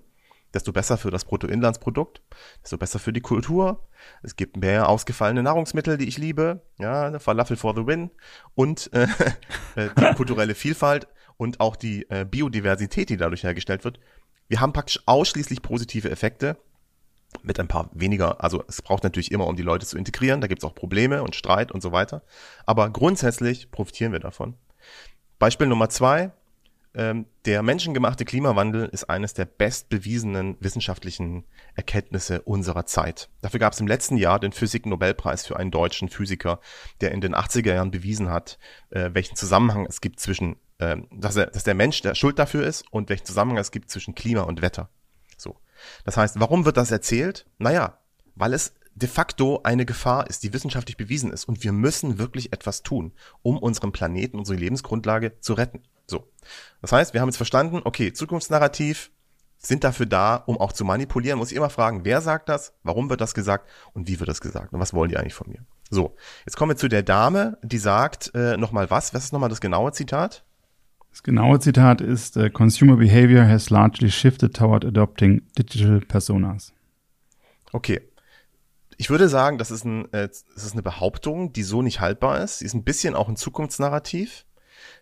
desto 0.53 0.71
besser 0.71 0.97
für 0.97 1.11
das 1.11 1.25
Bruttoinlandsprodukt, 1.25 2.21
desto 2.63 2.77
besser 2.77 2.99
für 2.99 3.11
die 3.11 3.19
Kultur. 3.19 3.89
Es 4.23 4.37
gibt 4.37 4.55
mehr 4.55 4.87
ausgefallene 4.87 5.43
Nahrungsmittel, 5.43 5.97
die 5.97 6.07
ich 6.07 6.17
liebe, 6.17 6.61
ja, 6.79 7.19
Falafel 7.19 7.57
for 7.57 7.75
the 7.75 7.85
win 7.85 8.11
und 8.53 8.93
äh, 8.93 9.07
äh, 9.75 9.89
die 9.99 10.15
kulturelle 10.15 10.55
Vielfalt 10.55 11.09
und 11.35 11.59
auch 11.59 11.75
die 11.75 12.09
äh, 12.09 12.23
Biodiversität, 12.23 13.09
die 13.09 13.17
dadurch 13.17 13.43
hergestellt 13.43 13.83
wird. 13.83 13.99
Wir 14.47 14.61
haben 14.61 14.73
praktisch 14.73 15.01
ausschließlich 15.05 15.61
positive 15.61 16.09
Effekte 16.09 16.57
mit 17.43 17.59
ein 17.59 17.67
paar 17.67 17.89
weniger, 17.93 18.43
also 18.43 18.63
es 18.67 18.81
braucht 18.81 19.03
natürlich 19.03 19.31
immer, 19.31 19.47
um 19.47 19.55
die 19.55 19.63
Leute 19.63 19.85
zu 19.85 19.97
integrieren, 19.97 20.41
da 20.41 20.47
gibt 20.47 20.61
es 20.61 20.69
auch 20.69 20.75
Probleme 20.75 21.23
und 21.23 21.35
Streit 21.35 21.71
und 21.71 21.81
so 21.81 21.91
weiter. 21.91 22.21
Aber 22.65 22.89
grundsätzlich 22.89 23.71
profitieren 23.71 24.11
wir 24.11 24.19
davon. 24.19 24.55
Beispiel 25.37 25.67
Nummer 25.67 25.89
zwei, 25.89 26.31
ähm, 26.97 27.25
der 27.43 27.61
menschengemachte 27.61 28.23
Klimawandel 28.23 28.85
ist 28.85 29.09
eines 29.09 29.33
der 29.33 29.43
bestbewiesenen 29.45 30.55
wissenschaftlichen 30.61 31.43
Erkenntnisse 31.75 32.41
unserer 32.43 32.85
Zeit. 32.85 33.29
Dafür 33.41 33.59
gab 33.59 33.73
es 33.73 33.81
im 33.81 33.87
letzten 33.87 34.15
Jahr 34.15 34.39
den 34.39 34.53
Physik-Nobelpreis 34.53 35.45
für 35.45 35.57
einen 35.57 35.71
deutschen 35.71 36.07
Physiker, 36.07 36.61
der 37.01 37.11
in 37.11 37.19
den 37.19 37.35
80er 37.35 37.73
Jahren 37.73 37.91
bewiesen 37.91 38.29
hat, 38.29 38.57
äh, 38.91 39.09
welchen 39.11 39.35
Zusammenhang 39.35 39.85
es 39.85 39.99
gibt 39.99 40.21
zwischen, 40.21 40.55
äh, 40.79 40.97
dass, 41.11 41.35
er, 41.35 41.47
dass 41.47 41.63
der 41.63 41.75
Mensch 41.75 42.01
der 42.01 42.15
Schuld 42.15 42.39
dafür 42.39 42.65
ist 42.65 42.85
und 42.91 43.09
welchen 43.09 43.25
Zusammenhang 43.25 43.57
es 43.57 43.71
gibt 43.71 43.89
zwischen 43.89 44.15
Klima 44.15 44.41
und 44.41 44.61
Wetter. 44.61 44.89
So. 45.37 45.57
Das 46.03 46.17
heißt, 46.17 46.39
warum 46.39 46.65
wird 46.65 46.77
das 46.77 46.91
erzählt? 46.91 47.45
Naja, 47.57 47.99
weil 48.35 48.53
es 48.53 48.73
de 48.95 49.09
facto 49.09 49.61
eine 49.63 49.85
Gefahr 49.85 50.27
ist, 50.27 50.43
die 50.43 50.53
wissenschaftlich 50.53 50.97
bewiesen 50.97 51.31
ist. 51.31 51.45
Und 51.45 51.63
wir 51.63 51.73
müssen 51.73 52.17
wirklich 52.17 52.53
etwas 52.53 52.81
tun, 52.81 53.13
um 53.41 53.57
unseren 53.57 53.91
Planeten, 53.91 54.39
unsere 54.39 54.57
Lebensgrundlage 54.57 55.39
zu 55.41 55.53
retten. 55.53 55.83
So. 56.07 56.31
Das 56.81 56.91
heißt, 56.91 57.13
wir 57.13 57.21
haben 57.21 57.29
jetzt 57.29 57.37
verstanden, 57.37 57.81
okay, 57.83 58.13
Zukunftsnarrativ 58.13 59.11
sind 59.57 59.83
dafür 59.83 60.05
da, 60.05 60.35
um 60.35 60.57
auch 60.57 60.71
zu 60.71 60.85
manipulieren. 60.85 61.39
Muss 61.39 61.51
ich 61.51 61.57
immer 61.57 61.69
fragen, 61.69 62.05
wer 62.05 62.21
sagt 62.21 62.49
das? 62.49 62.73
Warum 62.83 63.09
wird 63.09 63.21
das 63.21 63.33
gesagt? 63.33 63.67
Und 63.93 64.07
wie 64.07 64.19
wird 64.19 64.29
das 64.29 64.41
gesagt? 64.41 64.73
Und 64.73 64.79
was 64.79 64.93
wollen 64.93 65.09
die 65.09 65.17
eigentlich 65.17 65.33
von 65.33 65.49
mir? 65.49 65.65
So, 65.89 66.15
jetzt 66.45 66.55
kommen 66.55 66.71
wir 66.71 66.77
zu 66.77 66.87
der 66.87 67.03
Dame, 67.03 67.57
die 67.63 67.77
sagt 67.77 68.31
äh, 68.33 68.57
nochmal 68.57 68.89
was. 68.89 69.13
Was 69.13 69.25
ist 69.25 69.33
nochmal 69.33 69.49
das 69.49 69.61
genaue 69.61 69.91
Zitat? 69.91 70.45
Das 71.15 71.23
genaue 71.23 71.61
Zitat 71.61 72.01
ist, 72.01 72.35
uh, 72.35 72.49
Consumer 72.49 72.97
behavior 72.97 73.47
has 73.47 73.69
largely 73.69 74.11
shifted 74.11 74.53
toward 74.53 74.83
adopting 74.83 75.43
digital 75.57 76.01
personas. 76.01 76.73
Okay. 77.71 78.01
Ich 78.97 79.09
würde 79.09 79.29
sagen, 79.29 79.57
das 79.57 79.71
ist, 79.71 79.85
ein, 79.85 80.11
äh, 80.11 80.27
das 80.27 80.65
ist 80.65 80.73
eine 80.73 80.83
Behauptung, 80.83 81.53
die 81.53 81.63
so 81.63 81.81
nicht 81.81 82.01
haltbar 82.01 82.43
ist. 82.43 82.59
Sie 82.59 82.65
ist 82.65 82.73
ein 82.73 82.83
bisschen 82.83 83.15
auch 83.15 83.29
ein 83.29 83.37
Zukunftsnarrativ, 83.37 84.45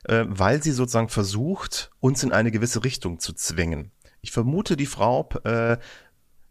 äh, 0.04 0.26
weil 0.28 0.62
sie 0.62 0.69
sozusagen 0.69 1.10
versucht, 1.10 1.89
uns 1.99 2.21
in 2.21 2.32
eine 2.32 2.52
gewisse 2.52 2.84
Richtung 2.84 3.17
zu 3.17 3.34
zwingen. 3.34 3.91
Ich 4.21 4.32
vermute, 4.32 4.78
die 4.78 4.86
Frau 4.86 5.28
äh, 5.45 5.78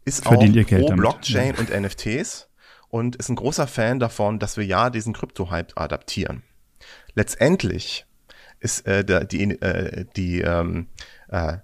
ist 0.03 0.25
Verdient 0.25 0.57
auch 0.57 0.69
pro 0.77 0.87
damit. 0.89 0.97
Blockchain 0.97 1.55
ja. 1.55 1.59
und 1.61 1.69
NFTs 1.69 2.49
und 2.89 3.15
ist 3.15 3.29
ein 3.29 3.37
großer 3.37 3.67
Fan 3.67 4.01
davon, 4.01 4.39
dass 4.39 4.57
wir 4.57 4.65
ja 4.65 4.89
diesen 4.89 5.13
Krypto-Hype 5.13 5.79
adaptieren. 5.79 6.43
Letztendlich 7.15 8.05
ist 8.63 8.87
äh, 8.87 9.25
die, 9.25 9.51
äh, 9.61 10.05
die, 10.15 10.41
ähm, 10.41 10.87
äh, 11.27 11.57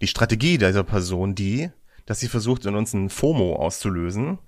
die 0.00 0.06
Strategie 0.06 0.58
dieser 0.58 0.84
Person 0.84 1.34
die, 1.34 1.70
dass 2.06 2.20
sie 2.20 2.28
versucht, 2.28 2.64
in 2.66 2.74
uns 2.74 2.94
ein 2.94 3.10
FOMO 3.10 3.56
auszulösen 3.56 4.38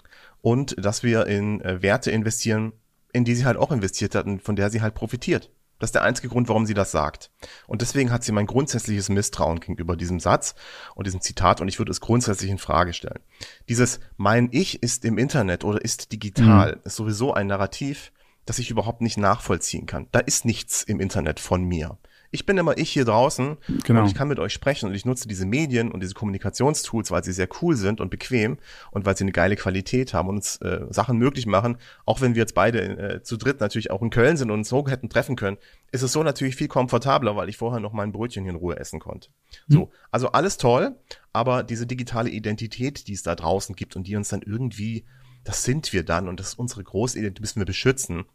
und 0.40 0.74
dass 0.82 1.02
wir 1.02 1.26
in 1.26 1.60
äh, 1.60 1.82
Werte 1.82 2.10
investieren, 2.10 2.72
in 3.12 3.24
die 3.24 3.34
sie 3.34 3.44
halt 3.44 3.56
auch 3.56 3.72
investiert 3.72 4.14
hat 4.14 4.26
und 4.26 4.42
von 4.42 4.56
der 4.56 4.70
sie 4.70 4.80
halt 4.80 4.94
profitiert. 4.94 5.50
Das 5.78 5.88
ist 5.88 5.94
der 5.94 6.02
einzige 6.02 6.28
Grund, 6.28 6.48
warum 6.48 6.66
sie 6.66 6.74
das 6.74 6.90
sagt. 6.90 7.30
Und 7.68 7.82
deswegen 7.82 8.10
hat 8.10 8.24
sie 8.24 8.32
mein 8.32 8.46
grundsätzliches 8.46 9.10
Misstrauen 9.10 9.60
gegenüber 9.60 9.96
diesem 9.96 10.18
Satz 10.18 10.56
und 10.96 11.06
diesem 11.06 11.20
Zitat 11.20 11.60
und 11.60 11.68
ich 11.68 11.78
würde 11.78 11.92
es 11.92 12.00
grundsätzlich 12.00 12.50
in 12.50 12.58
Frage 12.58 12.92
stellen. 12.92 13.20
Dieses 13.68 14.00
mein 14.16 14.48
Ich 14.50 14.82
ist 14.82 15.04
im 15.04 15.18
Internet 15.18 15.62
oder 15.62 15.80
ist 15.80 16.10
digital 16.10 16.72
mhm. 16.72 16.80
ist 16.84 16.96
sowieso 16.96 17.32
ein 17.32 17.46
Narrativ, 17.46 18.12
das 18.48 18.58
ich 18.58 18.70
überhaupt 18.70 19.02
nicht 19.02 19.18
nachvollziehen 19.18 19.84
kann. 19.84 20.06
Da 20.11 20.20
ist 20.20 20.46
nichts 20.46 20.82
im 20.82 21.00
Internet 21.00 21.38
von 21.38 21.64
mir. 21.64 21.98
Ich 22.30 22.46
bin 22.46 22.56
immer 22.58 22.76
ich 22.76 22.90
hier 22.90 23.04
draußen 23.04 23.56
genau. 23.84 24.00
und 24.00 24.06
ich 24.06 24.14
kann 24.14 24.28
mit 24.28 24.38
euch 24.38 24.52
sprechen 24.52 24.88
und 24.88 24.94
ich 24.94 25.04
nutze 25.04 25.28
diese 25.28 25.46
Medien 25.46 25.90
und 25.90 26.02
diese 26.02 26.14
Kommunikationstools, 26.14 27.11
weil 27.11 27.24
sie 27.24 27.32
sehr 27.32 27.48
cool 27.61 27.76
sind 27.76 28.00
und 28.00 28.11
bequem 28.11 28.58
und 28.90 29.06
weil 29.06 29.16
sie 29.16 29.24
eine 29.24 29.32
geile 29.32 29.56
Qualität 29.56 30.14
haben 30.14 30.28
und 30.28 30.37
uns 30.37 30.56
äh, 30.58 30.87
Sachen 30.90 31.18
möglich 31.18 31.46
machen. 31.46 31.76
Auch 32.06 32.20
wenn 32.20 32.34
wir 32.34 32.40
jetzt 32.40 32.54
beide 32.54 32.80
äh, 32.80 33.22
zu 33.22 33.37
dritt 33.37 33.61
natürlich 33.61 33.90
auch 33.90 34.02
in 34.02 34.11
Köln 34.11 34.37
sind 34.37 34.50
und 34.50 34.61
uns 34.61 34.68
so 34.68 34.87
hätten 34.88 35.08
treffen 35.08 35.37
können, 35.37 35.58
ist 35.90 36.02
es 36.02 36.12
so 36.12 36.22
natürlich 36.22 36.56
viel 36.56 36.68
komfortabler, 36.68 37.37
weil 37.37 37.48
ich 37.48 37.56
vorher 37.56 37.80
noch 37.80 37.92
mein 37.92 38.12
Brötchen 38.12 38.44
hier 38.44 38.52
in 38.52 38.58
Ruhe 38.58 38.78
essen 38.78 38.98
konnte. 38.98 39.30
Mhm. 39.66 39.74
So, 39.74 39.90
also 40.11 40.32
alles 40.32 40.58
toll, 40.58 40.96
aber 41.32 41.62
diese 41.62 41.87
digitale 41.87 42.28
Identität, 42.30 43.08
die 43.08 43.14
es 43.14 43.22
da 43.22 43.34
draußen 43.34 43.74
gibt 43.74 43.96
und 43.96 44.06
die 44.06 44.16
uns 44.16 44.28
dann 44.28 44.42
irgendwie, 44.42 45.04
das 45.44 45.64
sind 45.64 45.94
wir 45.94 46.02
dann 46.02 46.28
und 46.28 46.40
das 46.40 46.48
ist 46.48 46.58
unsere 46.58 46.84
Großidentität, 46.84 47.40
müssen 47.40 47.61
wir 47.61 47.66
beschützen. 47.66 48.26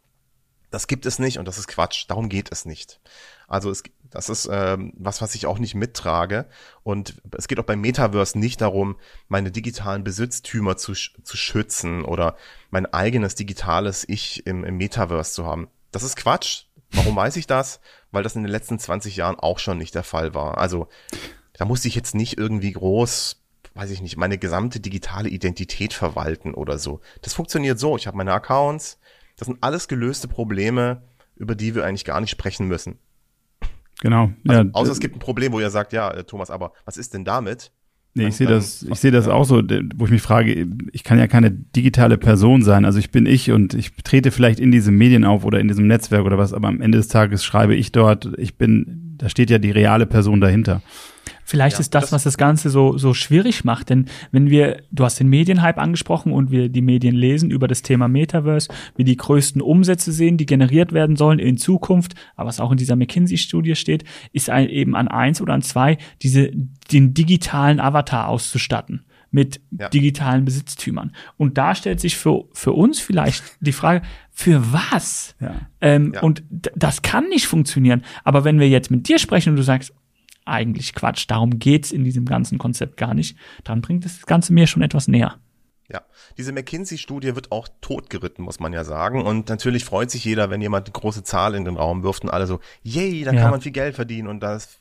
Das 0.70 0.86
gibt 0.86 1.06
es 1.06 1.18
nicht 1.18 1.38
und 1.38 1.46
das 1.46 1.58
ist 1.58 1.68
Quatsch. 1.68 2.06
Darum 2.08 2.28
geht 2.28 2.50
es 2.50 2.64
nicht. 2.64 3.00
Also 3.46 3.70
es, 3.70 3.82
das 4.10 4.28
ist 4.28 4.48
ähm, 4.50 4.92
was, 4.96 5.20
was 5.22 5.34
ich 5.34 5.46
auch 5.46 5.58
nicht 5.58 5.74
mittrage. 5.74 6.46
Und 6.82 7.16
es 7.36 7.48
geht 7.48 7.58
auch 7.60 7.64
beim 7.64 7.80
Metaverse 7.80 8.38
nicht 8.38 8.60
darum, 8.60 8.96
meine 9.28 9.50
digitalen 9.50 10.04
Besitztümer 10.04 10.76
zu, 10.76 10.94
zu 10.94 11.36
schützen 11.36 12.04
oder 12.04 12.36
mein 12.70 12.86
eigenes 12.92 13.34
digitales 13.34 14.08
Ich 14.08 14.46
im, 14.46 14.64
im 14.64 14.76
Metaverse 14.76 15.32
zu 15.32 15.46
haben. 15.46 15.68
Das 15.92 16.02
ist 16.02 16.16
Quatsch. 16.16 16.64
Warum 16.90 17.16
weiß 17.16 17.36
ich 17.36 17.46
das? 17.46 17.80
Weil 18.10 18.22
das 18.22 18.36
in 18.36 18.42
den 18.42 18.52
letzten 18.52 18.78
20 18.78 19.16
Jahren 19.16 19.38
auch 19.38 19.58
schon 19.58 19.78
nicht 19.78 19.94
der 19.94 20.04
Fall 20.04 20.34
war. 20.34 20.58
Also 20.58 20.88
da 21.52 21.64
musste 21.64 21.88
ich 21.88 21.94
jetzt 21.94 22.14
nicht 22.14 22.38
irgendwie 22.38 22.72
groß 22.72 23.36
weiß 23.74 23.90
ich 23.90 24.00
nicht, 24.00 24.16
meine 24.16 24.38
gesamte 24.38 24.80
digitale 24.80 25.28
Identität 25.28 25.92
verwalten 25.92 26.54
oder 26.54 26.78
so. 26.78 27.00
Das 27.22 27.34
funktioniert 27.34 27.78
so. 27.78 27.96
Ich 27.96 28.06
habe 28.06 28.16
meine 28.16 28.32
Accounts, 28.32 28.98
das 29.36 29.46
sind 29.46 29.58
alles 29.60 29.88
gelöste 29.88 30.28
Probleme, 30.28 31.02
über 31.36 31.54
die 31.54 31.74
wir 31.74 31.84
eigentlich 31.84 32.04
gar 32.04 32.20
nicht 32.20 32.30
sprechen 32.30 32.68
müssen. 32.68 32.98
Genau. 34.00 34.32
Also, 34.46 34.62
ja, 34.62 34.70
außer 34.72 34.92
es 34.92 35.00
gibt 35.00 35.16
ein 35.16 35.20
Problem, 35.20 35.52
wo 35.52 35.60
ihr 35.60 35.70
sagt, 35.70 35.92
ja, 35.92 36.10
äh, 36.10 36.24
Thomas, 36.24 36.50
aber 36.50 36.72
was 36.84 36.96
ist 36.96 37.14
denn 37.14 37.24
damit? 37.24 37.72
Nee, 38.16 38.28
ich 38.28 38.36
sehe 38.36 38.46
das, 38.46 38.84
ich 38.84 39.00
sehe 39.00 39.10
das 39.10 39.26
auch 39.26 39.44
so, 39.44 39.60
wo 39.96 40.04
ich 40.04 40.10
mich 40.12 40.22
frage, 40.22 40.68
ich 40.92 41.02
kann 41.02 41.18
ja 41.18 41.26
keine 41.26 41.50
digitale 41.50 42.16
Person 42.16 42.62
sein. 42.62 42.84
Also 42.84 43.00
ich 43.00 43.10
bin 43.10 43.26
ich 43.26 43.50
und 43.50 43.74
ich 43.74 43.92
trete 44.04 44.30
vielleicht 44.30 44.60
in 44.60 44.70
diesem 44.70 44.96
Medien 44.96 45.24
auf 45.24 45.44
oder 45.44 45.58
in 45.58 45.66
diesem 45.66 45.88
Netzwerk 45.88 46.24
oder 46.24 46.38
was, 46.38 46.52
aber 46.52 46.68
am 46.68 46.80
Ende 46.80 46.98
des 46.98 47.08
Tages 47.08 47.44
schreibe 47.44 47.74
ich 47.74 47.90
dort, 47.90 48.30
ich 48.38 48.56
bin, 48.56 49.16
da 49.18 49.28
steht 49.28 49.50
ja 49.50 49.58
die 49.58 49.72
reale 49.72 50.06
Person 50.06 50.40
dahinter. 50.40 50.80
Vielleicht 51.44 51.76
ja, 51.76 51.80
ist 51.80 51.94
das, 51.94 52.04
das, 52.04 52.12
was 52.12 52.24
das 52.24 52.38
Ganze 52.38 52.70
so, 52.70 52.96
so 52.96 53.14
schwierig 53.14 53.64
macht. 53.64 53.90
Denn 53.90 54.06
wenn 54.32 54.50
wir, 54.50 54.82
du 54.90 55.04
hast 55.04 55.20
den 55.20 55.28
Medienhype 55.28 55.80
angesprochen 55.80 56.32
und 56.32 56.50
wir 56.50 56.68
die 56.68 56.82
Medien 56.82 57.14
lesen 57.14 57.50
über 57.50 57.68
das 57.68 57.82
Thema 57.82 58.08
Metaverse, 58.08 58.68
wir 58.96 59.04
die 59.04 59.16
größten 59.16 59.60
Umsätze 59.60 60.10
sehen, 60.12 60.36
die 60.36 60.46
generiert 60.46 60.92
werden 60.92 61.16
sollen 61.16 61.38
in 61.38 61.58
Zukunft, 61.58 62.14
aber 62.34 62.48
was 62.48 62.60
auch 62.60 62.72
in 62.72 62.78
dieser 62.78 62.96
McKinsey-Studie 62.96 63.76
steht, 63.76 64.04
ist 64.32 64.48
ein, 64.48 64.68
eben 64.68 64.96
an 64.96 65.08
eins 65.08 65.40
oder 65.40 65.52
an 65.52 65.62
zwei, 65.62 65.98
diese, 66.22 66.50
den 66.90 67.14
digitalen 67.14 67.78
Avatar 67.78 68.28
auszustatten 68.28 69.04
mit 69.34 69.60
ja. 69.72 69.88
digitalen 69.88 70.44
Besitztümern. 70.44 71.10
Und 71.36 71.58
da 71.58 71.74
stellt 71.74 71.98
sich 71.98 72.16
für, 72.16 72.44
für 72.52 72.72
uns 72.72 73.00
vielleicht 73.00 73.42
die 73.58 73.72
Frage, 73.72 74.02
für 74.30 74.72
was? 74.72 75.34
Ja. 75.40 75.54
Ähm, 75.80 76.12
ja. 76.14 76.22
Und 76.22 76.44
das 76.76 77.02
kann 77.02 77.28
nicht 77.28 77.48
funktionieren. 77.48 78.04
Aber 78.22 78.44
wenn 78.44 78.60
wir 78.60 78.68
jetzt 78.68 78.92
mit 78.92 79.08
dir 79.08 79.18
sprechen 79.18 79.50
und 79.50 79.56
du 79.56 79.64
sagst, 79.64 79.92
eigentlich 80.44 80.94
Quatsch. 80.94 81.26
Darum 81.28 81.58
geht's 81.58 81.92
in 81.92 82.04
diesem 82.04 82.24
ganzen 82.24 82.58
Konzept 82.58 82.96
gar 82.96 83.14
nicht. 83.14 83.36
Dann 83.64 83.80
bringt 83.80 84.04
das 84.04 84.26
Ganze 84.26 84.52
mir 84.52 84.66
schon 84.66 84.82
etwas 84.82 85.08
näher. 85.08 85.36
Ja, 85.90 86.00
diese 86.38 86.52
McKinsey-Studie 86.52 87.34
wird 87.34 87.52
auch 87.52 87.68
totgeritten, 87.80 88.42
muss 88.44 88.58
man 88.58 88.72
ja 88.72 88.84
sagen. 88.84 89.22
Und 89.22 89.48
natürlich 89.48 89.84
freut 89.84 90.10
sich 90.10 90.24
jeder, 90.24 90.50
wenn 90.50 90.62
jemand 90.62 90.86
eine 90.86 90.92
große 90.92 91.24
Zahl 91.24 91.54
in 91.54 91.64
den 91.64 91.76
Raum 91.76 92.02
wirft 92.02 92.24
und 92.24 92.30
alle 92.30 92.46
so, 92.46 92.60
yay, 92.82 93.22
da 93.24 93.32
ja. 93.32 93.42
kann 93.42 93.50
man 93.50 93.60
viel 93.60 93.72
Geld 93.72 93.94
verdienen 93.94 94.28
und 94.28 94.40
das 94.40 94.80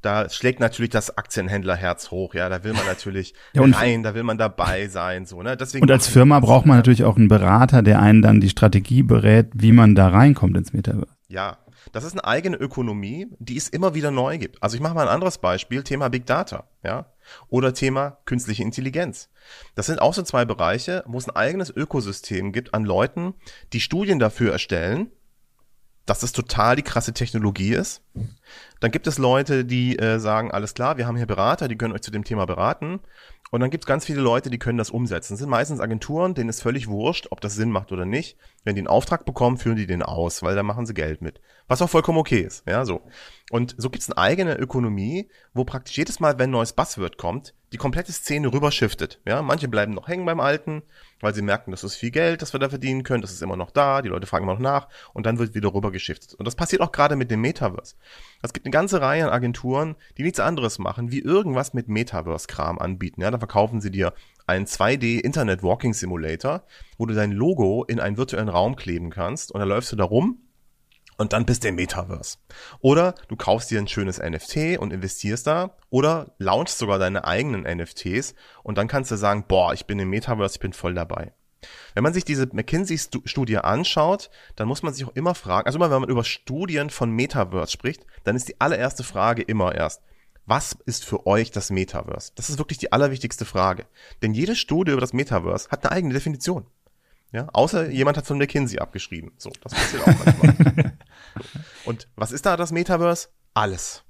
da 0.00 0.30
schlägt 0.30 0.60
natürlich 0.60 0.90
das 0.90 1.18
Aktienhändlerherz 1.18 2.10
hoch, 2.10 2.34
ja, 2.34 2.48
da 2.48 2.62
will 2.62 2.72
man 2.72 2.86
natürlich 2.86 3.34
ja, 3.52 3.62
rein, 3.62 4.02
da 4.02 4.14
will 4.14 4.22
man 4.22 4.38
dabei 4.38 4.86
sein, 4.86 5.26
so, 5.26 5.42
ne? 5.42 5.56
Deswegen 5.56 5.82
und 5.82 5.90
als 5.90 6.06
Firma 6.06 6.38
braucht 6.40 6.66
man 6.66 6.76
natürlich 6.76 7.04
auch 7.04 7.16
einen 7.16 7.28
Berater, 7.28 7.82
der 7.82 8.00
einen 8.00 8.22
dann 8.22 8.40
die 8.40 8.48
Strategie 8.48 9.02
berät, 9.02 9.48
wie 9.54 9.72
man 9.72 9.94
da 9.94 10.08
reinkommt 10.08 10.56
ins 10.56 10.72
Metaverse. 10.72 11.12
Ja, 11.26 11.58
das 11.92 12.04
ist 12.04 12.12
eine 12.12 12.24
eigene 12.24 12.56
Ökonomie, 12.56 13.28
die 13.38 13.56
es 13.56 13.68
immer 13.68 13.94
wieder 13.94 14.10
neu 14.10 14.38
gibt. 14.38 14.62
Also 14.62 14.76
ich 14.76 14.82
mache 14.82 14.94
mal 14.94 15.02
ein 15.02 15.14
anderes 15.14 15.38
Beispiel, 15.38 15.82
Thema 15.82 16.08
Big 16.08 16.26
Data, 16.26 16.68
ja, 16.82 17.06
oder 17.48 17.74
Thema 17.74 18.18
künstliche 18.24 18.62
Intelligenz. 18.62 19.30
Das 19.74 19.86
sind 19.86 20.00
auch 20.00 20.14
so 20.14 20.22
zwei 20.22 20.44
Bereiche, 20.44 21.04
wo 21.06 21.18
es 21.18 21.28
ein 21.28 21.36
eigenes 21.36 21.70
Ökosystem 21.70 22.52
gibt 22.52 22.74
an 22.74 22.84
Leuten, 22.84 23.34
die 23.72 23.80
Studien 23.80 24.18
dafür 24.18 24.52
erstellen, 24.52 25.10
dass 26.08 26.20
das 26.20 26.32
total 26.32 26.76
die 26.76 26.82
krasse 26.82 27.12
Technologie 27.12 27.74
ist. 27.74 28.02
Dann 28.80 28.90
gibt 28.90 29.06
es 29.06 29.18
Leute, 29.18 29.66
die 29.66 29.98
äh, 29.98 30.18
sagen, 30.18 30.50
alles 30.50 30.72
klar, 30.72 30.96
wir 30.96 31.06
haben 31.06 31.16
hier 31.16 31.26
Berater, 31.26 31.68
die 31.68 31.76
können 31.76 31.92
euch 31.92 32.00
zu 32.00 32.10
dem 32.10 32.24
Thema 32.24 32.46
beraten. 32.46 33.00
Und 33.50 33.60
dann 33.60 33.70
gibt 33.70 33.84
es 33.84 33.86
ganz 33.86 34.06
viele 34.06 34.20
Leute, 34.20 34.50
die 34.50 34.58
können 34.58 34.78
das 34.78 34.90
umsetzen. 34.90 35.34
Das 35.34 35.40
sind 35.40 35.50
meistens 35.50 35.80
Agenturen, 35.80 36.34
denen 36.34 36.48
ist 36.48 36.62
völlig 36.62 36.88
wurscht, 36.88 37.28
ob 37.30 37.40
das 37.40 37.54
Sinn 37.54 37.70
macht 37.70 37.92
oder 37.92 38.06
nicht. 38.06 38.38
Wenn 38.64 38.74
die 38.74 38.80
einen 38.80 38.88
Auftrag 38.88 39.24
bekommen, 39.26 39.58
führen 39.58 39.76
die 39.76 39.86
den 39.86 40.02
aus, 40.02 40.42
weil 40.42 40.54
da 40.54 40.62
machen 40.62 40.86
sie 40.86 40.94
Geld 40.94 41.20
mit. 41.20 41.40
Was 41.68 41.82
auch 41.82 41.90
vollkommen 41.90 42.18
okay 42.18 42.40
ist, 42.40 42.66
ja, 42.66 42.84
so. 42.86 43.02
Und 43.50 43.74
so 43.76 43.90
gibt 43.90 44.02
es 44.02 44.10
eine 44.10 44.18
eigene 44.18 44.56
Ökonomie, 44.56 45.28
wo 45.52 45.64
praktisch 45.64 45.98
jedes 45.98 46.18
Mal, 46.18 46.38
wenn 46.38 46.48
ein 46.48 46.52
neues 46.52 46.72
Buzzword 46.72 47.18
kommt, 47.18 47.54
die 47.72 47.76
komplette 47.76 48.12
Szene 48.12 48.50
rüberschiftet. 48.50 49.20
Ja, 49.26 49.42
manche 49.42 49.68
bleiben 49.68 49.92
noch 49.92 50.08
hängen 50.08 50.24
beim 50.24 50.40
Alten, 50.40 50.82
weil 51.20 51.34
sie 51.34 51.42
merken, 51.42 51.70
das 51.70 51.84
ist 51.84 51.96
viel 51.96 52.10
Geld, 52.10 52.40
das 52.40 52.54
wir 52.54 52.60
da 52.60 52.70
verdienen 52.70 53.02
können, 53.02 53.20
das 53.20 53.32
ist 53.32 53.42
immer 53.42 53.56
noch 53.56 53.70
da, 53.70 54.00
die 54.00 54.08
Leute 54.08 54.26
fragen 54.26 54.44
immer 54.44 54.54
noch 54.54 54.60
nach 54.60 54.88
und 55.12 55.26
dann 55.26 55.38
wird 55.38 55.54
wieder 55.54 55.74
rübergeschiftet. 55.74 56.34
Und 56.34 56.46
das 56.46 56.56
passiert 56.56 56.80
auch 56.80 56.92
gerade 56.92 57.16
mit 57.16 57.30
dem 57.30 57.42
Metaverse. 57.42 57.96
Es 58.42 58.54
gibt 58.54 58.64
eine 58.64 58.72
ganze 58.72 59.02
Reihe 59.02 59.24
an 59.26 59.32
Agenturen, 59.32 59.96
die 60.16 60.22
nichts 60.22 60.40
anderes 60.40 60.78
machen, 60.78 61.10
wie 61.12 61.20
irgendwas 61.20 61.74
mit 61.74 61.88
Metaverse-Kram 61.88 62.78
anbieten. 62.78 63.20
Ja, 63.20 63.30
da 63.30 63.38
verkaufen 63.38 63.82
sie 63.82 63.90
dir 63.90 64.14
einen 64.46 64.64
2D 64.64 65.20
Internet 65.20 65.62
Walking 65.62 65.92
Simulator, 65.92 66.62
wo 66.96 67.04
du 67.04 67.14
dein 67.14 67.32
Logo 67.32 67.84
in 67.84 68.00
einen 68.00 68.16
virtuellen 68.16 68.48
Raum 68.48 68.76
kleben 68.76 69.10
kannst 69.10 69.52
und 69.52 69.60
da 69.60 69.66
läufst 69.66 69.92
du 69.92 69.96
da 69.96 70.04
rum 70.04 70.38
und 71.18 71.32
dann 71.32 71.44
bist 71.44 71.64
du 71.64 71.68
im 71.68 71.74
Metaverse. 71.74 72.38
Oder 72.80 73.14
du 73.28 73.36
kaufst 73.36 73.70
dir 73.70 73.78
ein 73.78 73.88
schönes 73.88 74.18
NFT 74.18 74.78
und 74.78 74.92
investierst 74.92 75.46
da 75.46 75.76
oder 75.90 76.32
launchst 76.38 76.78
sogar 76.78 76.98
deine 76.98 77.24
eigenen 77.24 77.62
NFTs 77.62 78.34
und 78.62 78.78
dann 78.78 78.88
kannst 78.88 79.10
du 79.10 79.16
sagen, 79.16 79.44
boah, 79.46 79.74
ich 79.74 79.86
bin 79.86 79.98
im 79.98 80.10
Metaverse, 80.10 80.54
ich 80.54 80.60
bin 80.60 80.72
voll 80.72 80.94
dabei. 80.94 81.32
Wenn 81.94 82.04
man 82.04 82.14
sich 82.14 82.24
diese 82.24 82.48
McKinsey-Studie 82.50 83.58
anschaut, 83.58 84.30
dann 84.54 84.68
muss 84.68 84.82
man 84.82 84.94
sich 84.94 85.04
auch 85.04 85.16
immer 85.16 85.34
fragen, 85.34 85.66
also 85.66 85.76
immer 85.78 85.90
wenn 85.90 86.00
man 86.00 86.10
über 86.10 86.22
Studien 86.22 86.88
von 86.88 87.10
Metaverse 87.10 87.72
spricht, 87.72 88.06
dann 88.22 88.36
ist 88.36 88.48
die 88.48 88.60
allererste 88.60 89.02
Frage 89.02 89.42
immer 89.42 89.74
erst, 89.74 90.02
was 90.46 90.78
ist 90.86 91.04
für 91.04 91.26
euch 91.26 91.50
das 91.50 91.70
Metaverse? 91.70 92.32
Das 92.36 92.48
ist 92.48 92.58
wirklich 92.58 92.78
die 92.78 92.92
allerwichtigste 92.92 93.44
Frage. 93.44 93.86
Denn 94.22 94.32
jede 94.32 94.56
Studie 94.56 94.92
über 94.92 95.00
das 95.00 95.12
Metaverse 95.12 95.68
hat 95.68 95.84
eine 95.84 95.92
eigene 95.92 96.14
Definition. 96.14 96.66
Ja, 97.32 97.46
außer 97.52 97.90
jemand 97.90 98.16
hat 98.16 98.26
von 98.26 98.38
McKinsey 98.38 98.78
abgeschrieben. 98.78 99.32
So, 99.36 99.50
das 99.60 99.74
passiert 99.74 100.02
auch 100.02 100.24
manchmal. 100.24 100.96
Und 101.84 102.08
was 102.16 102.32
ist 102.32 102.46
da 102.46 102.56
das 102.56 102.72
Metaverse? 102.72 103.28
Alles. 103.54 104.02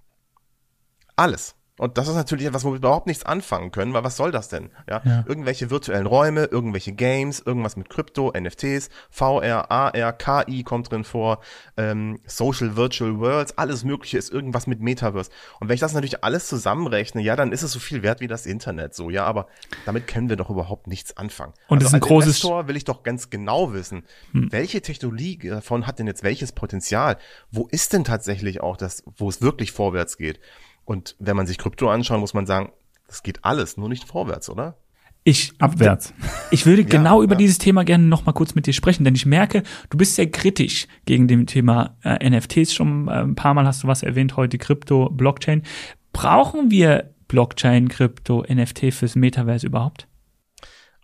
Alles. 1.16 1.54
Und 1.78 1.96
das 1.96 2.08
ist 2.08 2.14
natürlich 2.14 2.46
etwas, 2.46 2.64
womit 2.64 2.82
wir 2.82 2.88
überhaupt 2.88 3.06
nichts 3.06 3.24
anfangen 3.24 3.70
können, 3.70 3.94
weil 3.94 4.04
was 4.04 4.16
soll 4.16 4.30
das 4.32 4.48
denn? 4.48 4.70
Ja, 4.88 5.00
Ja. 5.04 5.24
irgendwelche 5.26 5.70
virtuellen 5.70 6.06
Räume, 6.06 6.44
irgendwelche 6.44 6.92
Games, 6.92 7.40
irgendwas 7.44 7.76
mit 7.76 7.88
Krypto, 7.88 8.32
NFTs, 8.38 8.90
VR, 9.10 9.70
AR, 9.70 10.12
KI 10.12 10.62
kommt 10.64 10.90
drin 10.90 11.04
vor, 11.04 11.40
ähm, 11.76 12.18
Social 12.26 12.76
Virtual 12.76 13.18
Worlds, 13.20 13.56
alles 13.56 13.84
Mögliche 13.84 14.18
ist 14.18 14.30
irgendwas 14.30 14.66
mit 14.66 14.80
Metaverse. 14.80 15.30
Und 15.60 15.68
wenn 15.68 15.74
ich 15.74 15.80
das 15.80 15.94
natürlich 15.94 16.22
alles 16.24 16.48
zusammenrechne, 16.48 17.22
ja, 17.22 17.36
dann 17.36 17.52
ist 17.52 17.62
es 17.62 17.72
so 17.72 17.78
viel 17.78 18.02
wert 18.02 18.20
wie 18.20 18.26
das 18.28 18.44
Internet, 18.46 18.94
so, 18.94 19.08
ja, 19.10 19.24
aber 19.24 19.46
damit 19.86 20.06
können 20.06 20.28
wir 20.28 20.36
doch 20.36 20.50
überhaupt 20.50 20.86
nichts 20.88 21.16
anfangen. 21.16 21.52
Also 21.62 21.66
Und 21.68 21.82
es 21.82 21.88
ist 21.88 21.94
ein 21.94 22.02
als 22.02 22.10
großes- 22.10 22.24
Investor 22.28 22.68
will 22.68 22.76
ich 22.76 22.84
doch 22.84 23.02
ganz 23.02 23.30
genau 23.30 23.72
wissen, 23.72 24.04
welche 24.32 24.82
Technologie 24.82 25.38
davon 25.38 25.86
hat 25.86 25.98
denn 25.98 26.06
jetzt 26.06 26.22
welches 26.22 26.52
Potenzial? 26.52 27.16
Wo 27.50 27.68
ist 27.70 27.92
denn 27.92 28.04
tatsächlich 28.04 28.60
auch 28.60 28.76
das, 28.76 29.02
wo 29.16 29.28
es 29.28 29.40
wirklich 29.42 29.72
vorwärts 29.72 30.16
geht? 30.18 30.40
Und 30.88 31.16
wenn 31.18 31.36
man 31.36 31.46
sich 31.46 31.58
Krypto 31.58 31.90
anschaut, 31.90 32.18
muss 32.18 32.32
man 32.32 32.46
sagen, 32.46 32.72
das 33.08 33.22
geht 33.22 33.44
alles, 33.44 33.76
nur 33.76 33.90
nicht 33.90 34.04
vorwärts, 34.04 34.48
oder? 34.48 34.78
Ich, 35.22 35.52
Abwärts. 35.58 36.14
Ich 36.50 36.64
würde 36.64 36.82
genau 36.86 37.22
über 37.22 37.34
ja. 37.34 37.38
dieses 37.38 37.58
Thema 37.58 37.84
gerne 37.84 38.04
noch 38.04 38.24
mal 38.24 38.32
kurz 38.32 38.54
mit 38.54 38.66
dir 38.66 38.72
sprechen, 38.72 39.04
denn 39.04 39.14
ich 39.14 39.26
merke, 39.26 39.64
du 39.90 39.98
bist 39.98 40.14
sehr 40.14 40.30
kritisch 40.30 40.88
gegen 41.04 41.28
dem 41.28 41.44
Thema 41.44 41.98
äh, 42.04 42.30
NFTs. 42.30 42.72
Schon 42.72 43.06
äh, 43.06 43.20
ein 43.20 43.34
paar 43.34 43.52
Mal 43.52 43.66
hast 43.66 43.82
du 43.82 43.86
was 43.86 44.02
erwähnt, 44.02 44.38
heute 44.38 44.56
Krypto, 44.56 45.10
Blockchain. 45.10 45.62
Brauchen 46.14 46.70
wir 46.70 47.14
Blockchain, 47.28 47.90
Krypto, 47.90 48.46
NFT 48.48 48.94
fürs 48.94 49.14
Metaverse 49.14 49.66
überhaupt? 49.66 50.08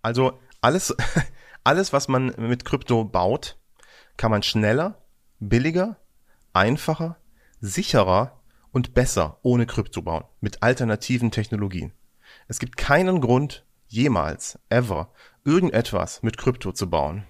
Also 0.00 0.38
alles, 0.62 0.96
alles, 1.62 1.92
was 1.92 2.08
man 2.08 2.32
mit 2.38 2.64
Krypto 2.64 3.04
baut, 3.04 3.58
kann 4.16 4.30
man 4.30 4.42
schneller, 4.42 5.02
billiger, 5.40 5.98
einfacher, 6.54 7.18
sicherer 7.60 8.33
und 8.74 8.92
besser 8.92 9.38
ohne 9.42 9.66
Krypto 9.66 10.02
bauen, 10.02 10.24
mit 10.40 10.62
alternativen 10.62 11.30
Technologien. 11.30 11.92
Es 12.48 12.58
gibt 12.58 12.76
keinen 12.76 13.20
Grund, 13.20 13.64
jemals, 13.86 14.58
ever, 14.68 15.12
irgendetwas 15.44 16.22
mit 16.24 16.36
Krypto 16.36 16.72
zu 16.72 16.90
bauen. 16.90 17.24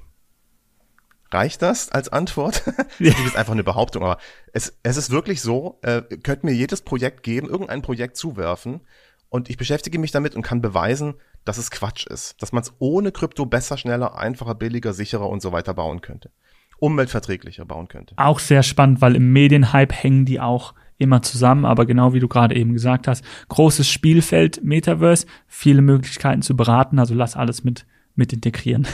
Reicht 1.30 1.60
das 1.60 1.90
als 1.90 2.08
Antwort? 2.08 2.64
Das 2.98 3.20
ist 3.20 3.36
einfach 3.36 3.52
eine 3.52 3.64
Behauptung, 3.64 4.02
aber 4.02 4.18
es, 4.52 4.78
es 4.82 4.96
ist 4.96 5.10
wirklich 5.10 5.42
so, 5.42 5.78
äh, 5.82 6.00
könnt 6.22 6.44
mir 6.44 6.52
jedes 6.52 6.80
Projekt 6.80 7.22
geben, 7.22 7.48
irgendein 7.48 7.82
Projekt 7.82 8.16
zuwerfen 8.16 8.80
und 9.28 9.50
ich 9.50 9.58
beschäftige 9.58 9.98
mich 9.98 10.12
damit 10.12 10.34
und 10.34 10.42
kann 10.42 10.62
beweisen, 10.62 11.14
dass 11.44 11.58
es 11.58 11.70
Quatsch 11.70 12.06
ist, 12.06 12.40
dass 12.40 12.52
man 12.52 12.62
es 12.62 12.72
ohne 12.78 13.12
Krypto 13.12 13.44
besser, 13.44 13.76
schneller, 13.76 14.16
einfacher, 14.16 14.54
billiger, 14.54 14.94
sicherer 14.94 15.28
und 15.28 15.42
so 15.42 15.52
weiter 15.52 15.74
bauen 15.74 16.00
könnte. 16.00 16.30
Umweltverträglicher 16.78 17.66
bauen 17.66 17.88
könnte. 17.88 18.14
Auch 18.16 18.38
sehr 18.38 18.62
spannend, 18.62 19.02
weil 19.02 19.14
im 19.14 19.32
Medienhype 19.32 19.94
hängen 19.94 20.24
die 20.24 20.40
auch 20.40 20.74
immer 20.98 21.22
zusammen, 21.22 21.64
aber 21.64 21.86
genau 21.86 22.12
wie 22.12 22.20
du 22.20 22.28
gerade 22.28 22.54
eben 22.54 22.72
gesagt 22.72 23.08
hast, 23.08 23.24
großes 23.48 23.88
Spielfeld, 23.88 24.62
Metaverse, 24.62 25.26
viele 25.46 25.82
Möglichkeiten 25.82 26.42
zu 26.42 26.56
beraten, 26.56 26.98
also 26.98 27.14
lass 27.14 27.36
alles 27.36 27.64
mit, 27.64 27.86
mit 28.14 28.32
integrieren. 28.32 28.86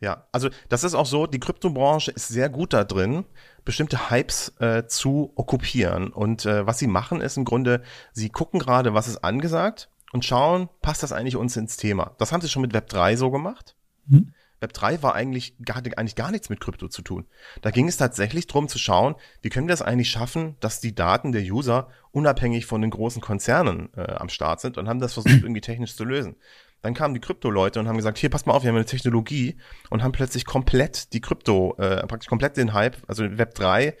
Ja, 0.00 0.26
also 0.32 0.48
das 0.68 0.82
ist 0.82 0.94
auch 0.94 1.06
so, 1.06 1.28
die 1.28 1.38
Kryptobranche 1.38 2.10
ist 2.10 2.26
sehr 2.26 2.48
gut 2.48 2.72
da 2.72 2.82
drin, 2.82 3.24
bestimmte 3.64 4.10
Hypes 4.10 4.52
äh, 4.58 4.86
zu 4.88 5.32
okkupieren. 5.36 6.12
Und 6.12 6.44
äh, 6.44 6.66
was 6.66 6.80
sie 6.80 6.88
machen, 6.88 7.20
ist 7.20 7.36
im 7.36 7.44
Grunde, 7.44 7.82
sie 8.12 8.28
gucken 8.28 8.58
gerade, 8.58 8.94
was 8.94 9.06
ist 9.06 9.22
angesagt 9.22 9.90
und 10.12 10.24
schauen, 10.24 10.68
passt 10.80 11.04
das 11.04 11.12
eigentlich 11.12 11.36
uns 11.36 11.56
ins 11.56 11.76
Thema. 11.76 12.16
Das 12.18 12.32
haben 12.32 12.40
sie 12.40 12.48
schon 12.48 12.62
mit 12.62 12.74
Web 12.74 12.88
3 12.88 13.14
so 13.14 13.30
gemacht. 13.30 13.76
Mhm. 14.06 14.32
Web 14.62 14.72
3 14.72 15.02
war 15.02 15.14
eigentlich 15.14 15.54
gar, 15.64 15.78
eigentlich 15.78 16.14
gar 16.14 16.30
nichts 16.30 16.48
mit 16.48 16.60
Krypto 16.60 16.88
zu 16.88 17.02
tun. 17.02 17.26
Da 17.60 17.70
ging 17.70 17.88
es 17.88 17.96
tatsächlich 17.96 18.46
darum 18.46 18.68
zu 18.68 18.78
schauen, 18.78 19.16
wie 19.42 19.50
können 19.50 19.66
wir 19.66 19.72
das 19.72 19.82
eigentlich 19.82 20.10
schaffen, 20.10 20.56
dass 20.60 20.80
die 20.80 20.94
Daten 20.94 21.32
der 21.32 21.42
User 21.42 21.88
unabhängig 22.12 22.66
von 22.66 22.80
den 22.80 22.90
großen 22.90 23.20
Konzernen 23.20 23.90
äh, 23.96 24.12
am 24.12 24.28
Start 24.28 24.60
sind 24.60 24.78
und 24.78 24.88
haben 24.88 25.00
das 25.00 25.14
versucht 25.14 25.34
irgendwie 25.42 25.60
technisch 25.60 25.96
zu 25.96 26.04
lösen. 26.04 26.36
Dann 26.80 26.94
kamen 26.94 27.14
die 27.14 27.20
Krypto-Leute 27.20 27.78
und 27.78 27.88
haben 27.88 27.96
gesagt, 27.96 28.18
hier, 28.18 28.30
passt 28.30 28.46
mal 28.46 28.54
auf, 28.54 28.62
wir 28.62 28.68
haben 28.68 28.76
eine 28.76 28.84
Technologie 28.84 29.56
und 29.90 30.02
haben 30.02 30.12
plötzlich 30.12 30.44
komplett 30.44 31.12
die 31.12 31.20
Krypto, 31.20 31.76
äh, 31.78 32.06
praktisch 32.06 32.28
komplett 32.28 32.56
den 32.56 32.72
Hype, 32.72 32.96
also 33.06 33.24
Web 33.38 33.54
3, 33.54 33.86
äh, 33.86 33.92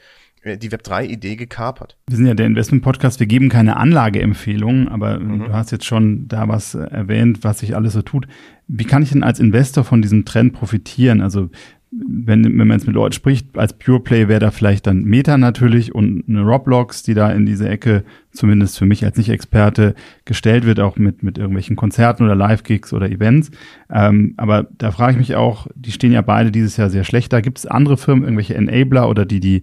die 0.44 0.72
Web 0.72 0.82
3-Idee 0.82 1.36
gekapert. 1.36 1.96
Wir 2.08 2.16
sind 2.16 2.26
ja 2.26 2.34
der 2.34 2.46
Investment-Podcast, 2.46 3.20
wir 3.20 3.26
geben 3.26 3.48
keine 3.48 3.76
Anlageempfehlungen, 3.76 4.88
aber 4.88 5.18
du 5.18 5.52
hast 5.52 5.70
jetzt 5.70 5.84
schon 5.84 6.26
da 6.28 6.48
was 6.48 6.74
äh, 6.74 6.82
erwähnt, 6.84 7.44
was 7.44 7.60
sich 7.60 7.76
alles 7.76 7.92
so 7.92 8.02
tut. 8.02 8.26
Wie 8.66 8.84
kann 8.84 9.02
ich 9.02 9.10
denn 9.10 9.22
als 9.22 9.38
Investor 9.38 9.84
von 9.84 10.02
diesem 10.02 10.24
Trend 10.24 10.52
profitieren? 10.52 11.20
Also 11.20 11.50
wenn, 11.92 12.44
wenn 12.44 12.66
man 12.66 12.78
jetzt 12.78 12.86
mit 12.86 12.96
Leuten 12.96 13.12
spricht, 13.12 13.58
als 13.58 13.74
Pure 13.74 14.00
Play 14.00 14.26
wäre 14.26 14.40
da 14.40 14.50
vielleicht 14.50 14.86
dann 14.86 15.04
Meta 15.04 15.36
natürlich 15.36 15.94
und 15.94 16.24
eine 16.26 16.40
Roblox, 16.40 17.02
die 17.02 17.12
da 17.12 17.30
in 17.30 17.44
diese 17.44 17.68
Ecke, 17.68 18.02
zumindest 18.32 18.78
für 18.78 18.86
mich 18.86 19.04
als 19.04 19.18
Nicht-Experte, 19.18 19.94
gestellt 20.24 20.64
wird, 20.64 20.80
auch 20.80 20.96
mit, 20.96 21.22
mit 21.22 21.36
irgendwelchen 21.36 21.76
Konzerten 21.76 22.24
oder 22.24 22.34
Live-Gigs 22.34 22.94
oder 22.94 23.10
Events. 23.10 23.50
Ähm, 23.90 24.32
aber 24.38 24.66
da 24.78 24.90
frage 24.90 25.12
ich 25.12 25.18
mich 25.18 25.36
auch, 25.36 25.66
die 25.74 25.92
stehen 25.92 26.12
ja 26.12 26.22
beide 26.22 26.50
dieses 26.50 26.78
Jahr 26.78 26.88
sehr 26.88 27.04
schlecht. 27.04 27.32
Da 27.32 27.42
gibt 27.42 27.58
es 27.58 27.66
andere 27.66 27.98
Firmen, 27.98 28.24
irgendwelche 28.24 28.54
Enabler 28.54 29.10
oder 29.10 29.26
die, 29.26 29.40
die, 29.40 29.62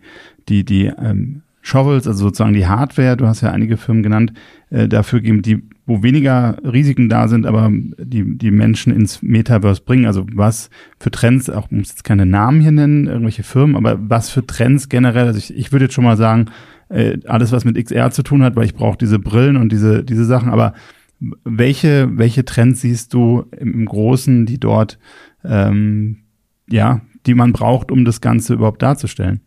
die, 0.49 0.63
die 0.63 0.85
ähm, 0.85 1.41
Shovels, 1.61 2.07
also 2.07 2.25
sozusagen 2.25 2.53
die 2.53 2.67
Hardware, 2.67 3.17
du 3.17 3.25
hast 3.25 3.41
ja 3.41 3.51
einige 3.51 3.77
Firmen 3.77 4.03
genannt, 4.03 4.33
äh, 4.69 4.87
dafür 4.87 5.21
geben, 5.21 5.41
die, 5.41 5.63
wo 5.89 6.03
weniger 6.03 6.55
Risiken 6.63 7.09
da 7.09 7.27
sind, 7.27 7.47
aber 7.47 7.71
die, 7.71 8.37
die 8.37 8.51
Menschen 8.51 8.93
ins 8.93 9.23
Metaverse 9.23 9.81
bringen. 9.81 10.05
Also 10.05 10.23
was 10.33 10.69
für 10.99 11.09
Trends, 11.09 11.49
auch 11.49 11.71
muss 11.71 11.89
jetzt 11.89 12.03
keine 12.03 12.27
Namen 12.27 12.61
hier 12.61 12.71
nennen, 12.71 13.07
irgendwelche 13.07 13.41
Firmen, 13.41 13.75
aber 13.75 13.97
was 13.99 14.29
für 14.29 14.45
Trends 14.45 14.87
generell, 14.87 15.25
also 15.25 15.39
ich, 15.39 15.57
ich 15.57 15.71
würde 15.71 15.85
jetzt 15.85 15.95
schon 15.95 16.03
mal 16.03 16.15
sagen, 16.15 16.45
äh, 16.89 17.17
alles, 17.25 17.51
was 17.51 17.65
mit 17.65 17.83
XR 17.83 18.11
zu 18.11 18.21
tun 18.21 18.43
hat, 18.43 18.55
weil 18.55 18.65
ich 18.65 18.75
brauche 18.75 18.99
diese 18.99 19.17
Brillen 19.17 19.57
und 19.57 19.71
diese, 19.71 20.03
diese 20.03 20.25
Sachen, 20.25 20.51
aber 20.51 20.73
welche, 21.43 22.07
welche 22.17 22.45
Trends 22.45 22.81
siehst 22.81 23.15
du 23.15 23.45
im, 23.57 23.73
im 23.73 23.85
Großen, 23.87 24.45
die 24.45 24.59
dort, 24.59 24.99
ähm, 25.43 26.17
ja, 26.69 27.01
die 27.25 27.33
man 27.33 27.51
braucht, 27.51 27.91
um 27.91 28.05
das 28.05 28.21
Ganze 28.21 28.53
überhaupt 28.53 28.83
darzustellen? 28.83 29.41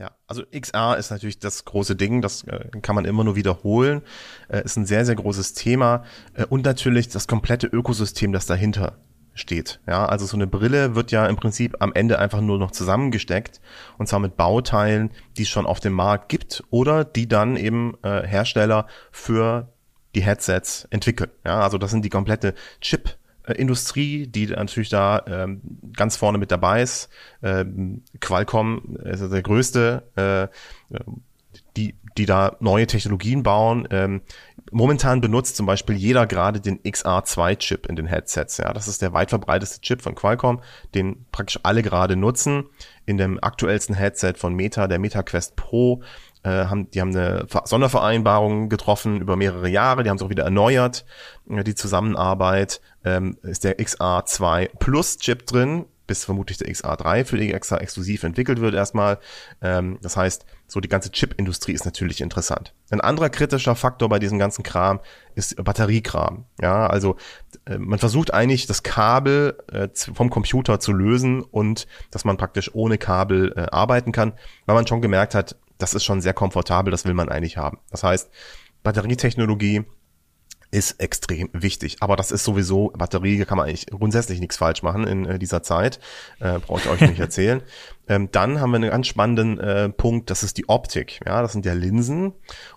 Ja, 0.00 0.12
also 0.26 0.44
XR 0.50 0.96
ist 0.96 1.10
natürlich 1.10 1.40
das 1.40 1.66
große 1.66 1.94
Ding, 1.94 2.22
das 2.22 2.44
äh, 2.44 2.70
kann 2.80 2.94
man 2.94 3.04
immer 3.04 3.22
nur 3.22 3.36
wiederholen, 3.36 4.00
äh, 4.48 4.64
ist 4.64 4.78
ein 4.78 4.86
sehr, 4.86 5.04
sehr 5.04 5.14
großes 5.14 5.52
Thema 5.52 6.04
äh, 6.32 6.46
und 6.46 6.64
natürlich 6.64 7.10
das 7.10 7.28
komplette 7.28 7.66
Ökosystem, 7.66 8.32
das 8.32 8.46
dahinter 8.46 8.96
steht. 9.34 9.78
Ja, 9.86 10.06
also 10.06 10.24
so 10.24 10.38
eine 10.38 10.46
Brille 10.46 10.94
wird 10.94 11.12
ja 11.12 11.26
im 11.26 11.36
Prinzip 11.36 11.76
am 11.80 11.92
Ende 11.92 12.18
einfach 12.18 12.40
nur 12.40 12.58
noch 12.58 12.70
zusammengesteckt 12.70 13.60
und 13.98 14.08
zwar 14.08 14.20
mit 14.20 14.38
Bauteilen, 14.38 15.10
die 15.36 15.42
es 15.42 15.50
schon 15.50 15.66
auf 15.66 15.80
dem 15.80 15.92
Markt 15.92 16.30
gibt 16.30 16.64
oder 16.70 17.04
die 17.04 17.28
dann 17.28 17.58
eben 17.58 17.92
äh, 18.02 18.26
Hersteller 18.26 18.86
für 19.12 19.68
die 20.14 20.22
Headsets 20.22 20.88
entwickeln. 20.88 21.30
Ja, 21.44 21.60
also 21.60 21.76
das 21.76 21.90
sind 21.90 22.06
die 22.06 22.10
komplette 22.10 22.54
Chip 22.80 23.18
Industrie, 23.58 24.26
die 24.26 24.46
natürlich 24.46 24.88
da 24.88 25.22
ähm, 25.26 25.60
ganz 25.96 26.16
vorne 26.16 26.38
mit 26.38 26.50
dabei 26.50 26.82
ist. 26.82 27.08
Ähm, 27.42 28.02
Qualcomm 28.20 28.96
ist 29.04 29.30
der 29.30 29.42
größte, 29.42 30.02
äh, 30.16 30.96
die, 31.76 31.94
die 32.16 32.26
da 32.26 32.56
neue 32.60 32.86
Technologien 32.86 33.42
bauen. 33.42 33.88
Ähm, 33.90 34.22
momentan 34.70 35.20
benutzt 35.20 35.56
zum 35.56 35.66
Beispiel 35.66 35.96
jeder 35.96 36.26
gerade 36.26 36.60
den 36.60 36.80
XR2-Chip 36.80 37.86
in 37.86 37.96
den 37.96 38.06
Headsets. 38.06 38.58
Ja, 38.58 38.72
das 38.72 38.88
ist 38.88 39.02
der 39.02 39.12
weit 39.12 39.30
verbreiteste 39.30 39.80
Chip 39.80 40.02
von 40.02 40.14
Qualcomm, 40.14 40.60
den 40.94 41.26
praktisch 41.32 41.60
alle 41.62 41.82
gerade 41.82 42.16
nutzen. 42.16 42.64
In 43.06 43.16
dem 43.16 43.42
aktuellsten 43.42 43.94
Headset 43.94 44.34
von 44.36 44.54
Meta, 44.54 44.86
der 44.86 44.98
MetaQuest 44.98 45.56
Pro, 45.56 46.02
äh, 46.42 46.66
haben, 46.66 46.90
die 46.90 47.00
haben 47.00 47.14
eine 47.14 47.46
Sondervereinbarung 47.64 48.68
getroffen 48.68 49.20
über 49.20 49.36
mehrere 49.36 49.68
Jahre, 49.68 50.02
die 50.02 50.10
haben 50.10 50.16
es 50.16 50.22
auch 50.22 50.30
wieder 50.30 50.44
erneuert, 50.44 51.04
äh, 51.48 51.62
die 51.64 51.74
Zusammenarbeit, 51.74 52.80
ähm, 53.04 53.36
ist 53.42 53.64
der 53.64 53.78
XR2 53.78 54.70
Plus 54.78 55.18
Chip 55.18 55.46
drin, 55.46 55.86
bis 56.10 56.24
vermutlich 56.24 56.58
der 56.58 56.68
XR3 56.68 57.24
für 57.24 57.36
die 57.36 57.52
XR 57.52 57.80
exklusiv 57.80 58.24
entwickelt 58.24 58.60
wird 58.60 58.74
erstmal. 58.74 59.20
Ähm, 59.62 59.98
das 60.02 60.16
heißt, 60.16 60.44
so 60.66 60.80
die 60.80 60.88
ganze 60.88 61.12
Chip-Industrie 61.12 61.72
ist 61.72 61.84
natürlich 61.84 62.20
interessant. 62.20 62.74
Ein 62.90 63.00
anderer 63.00 63.30
kritischer 63.30 63.76
Faktor 63.76 64.08
bei 64.08 64.18
diesem 64.18 64.36
ganzen 64.40 64.64
Kram 64.64 64.98
ist 65.36 65.62
Batteriekram. 65.62 66.46
Ja, 66.60 66.88
also 66.88 67.14
äh, 67.64 67.78
man 67.78 68.00
versucht 68.00 68.34
eigentlich 68.34 68.66
das 68.66 68.82
Kabel 68.82 69.56
äh, 69.72 69.86
vom 69.94 70.30
Computer 70.30 70.80
zu 70.80 70.92
lösen 70.92 71.42
und 71.42 71.86
dass 72.10 72.24
man 72.24 72.36
praktisch 72.36 72.74
ohne 72.74 72.98
Kabel 72.98 73.52
äh, 73.54 73.66
arbeiten 73.70 74.10
kann, 74.10 74.32
weil 74.66 74.74
man 74.74 74.88
schon 74.88 75.02
gemerkt 75.02 75.36
hat, 75.36 75.54
das 75.78 75.94
ist 75.94 76.04
schon 76.04 76.20
sehr 76.20 76.34
komfortabel, 76.34 76.90
das 76.90 77.04
will 77.04 77.14
man 77.14 77.28
eigentlich 77.28 77.56
haben. 77.56 77.78
Das 77.88 78.02
heißt, 78.02 78.30
Batterietechnologie 78.82 79.84
ist 80.70 81.00
extrem 81.00 81.48
wichtig. 81.52 81.96
Aber 82.00 82.16
das 82.16 82.30
ist 82.30 82.44
sowieso, 82.44 82.92
Batterie 82.96 83.44
kann 83.44 83.58
man 83.58 83.68
eigentlich 83.68 83.86
grundsätzlich 83.86 84.40
nichts 84.40 84.56
falsch 84.56 84.82
machen 84.82 85.06
in 85.06 85.24
äh, 85.24 85.38
dieser 85.38 85.62
Zeit. 85.62 85.98
Äh, 86.38 86.58
Brauche 86.60 86.80
ich 86.80 86.88
euch 86.88 87.00
nicht 87.00 87.20
erzählen. 87.20 87.62
Ähm, 88.08 88.28
dann 88.30 88.60
haben 88.60 88.70
wir 88.70 88.76
einen 88.76 88.90
ganz 88.90 89.06
spannenden 89.06 89.58
äh, 89.58 89.88
Punkt, 89.88 90.30
das 90.30 90.42
ist 90.42 90.58
die 90.58 90.68
Optik. 90.68 91.20
Ja, 91.26 91.42
das 91.42 91.52
sind 91.52 91.66
ja 91.66 91.72
Linsen. 91.72 92.32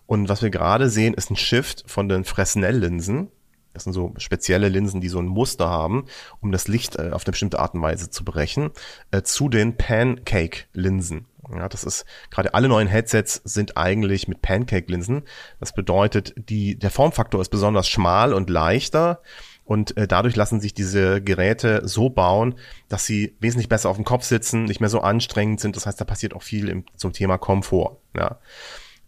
Und 0.05 0.29
was 0.29 0.41
wir 0.41 0.49
gerade 0.49 0.89
sehen, 0.89 1.13
ist 1.13 1.29
ein 1.29 1.35
Shift 1.35 1.83
von 1.87 2.09
den 2.09 2.23
Fresnel-Linsen. 2.23 3.29
Das 3.73 3.85
sind 3.85 3.93
so 3.93 4.13
spezielle 4.17 4.69
Linsen, 4.69 5.01
die 5.01 5.09
so 5.09 5.19
ein 5.19 5.25
Muster 5.25 5.67
haben, 5.67 6.05
um 6.41 6.51
das 6.51 6.67
Licht 6.67 6.95
äh, 6.95 7.11
auf 7.11 7.25
eine 7.25 7.31
bestimmte 7.31 7.59
Art 7.59 7.73
und 7.73 7.81
Weise 7.81 8.09
zu 8.09 8.23
brechen, 8.23 8.71
äh, 9.11 9.23
zu 9.23 9.49
den 9.49 9.77
Pancake-Linsen. 9.77 11.25
Ja, 11.51 11.67
das 11.67 11.83
ist 11.83 12.05
gerade 12.29 12.53
alle 12.53 12.69
neuen 12.69 12.87
Headsets 12.87 13.41
sind 13.43 13.77
eigentlich 13.77 14.27
mit 14.27 14.41
Pancake-Linsen. 14.41 15.23
Das 15.59 15.73
bedeutet, 15.73 16.33
die, 16.37 16.77
der 16.77 16.89
Formfaktor 16.89 17.41
ist 17.41 17.49
besonders 17.49 17.87
schmal 17.87 18.33
und 18.33 18.49
leichter. 18.49 19.21
Und 19.65 19.95
äh, 19.95 20.07
dadurch 20.07 20.35
lassen 20.35 20.59
sich 20.59 20.73
diese 20.73 21.21
Geräte 21.21 21.81
so 21.85 22.09
bauen, 22.09 22.55
dass 22.89 23.05
sie 23.05 23.35
wesentlich 23.39 23.69
besser 23.69 23.89
auf 23.89 23.95
dem 23.95 24.05
Kopf 24.05 24.23
sitzen, 24.23 24.65
nicht 24.65 24.81
mehr 24.81 24.89
so 24.89 24.99
anstrengend 24.99 25.61
sind. 25.61 25.75
Das 25.75 25.85
heißt, 25.85 25.99
da 25.99 26.05
passiert 26.05 26.33
auch 26.33 26.43
viel 26.43 26.67
im, 26.67 26.85
zum 26.97 27.13
Thema 27.13 27.37
Komfort. 27.37 27.97
Ja. 28.15 28.39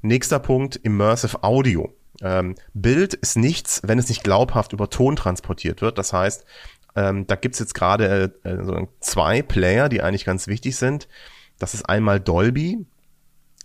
Nächster 0.02 0.40
Punkt, 0.40 0.78
Immersive 0.78 1.44
Audio. 1.44 1.94
Ähm, 2.22 2.56
Bild 2.74 3.14
ist 3.16 3.36
nichts, 3.36 3.82
wenn 3.84 4.00
es 4.00 4.08
nicht 4.08 4.24
glaubhaft 4.24 4.72
über 4.72 4.90
Ton 4.90 5.18
transportiert 5.18 5.82
wird. 5.82 5.98
Das 5.98 6.14
heißt, 6.14 6.46
ähm, 6.96 7.28
da 7.28 7.36
gibt's 7.36 7.60
jetzt 7.60 7.74
gerade 7.74 8.34
äh, 8.44 8.64
so 8.64 8.88
zwei 9.02 9.42
Player, 9.42 9.90
die 9.90 10.02
eigentlich 10.02 10.24
ganz 10.24 10.48
wichtig 10.48 10.78
sind. 10.78 11.10
Das 11.60 11.74
ist 11.74 11.88
einmal 11.88 12.20
Dolby, 12.20 12.86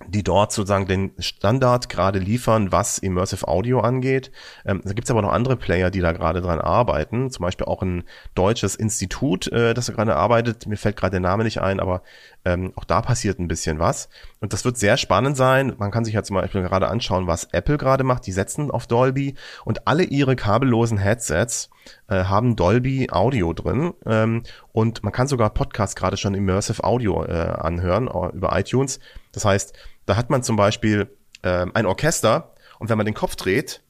die 0.06 0.22
dort 0.22 0.52
sozusagen 0.52 0.86
den 0.86 1.12
Standard 1.18 1.88
gerade 1.88 2.18
liefern, 2.18 2.72
was 2.72 2.98
Immersive 2.98 3.46
Audio 3.46 3.80
angeht. 3.80 4.30
Ähm, 4.64 4.80
da 4.84 4.92
gibt's 4.92 5.10
aber 5.10 5.22
noch 5.22 5.32
andere 5.32 5.56
Player, 5.56 5.90
die 5.90 6.00
da 6.00 6.12
gerade 6.12 6.40
dran 6.40 6.60
arbeiten. 6.60 7.30
Zum 7.30 7.42
Beispiel 7.42 7.66
auch 7.66 7.82
ein 7.82 8.04
deutsches 8.34 8.76
Institut, 8.76 9.48
äh, 9.48 9.74
das 9.74 9.86
da 9.86 9.92
gerade 9.92 10.16
arbeitet. 10.16 10.66
Mir 10.66 10.76
fällt 10.76 10.96
gerade 10.96 11.12
der 11.12 11.20
Name 11.20 11.44
nicht 11.44 11.60
ein, 11.60 11.80
aber 11.80 12.02
ähm, 12.44 12.72
auch 12.76 12.84
da 12.84 13.02
passiert 13.02 13.38
ein 13.38 13.48
bisschen 13.48 13.78
was. 13.78 14.08
Und 14.40 14.52
das 14.52 14.64
wird 14.64 14.78
sehr 14.78 14.96
spannend 14.96 15.36
sein. 15.36 15.74
Man 15.78 15.90
kann 15.90 16.04
sich 16.04 16.14
ja 16.14 16.22
zum 16.22 16.36
Beispiel 16.36 16.62
gerade 16.62 16.88
anschauen, 16.88 17.26
was 17.26 17.44
Apple 17.52 17.76
gerade 17.76 18.04
macht. 18.04 18.26
Die 18.26 18.32
setzen 18.32 18.70
auf 18.70 18.86
Dolby 18.86 19.34
und 19.64 19.86
alle 19.86 20.04
ihre 20.04 20.34
kabellosen 20.34 20.98
Headsets 20.98 21.68
äh, 22.08 22.24
haben 22.24 22.56
Dolby 22.56 23.08
Audio 23.10 23.52
drin. 23.52 23.92
Ähm, 24.06 24.42
und 24.72 25.02
man 25.02 25.12
kann 25.12 25.28
sogar 25.28 25.50
Podcasts 25.50 25.96
gerade 25.96 26.16
schon 26.16 26.34
Immersive 26.34 26.84
Audio 26.84 27.24
äh, 27.24 27.32
anhören 27.32 28.08
äh, 28.08 28.34
über 28.34 28.58
iTunes. 28.58 29.00
Das 29.32 29.44
heißt, 29.44 29.74
da 30.06 30.16
hat 30.16 30.30
man 30.30 30.42
zum 30.42 30.56
Beispiel 30.56 31.08
äh, 31.42 31.66
ein 31.72 31.86
Orchester 31.86 32.54
und 32.78 32.88
wenn 32.88 32.96
man 32.96 33.06
den 33.06 33.14
Kopf 33.14 33.36
dreht, 33.36 33.82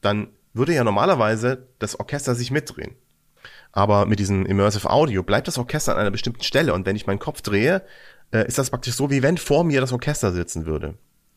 dann 0.00 0.28
würde 0.52 0.74
ja 0.74 0.84
normalerweise 0.84 1.66
das 1.78 1.98
Orchester 1.98 2.34
sich 2.34 2.50
mitdrehen. 2.50 2.94
Aber 3.72 4.06
mit 4.06 4.20
diesem 4.20 4.46
Immersive 4.46 4.88
Audio 4.88 5.22
bleibt 5.24 5.48
das 5.48 5.58
Orchester 5.58 5.92
an 5.92 5.98
einer 5.98 6.12
bestimmten 6.12 6.44
Stelle 6.44 6.74
und 6.74 6.86
wenn 6.86 6.94
ich 6.94 7.06
meinen 7.06 7.18
Kopf 7.18 7.42
drehe, 7.42 7.82
äh, 8.30 8.46
ist 8.46 8.58
das 8.58 8.70
praktisch 8.70 8.94
so, 8.94 9.10
wie 9.10 9.22
wenn 9.22 9.36
vor 9.36 9.64
mir 9.64 9.80
das 9.80 9.92
Orchester 9.92 10.32
sitzen 10.32 10.66
würde. 10.66 10.94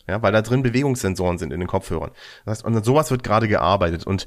Ja, 0.08 0.22
weil 0.22 0.32
da 0.32 0.42
drin 0.42 0.64
Bewegungssensoren 0.64 1.38
sind 1.38 1.52
in 1.52 1.60
den 1.60 1.68
Kopfhörern. 1.68 2.12
Das 2.46 2.60
heißt, 2.60 2.66
und 2.66 2.76
an 2.76 2.84
sowas 2.84 3.12
wird 3.12 3.24
gerade 3.24 3.48
gearbeitet 3.48 4.08
und 4.08 4.26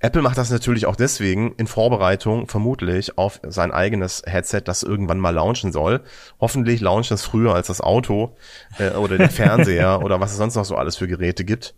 Apple 0.00 0.22
macht 0.22 0.38
das 0.38 0.50
natürlich 0.50 0.86
auch 0.86 0.96
deswegen 0.96 1.54
in 1.56 1.66
Vorbereitung 1.66 2.46
vermutlich 2.46 3.18
auf 3.18 3.40
sein 3.46 3.72
eigenes 3.72 4.22
Headset, 4.26 4.62
das 4.64 4.82
irgendwann 4.82 5.18
mal 5.18 5.34
launchen 5.34 5.72
soll. 5.72 6.02
Hoffentlich 6.40 6.80
launcht 6.80 7.10
es 7.10 7.22
früher 7.22 7.54
als 7.54 7.66
das 7.66 7.80
Auto 7.80 8.36
äh, 8.78 8.90
oder 8.90 9.18
der 9.18 9.30
Fernseher 9.30 10.00
oder 10.04 10.20
was 10.20 10.32
es 10.32 10.36
sonst 10.36 10.54
noch 10.54 10.64
so 10.64 10.76
alles 10.76 10.96
für 10.96 11.08
Geräte 11.08 11.44
gibt. 11.44 11.74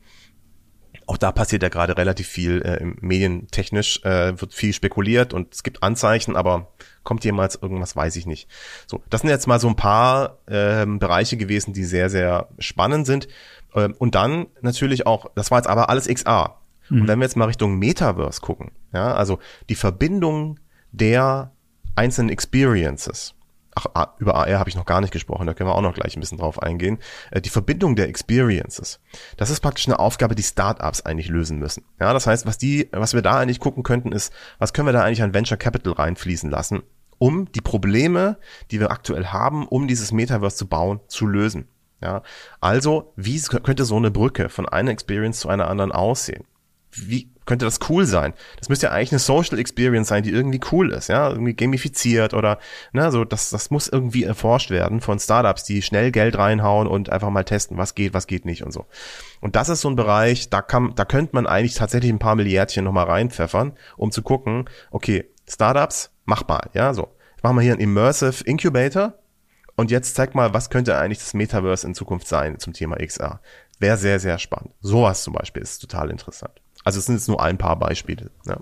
Auch 1.06 1.16
da 1.16 1.32
passiert 1.32 1.62
ja 1.62 1.70
gerade 1.70 1.96
relativ 1.96 2.28
viel 2.28 2.62
äh, 2.62 2.84
medientechnisch, 3.00 4.04
äh, 4.04 4.40
wird 4.40 4.54
viel 4.54 4.72
spekuliert 4.72 5.32
und 5.34 5.52
es 5.54 5.62
gibt 5.62 5.82
Anzeichen, 5.82 6.36
aber 6.36 6.68
kommt 7.02 7.24
jemals 7.24 7.56
irgendwas, 7.60 7.96
weiß 7.96 8.14
ich 8.16 8.26
nicht. 8.26 8.48
So, 8.86 9.02
das 9.10 9.22
sind 9.22 9.30
jetzt 9.30 9.48
mal 9.48 9.58
so 9.58 9.66
ein 9.66 9.76
paar 9.76 10.38
äh, 10.46 10.86
Bereiche 10.86 11.36
gewesen, 11.36 11.72
die 11.72 11.84
sehr, 11.84 12.10
sehr 12.10 12.48
spannend 12.58 13.06
sind. 13.06 13.26
Ähm, 13.74 13.94
und 13.98 14.14
dann 14.14 14.46
natürlich 14.60 15.06
auch, 15.06 15.26
das 15.34 15.50
war 15.50 15.58
jetzt 15.58 15.68
aber 15.68 15.90
alles 15.90 16.06
XR. 16.06 16.59
Mhm. 16.90 17.02
Und 17.02 17.08
wenn 17.08 17.18
wir 17.18 17.24
jetzt 17.24 17.36
mal 17.36 17.46
Richtung 17.46 17.78
Metaverse 17.78 18.40
gucken, 18.40 18.72
ja, 18.92 19.14
also 19.14 19.38
die 19.68 19.74
Verbindung 19.74 20.58
der 20.92 21.52
einzelnen 21.96 22.30
Experiences. 22.30 23.34
Ach, 23.74 24.08
über 24.18 24.34
AR 24.34 24.58
habe 24.58 24.68
ich 24.68 24.74
noch 24.74 24.84
gar 24.84 25.00
nicht 25.00 25.12
gesprochen, 25.12 25.46
da 25.46 25.54
können 25.54 25.68
wir 25.68 25.76
auch 25.76 25.82
noch 25.82 25.94
gleich 25.94 26.16
ein 26.16 26.20
bisschen 26.20 26.38
drauf 26.38 26.60
eingehen. 26.60 26.98
Äh, 27.30 27.40
die 27.40 27.50
Verbindung 27.50 27.94
der 27.94 28.08
Experiences. 28.08 29.00
Das 29.36 29.48
ist 29.48 29.60
praktisch 29.60 29.86
eine 29.86 30.00
Aufgabe, 30.00 30.34
die 30.34 30.42
Startups 30.42 31.02
eigentlich 31.02 31.28
lösen 31.28 31.58
müssen. 31.58 31.84
Ja, 32.00 32.12
das 32.12 32.26
heißt, 32.26 32.46
was 32.46 32.58
die, 32.58 32.88
was 32.90 33.14
wir 33.14 33.22
da 33.22 33.38
eigentlich 33.38 33.60
gucken 33.60 33.84
könnten, 33.84 34.12
ist, 34.12 34.32
was 34.58 34.72
können 34.72 34.88
wir 34.88 34.92
da 34.92 35.04
eigentlich 35.04 35.22
an 35.22 35.34
Venture 35.34 35.56
Capital 35.56 35.92
reinfließen 35.92 36.50
lassen, 36.50 36.82
um 37.18 37.50
die 37.52 37.60
Probleme, 37.60 38.38
die 38.72 38.80
wir 38.80 38.90
aktuell 38.90 39.26
haben, 39.26 39.68
um 39.68 39.86
dieses 39.86 40.10
Metaverse 40.10 40.56
zu 40.56 40.66
bauen, 40.66 41.00
zu 41.06 41.26
lösen. 41.26 41.68
Ja, 42.02 42.22
also, 42.60 43.12
wie 43.16 43.38
könnte 43.40 43.84
so 43.84 43.96
eine 43.96 44.10
Brücke 44.10 44.48
von 44.48 44.66
einer 44.66 44.90
Experience 44.90 45.40
zu 45.40 45.48
einer 45.48 45.68
anderen 45.68 45.92
aussehen? 45.92 46.44
Wie 46.92 47.30
könnte 47.46 47.64
das 47.64 47.80
cool 47.88 48.06
sein? 48.06 48.32
Das 48.58 48.68
müsste 48.68 48.86
ja 48.86 48.92
eigentlich 48.92 49.12
eine 49.12 49.18
Social 49.18 49.58
Experience 49.58 50.08
sein, 50.08 50.22
die 50.22 50.30
irgendwie 50.30 50.60
cool 50.70 50.92
ist, 50.92 51.08
ja, 51.08 51.30
irgendwie 51.30 51.54
gamifiziert 51.54 52.34
oder, 52.34 52.58
ne, 52.92 53.10
so, 53.10 53.24
das, 53.24 53.50
das 53.50 53.70
muss 53.70 53.88
irgendwie 53.88 54.24
erforscht 54.24 54.70
werden 54.70 55.00
von 55.00 55.18
Startups, 55.18 55.64
die 55.64 55.82
schnell 55.82 56.12
Geld 56.12 56.38
reinhauen 56.38 56.86
und 56.86 57.10
einfach 57.10 57.30
mal 57.30 57.44
testen, 57.44 57.76
was 57.76 57.94
geht, 57.94 58.14
was 58.14 58.26
geht 58.26 58.44
nicht 58.44 58.62
und 58.62 58.72
so. 58.72 58.86
Und 59.40 59.56
das 59.56 59.68
ist 59.68 59.80
so 59.80 59.88
ein 59.88 59.96
Bereich, 59.96 60.50
da 60.50 60.62
kann, 60.62 60.92
da 60.94 61.04
könnte 61.04 61.34
man 61.34 61.46
eigentlich 61.46 61.74
tatsächlich 61.74 62.12
ein 62.12 62.18
paar 62.18 62.36
Milliardchen 62.36 62.84
nochmal 62.84 63.06
reinpfeffern, 63.06 63.72
um 63.96 64.12
zu 64.12 64.22
gucken, 64.22 64.68
okay, 64.90 65.28
Startups, 65.48 66.12
mach 66.24 66.46
mal, 66.46 66.70
ja, 66.74 66.94
so. 66.94 67.08
Jetzt 67.32 67.44
machen 67.44 67.56
wir 67.56 67.62
hier 67.62 67.72
einen 67.72 67.80
Immersive 67.80 68.44
Incubator 68.44 69.14
und 69.76 69.90
jetzt 69.90 70.14
zeig 70.14 70.34
mal, 70.34 70.52
was 70.52 70.70
könnte 70.70 70.96
eigentlich 70.98 71.18
das 71.18 71.34
Metaverse 71.34 71.86
in 71.86 71.94
Zukunft 71.94 72.28
sein 72.28 72.58
zum 72.58 72.74
Thema 72.74 72.96
XR. 72.96 73.40
Wäre 73.78 73.96
sehr, 73.96 74.20
sehr 74.20 74.38
spannend. 74.38 74.74
Sowas 74.82 75.24
zum 75.24 75.32
Beispiel 75.32 75.62
ist 75.62 75.78
total 75.78 76.10
interessant. 76.10 76.60
Also 76.84 76.98
es 76.98 77.06
sind 77.06 77.16
jetzt 77.16 77.28
nur 77.28 77.42
ein 77.42 77.58
paar 77.58 77.78
Beispiele. 77.78 78.30
Ja. 78.46 78.60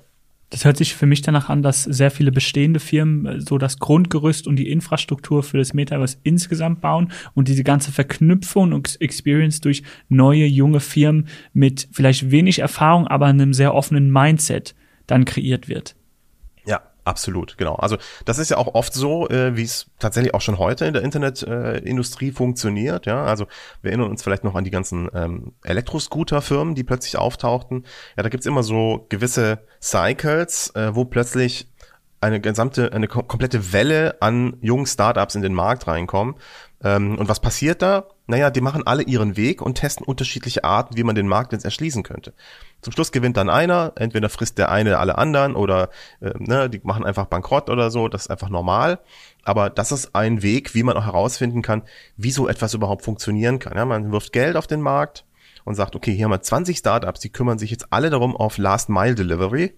Das 0.51 0.65
hört 0.65 0.79
sich 0.79 0.95
für 0.95 1.05
mich 1.05 1.21
danach 1.21 1.51
an, 1.51 1.63
dass 1.63 1.83
sehr 1.83 2.11
viele 2.11 2.33
bestehende 2.33 2.81
Firmen 2.81 3.27
äh, 3.27 3.41
so 3.41 3.59
das 3.59 3.79
Grundgerüst 3.79 4.47
und 4.47 4.57
die 4.57 4.71
Infrastruktur 4.71 5.43
für 5.43 5.59
das 5.59 5.75
Metaverse 5.75 6.19
insgesamt 6.23 6.81
bauen 6.81 7.13
und 7.35 7.49
diese 7.49 7.65
ganze 7.65 7.93
Verknüpfung 7.93 8.73
und 8.73 9.01
Experience 9.01 9.61
durch 9.61 9.83
neue, 10.09 10.47
junge 10.47 10.81
Firmen 10.81 11.29
mit 11.53 11.89
vielleicht 11.93 12.31
wenig 12.31 12.61
Erfahrung, 12.61 13.07
aber 13.07 13.27
einem 13.27 13.53
sehr 13.53 13.75
offenen 13.75 14.11
Mindset 14.11 14.75
dann 15.07 15.25
kreiert 15.25 15.69
wird. 15.69 15.98
Absolut, 17.09 17.57
genau. 17.57 17.75
Also 17.77 17.97
das 18.27 18.37
ist 18.37 18.51
ja 18.51 18.59
auch 18.59 18.75
oft 18.75 18.93
so, 18.93 19.31
äh, 19.31 19.57
wie 19.57 19.63
es 19.63 19.87
tatsächlich 19.99 20.35
auch 20.35 20.43
schon 20.43 20.59
heute 20.59 20.85
in 20.85 20.93
der 20.93 21.01
Internetindustrie 21.01 22.29
äh, 22.29 22.33
funktioniert. 22.33 23.07
Ja, 23.07 23.25
also 23.25 23.47
wir 23.81 23.93
erinnern 23.93 24.11
uns 24.11 24.23
vielleicht 24.23 24.45
noch 24.45 24.55
an 24.55 24.65
die 24.65 24.71
ganzen 24.71 25.09
ähm, 25.15 25.53
Elektroscooter-Firmen, 25.65 26.75
die 26.75 26.85
plötzlich 26.85 27.17
auftauchten. 27.17 27.87
Ja, 28.19 28.25
da 28.25 28.29
gibt's 28.29 28.45
immer 28.45 28.63
so 28.63 29.07
gewisse 29.09 29.61
Cycles, 29.81 30.75
äh, 30.75 30.95
wo 30.95 31.07
plötzlich 31.07 31.73
eine 32.21 32.43
gesamte, 32.43 32.93
eine 32.93 33.09
komplette 33.09 33.73
Welle 33.73 34.21
an 34.21 34.59
jungen 34.61 34.85
Startups 34.85 35.35
in 35.35 35.41
den 35.41 35.55
Markt 35.55 35.87
reinkommen. 35.87 36.35
Ähm, 36.83 37.19
und 37.19 37.29
was 37.29 37.41
passiert 37.41 37.83
da? 37.83 38.07
Naja, 38.27 38.51
die 38.51 38.61
machen 38.61 38.87
alle 38.87 39.03
ihren 39.03 39.37
Weg 39.37 39.63
und 39.63 39.77
testen 39.77 40.07
unterschiedliche 40.07 40.63
Arten, 40.63 40.97
wie 40.97 41.03
man 41.03 41.15
den 41.15 41.27
Markt 41.27 41.53
jetzt 41.53 41.65
erschließen 41.65 42.03
könnte. 42.03 42.35
Zum 42.83 42.93
Schluss 42.93 43.11
gewinnt 43.11 43.37
dann 43.37 43.51
einer, 43.51 43.93
entweder 43.97 44.29
frisst 44.29 44.59
der 44.59 44.71
eine 44.71 44.99
alle 44.99 45.19
anderen 45.19 45.57
oder 45.57 45.91
äh, 46.21 46.33
ne, 46.39 46.71
die 46.71 46.81
machen 46.85 47.05
einfach 47.05 47.27
bankrott 47.27 47.69
oder 47.69 47.91
so, 47.91 48.07
das 48.09 48.23
ist 48.23 48.31
einfach 48.31 48.51
normal. 48.51 49.01
Aber 49.43 49.71
das 49.71 49.91
ist 49.91 50.15
ein 50.15 50.43
Weg, 50.43 50.75
wie 50.75 50.83
man 50.83 50.97
auch 50.97 51.07
herausfinden 51.07 51.63
kann, 51.63 51.83
wie 52.17 52.31
so 52.31 52.47
etwas 52.47 52.75
überhaupt 52.75 53.03
funktionieren 53.03 53.59
kann. 53.59 53.77
Ja, 53.77 53.85
man 53.85 54.13
wirft 54.13 54.33
Geld 54.33 54.57
auf 54.57 54.67
den 54.67 54.81
Markt 54.81 55.25
und 55.65 55.75
sagt, 55.75 55.97
okay, 55.97 56.15
hier 56.15 56.27
haben 56.27 56.33
wir 56.33 56.43
20 56.43 56.79
Startups, 56.79 57.21
die 57.21 57.31
kümmern 57.31 57.59
sich 57.59 57.71
jetzt 57.71 57.93
alle 57.93 58.11
darum 58.11 58.37
auf 58.37 58.57
Last 58.59 58.89
Mile 58.89 59.15
Delivery. 59.15 59.75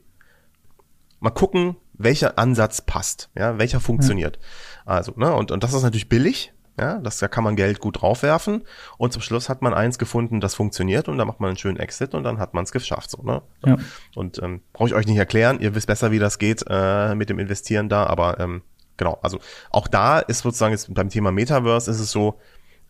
Mal 1.21 1.31
gucken, 1.31 1.77
welcher 1.95 2.39
Ansatz 2.39 2.83
passt, 2.83 3.31
ja, 3.37 3.59
welcher 3.59 3.81
funktioniert. 3.81 4.39
Ja. 4.87 4.93
Also, 4.95 5.13
ne, 5.17 5.35
und, 5.35 5.51
und 5.51 5.63
das 5.63 5.73
ist 5.73 5.83
natürlich 5.83 6.09
billig, 6.09 6.53
ja, 6.81 6.99
das, 6.99 7.19
da 7.19 7.29
kann 7.29 7.45
man 7.45 7.57
Geld 7.57 7.79
gut 7.79 8.01
draufwerfen 8.01 8.65
und 8.97 9.13
zum 9.13 9.23
Schluss 9.23 9.49
hat 9.49 9.63
man 9.63 9.75
eins 9.75 9.99
gefunden, 9.99 10.41
das 10.41 10.55
funktioniert 10.55 11.09
und 11.09 11.19
dann 11.19 11.27
macht 11.27 11.41
man 11.41 11.49
einen 11.49 11.59
schönen 11.59 11.77
Exit 11.77 12.15
und 12.15 12.25
dann 12.25 12.39
hat 12.39 12.55
man 12.55 12.65
es 12.65 12.73
geschafft. 12.73 13.11
So, 13.11 13.23
ne? 13.23 13.43
Ja. 13.65 13.77
Und 14.15 14.43
ähm, 14.43 14.63
brauche 14.73 14.89
ich 14.89 14.95
euch 14.95 15.07
nicht 15.07 15.19
erklären, 15.19 15.61
ihr 15.61 15.75
wisst 15.75 15.87
besser, 15.87 16.11
wie 16.11 16.19
das 16.19 16.39
geht 16.39 16.65
äh, 16.69 17.15
mit 17.15 17.29
dem 17.29 17.39
Investieren 17.39 17.89
da, 17.89 18.07
aber 18.07 18.41
ähm, 18.41 18.63
genau, 18.97 19.19
also 19.23 19.39
auch 19.71 19.89
da 19.89 20.21
ist 20.21 20.41
sozusagen 20.41 20.73
jetzt 20.73 20.93
beim 20.95 21.11
Thema 21.11 21.31
Metaverse 21.33 21.91
ist 21.91 22.01
es 22.01 22.11
so, 22.11 22.39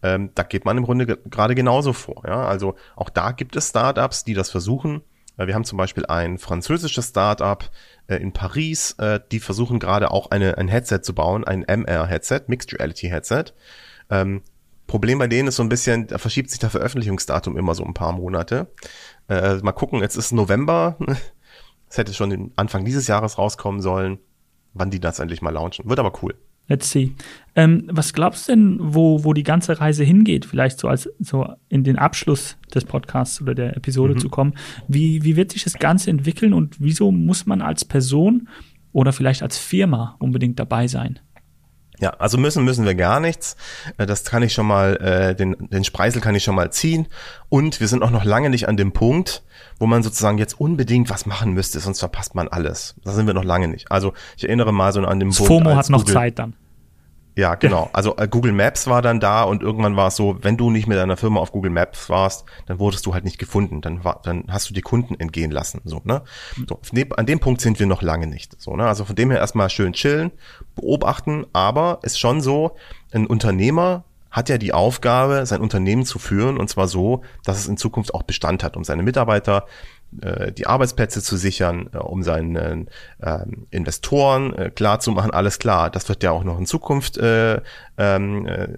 ähm, 0.02 0.30
da 0.34 0.42
geht 0.42 0.64
man 0.64 0.78
im 0.78 0.84
Grunde 0.84 1.06
ge 1.06 1.18
gerade 1.26 1.54
genauso 1.54 1.92
vor. 1.92 2.22
Ja? 2.26 2.46
Also 2.46 2.74
auch 2.96 3.10
da 3.10 3.32
gibt 3.32 3.56
es 3.56 3.68
Startups, 3.68 4.24
die 4.24 4.34
das 4.34 4.50
versuchen. 4.50 5.02
Äh, 5.36 5.46
wir 5.46 5.54
haben 5.54 5.64
zum 5.64 5.78
Beispiel 5.78 6.06
ein 6.06 6.38
französisches 6.38 7.08
Startup, 7.08 7.68
äh, 8.06 8.16
in 8.16 8.32
Paris, 8.32 8.92
äh, 8.98 9.20
die 9.30 9.40
versuchen 9.40 9.78
gerade 9.78 10.10
auch 10.10 10.30
eine, 10.30 10.58
ein 10.58 10.68
Headset 10.68 11.00
zu 11.02 11.14
bauen, 11.14 11.44
ein 11.44 11.62
MR-Headset, 11.62 12.42
Mixed 12.48 12.72
Reality 12.78 13.08
Headset. 13.08 13.44
Ähm, 14.10 14.42
Problem 14.86 15.18
bei 15.18 15.28
denen 15.28 15.48
ist 15.48 15.56
so 15.56 15.62
ein 15.62 15.68
bisschen, 15.68 16.08
da 16.08 16.18
verschiebt 16.18 16.50
sich 16.50 16.58
der 16.58 16.70
Veröffentlichungsdatum 16.70 17.56
immer 17.56 17.74
so 17.74 17.84
ein 17.84 17.94
paar 17.94 18.12
Monate. 18.12 18.72
Äh, 19.28 19.56
mal 19.58 19.72
gucken, 19.72 20.00
jetzt 20.00 20.16
ist 20.16 20.32
November. 20.32 20.96
Es 21.92 21.98
hätte 21.98 22.14
schon 22.14 22.52
Anfang 22.54 22.84
dieses 22.84 23.08
Jahres 23.08 23.36
rauskommen 23.36 23.80
sollen, 23.80 24.20
wann 24.74 24.92
die 24.92 25.00
das 25.00 25.18
endlich 25.18 25.42
mal 25.42 25.50
launchen. 25.50 25.88
Wird 25.88 25.98
aber 25.98 26.12
cool. 26.22 26.36
Let's 26.70 26.88
see. 26.88 27.16
Ähm, 27.56 27.88
was 27.90 28.12
glaubst 28.12 28.48
du 28.48 28.52
denn, 28.52 28.76
wo, 28.80 29.24
wo 29.24 29.32
die 29.32 29.42
ganze 29.42 29.80
Reise 29.80 30.04
hingeht? 30.04 30.44
Vielleicht 30.44 30.78
so 30.78 30.86
als 30.86 31.10
so 31.18 31.52
in 31.68 31.82
den 31.82 31.98
Abschluss 31.98 32.56
des 32.72 32.84
Podcasts 32.84 33.42
oder 33.42 33.56
der 33.56 33.76
Episode 33.76 34.14
mhm. 34.14 34.18
zu 34.20 34.28
kommen. 34.28 34.54
Wie, 34.86 35.24
wie 35.24 35.34
wird 35.34 35.50
sich 35.50 35.64
das 35.64 35.74
Ganze 35.74 36.10
entwickeln 36.10 36.54
und 36.54 36.76
wieso 36.78 37.10
muss 37.10 37.44
man 37.44 37.60
als 37.60 37.84
Person 37.84 38.48
oder 38.92 39.12
vielleicht 39.12 39.42
als 39.42 39.58
Firma 39.58 40.14
unbedingt 40.20 40.60
dabei 40.60 40.86
sein? 40.86 41.18
Ja, 41.98 42.10
also 42.18 42.38
müssen 42.38 42.64
müssen 42.64 42.86
wir 42.86 42.94
gar 42.94 43.18
nichts. 43.18 43.56
Äh, 43.98 44.06
das 44.06 44.22
kann 44.24 44.44
ich 44.44 44.52
schon 44.52 44.66
mal, 44.66 44.96
äh, 44.98 45.34
den, 45.34 45.56
den 45.70 45.82
Spreisel 45.82 46.22
kann 46.22 46.36
ich 46.36 46.44
schon 46.44 46.54
mal 46.54 46.70
ziehen. 46.70 47.08
Und 47.48 47.80
wir 47.80 47.88
sind 47.88 48.04
auch 48.04 48.12
noch 48.12 48.24
lange 48.24 48.48
nicht 48.48 48.68
an 48.68 48.76
dem 48.76 48.92
Punkt, 48.92 49.42
wo 49.80 49.86
man 49.86 50.04
sozusagen 50.04 50.38
jetzt 50.38 50.58
unbedingt 50.60 51.10
was 51.10 51.26
machen 51.26 51.52
müsste, 51.52 51.80
sonst 51.80 51.98
verpasst 51.98 52.36
man 52.36 52.46
alles. 52.46 52.94
Da 53.04 53.10
sind 53.10 53.26
wir 53.26 53.34
noch 53.34 53.44
lange 53.44 53.66
nicht. 53.66 53.90
Also 53.90 54.12
ich 54.36 54.44
erinnere 54.44 54.72
mal 54.72 54.92
so 54.92 55.00
an 55.00 55.18
dem 55.18 55.30
das 55.30 55.38
Punkt. 55.38 55.48
FOMO 55.48 55.74
hat 55.74 55.90
noch 55.90 56.00
Google, 56.00 56.14
Zeit 56.14 56.38
dann. 56.38 56.54
Ja, 57.40 57.54
genau. 57.54 57.88
Also 57.94 58.16
äh, 58.18 58.28
Google 58.28 58.52
Maps 58.52 58.86
war 58.86 59.00
dann 59.00 59.18
da 59.18 59.44
und 59.44 59.62
irgendwann 59.62 59.96
war 59.96 60.08
es 60.08 60.16
so, 60.16 60.36
wenn 60.42 60.58
du 60.58 60.68
nicht 60.68 60.86
mit 60.86 60.98
deiner 60.98 61.16
Firma 61.16 61.40
auf 61.40 61.52
Google 61.52 61.70
Maps 61.70 62.10
warst, 62.10 62.44
dann 62.66 62.78
wurdest 62.78 63.06
du 63.06 63.14
halt 63.14 63.24
nicht 63.24 63.38
gefunden. 63.38 63.80
Dann 63.80 64.04
war, 64.04 64.20
dann 64.22 64.44
hast 64.48 64.68
du 64.68 64.74
die 64.74 64.82
Kunden 64.82 65.14
entgehen 65.18 65.50
lassen. 65.50 65.80
So, 65.84 66.02
ne? 66.04 66.22
So, 66.68 66.78
an 67.16 67.24
dem 67.24 67.40
Punkt 67.40 67.62
sind 67.62 67.78
wir 67.78 67.86
noch 67.86 68.02
lange 68.02 68.26
nicht. 68.26 68.60
So, 68.60 68.76
ne? 68.76 68.86
Also 68.86 69.06
von 69.06 69.16
dem 69.16 69.30
her 69.30 69.40
erstmal 69.40 69.70
schön 69.70 69.94
chillen, 69.94 70.32
beobachten, 70.74 71.46
aber 71.54 72.00
ist 72.02 72.20
schon 72.20 72.42
so, 72.42 72.76
ein 73.10 73.26
Unternehmer 73.26 74.04
hat 74.30 74.50
ja 74.50 74.58
die 74.58 74.74
Aufgabe, 74.74 75.46
sein 75.46 75.62
Unternehmen 75.62 76.04
zu 76.04 76.18
führen 76.18 76.58
und 76.58 76.68
zwar 76.68 76.88
so, 76.88 77.22
dass 77.44 77.58
es 77.58 77.68
in 77.68 77.78
Zukunft 77.78 78.12
auch 78.14 78.22
Bestand 78.22 78.62
hat, 78.62 78.76
um 78.76 78.84
seine 78.84 79.02
Mitarbeiter 79.02 79.64
die 80.12 80.66
Arbeitsplätze 80.66 81.22
zu 81.22 81.36
sichern, 81.36 81.88
äh, 81.92 81.98
um 81.98 82.22
seinen 82.22 82.56
äh, 82.56 83.46
Investoren 83.70 84.52
äh, 84.54 84.70
klar 84.70 85.00
zu 85.00 85.12
machen, 85.12 85.30
alles 85.30 85.58
klar, 85.58 85.90
das 85.90 86.08
wird 86.08 86.22
ja 86.22 86.32
auch 86.32 86.44
noch 86.44 86.58
in 86.58 86.66
Zukunft 86.66 87.16
äh, 87.18 87.60
ähm, 87.96 88.46
äh, 88.46 88.68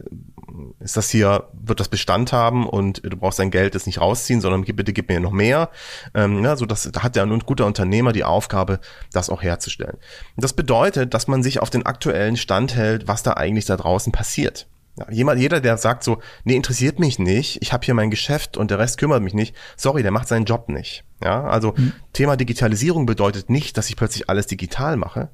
ist 0.81 0.97
das 0.97 1.09
hier, 1.09 1.49
wird 1.53 1.81
das 1.81 1.89
Bestand 1.89 2.33
haben 2.33 2.69
und 2.69 3.03
du 3.05 3.17
brauchst 3.17 3.39
dein 3.39 3.51
Geld 3.51 3.75
jetzt 3.75 3.87
nicht 3.87 4.01
rausziehen, 4.01 4.41
sondern 4.41 4.65
bitte 4.65 4.93
gib 4.93 5.09
mir 5.09 5.21
noch 5.21 5.33
mehr. 5.33 5.71
Ähm, 6.15 6.45
ja, 6.45 6.57
so 6.57 6.67
das, 6.67 6.91
da 6.93 7.03
hat 7.03 7.17
ja 7.17 7.23
ein 7.23 7.39
guter 7.41 7.67
Unternehmer 7.67 8.13
die 8.13 8.25
Aufgabe, 8.25 8.81
das 9.13 9.31
auch 9.31 9.43
herzustellen. 9.43 9.97
Das 10.37 10.53
bedeutet, 10.53 11.15
dass 11.15 11.29
man 11.29 11.43
sich 11.43 11.61
auf 11.61 11.71
den 11.71 11.87
aktuellen 11.87 12.37
Stand 12.37 12.77
hält, 12.77 13.09
was 13.09 13.23
da 13.23 13.35
eigentlich 13.35 13.65
da 13.65 13.77
draußen 13.77 14.13
passiert. 14.13 14.67
Ja, 14.97 15.11
jemand, 15.11 15.41
jeder, 15.41 15.61
der 15.61 15.79
sagt 15.79 16.05
so, 16.05 16.21
nee, 16.45 16.55
interessiert 16.55 16.99
mich 16.99 17.19
nicht, 17.19 17.63
ich 17.63 17.73
habe 17.73 17.85
hier 17.85 17.95
mein 17.95 18.11
Geschäft 18.11 18.59
und 18.59 18.71
der 18.71 18.79
Rest 18.79 18.99
kümmert 18.99 19.23
mich 19.23 19.33
nicht, 19.33 19.57
sorry, 19.77 20.03
der 20.03 20.11
macht 20.11 20.29
seinen 20.29 20.45
Job 20.45 20.69
nicht. 20.69 21.05
Ja, 21.23 21.45
also 21.45 21.73
mhm. 21.77 21.93
Thema 22.13 22.37
Digitalisierung 22.37 23.07
bedeutet 23.07 23.49
nicht, 23.49 23.79
dass 23.79 23.89
ich 23.89 23.97
plötzlich 23.97 24.29
alles 24.29 24.49
digital 24.49 24.99
mache, 24.99 25.31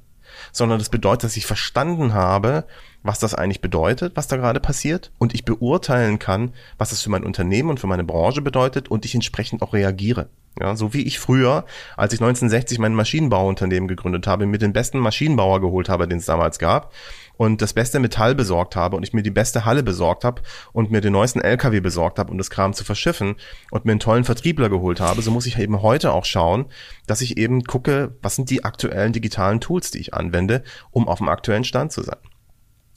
sondern 0.53 0.79
das 0.79 0.89
bedeutet, 0.89 1.25
dass 1.25 1.35
ich 1.35 1.45
verstanden 1.45 2.13
habe, 2.13 2.65
was 3.03 3.19
das 3.19 3.33
eigentlich 3.35 3.59
bedeutet, 3.59 4.15
was 4.15 4.27
da 4.27 4.37
gerade 4.37 4.61
passiert 4.61 5.11
und 5.17 5.33
ich 5.33 5.43
beurteilen 5.43 6.19
kann, 6.19 6.53
was 6.77 6.91
das 6.91 7.01
für 7.01 7.09
mein 7.09 7.25
Unternehmen 7.25 7.69
und 7.69 7.81
für 7.81 7.87
meine 7.87 8.05
Branche 8.05 8.41
bedeutet 8.41 8.89
und 8.89 9.03
ich 9.03 9.15
entsprechend 9.15 9.61
auch 9.61 9.73
reagiere. 9.73 10.29
Ja, 10.59 10.75
so 10.75 10.93
wie 10.93 11.03
ich 11.03 11.19
früher, 11.19 11.65
als 11.95 12.13
ich 12.13 12.19
1960 12.19 12.79
mein 12.79 12.93
Maschinenbauunternehmen 12.93 13.87
gegründet 13.87 14.27
habe, 14.27 14.45
mir 14.45 14.57
den 14.57 14.73
besten 14.73 14.99
Maschinenbauer 14.99 15.61
geholt 15.61 15.89
habe, 15.89 16.07
den 16.07 16.17
es 16.17 16.25
damals 16.25 16.59
gab 16.59 16.91
und 17.39 17.61
das 17.61 17.71
beste 17.71 17.99
Metall 17.99 18.35
besorgt 18.35 18.75
habe 18.75 18.97
und 18.97 19.03
ich 19.03 19.13
mir 19.13 19.23
die 19.23 19.31
beste 19.31 19.63
Halle 19.63 19.81
besorgt 19.81 20.25
habe 20.25 20.41
und 20.73 20.91
mir 20.91 20.99
den 20.99 21.13
neuesten 21.13 21.39
LKW 21.39 21.79
besorgt 21.79 22.19
habe, 22.19 22.31
um 22.31 22.37
das 22.37 22.49
Kram 22.49 22.73
zu 22.73 22.83
verschiffen 22.83 23.37
und 23.71 23.85
mir 23.85 23.93
einen 23.93 24.01
tollen 24.01 24.25
Vertriebler 24.25 24.67
geholt 24.67 24.99
habe, 24.99 25.21
so 25.21 25.31
muss 25.31 25.45
ich 25.45 25.57
eben 25.57 25.81
heute 25.81 26.11
auch 26.11 26.25
schauen, 26.25 26.65
dass 27.07 27.21
ich 27.21 27.37
eben 27.37 27.63
gucke, 27.63 28.13
was 28.21 28.35
sind 28.35 28.49
die 28.49 28.65
aktuellen 28.65 29.13
digitalen 29.13 29.61
Tools, 29.61 29.89
die 29.89 29.99
ich 29.99 30.13
anwende, 30.13 30.63
um 30.91 31.07
auf 31.07 31.19
dem 31.19 31.29
aktuellen 31.29 31.63
Stand 31.63 31.93
zu 31.93 32.03
sein. 32.03 32.17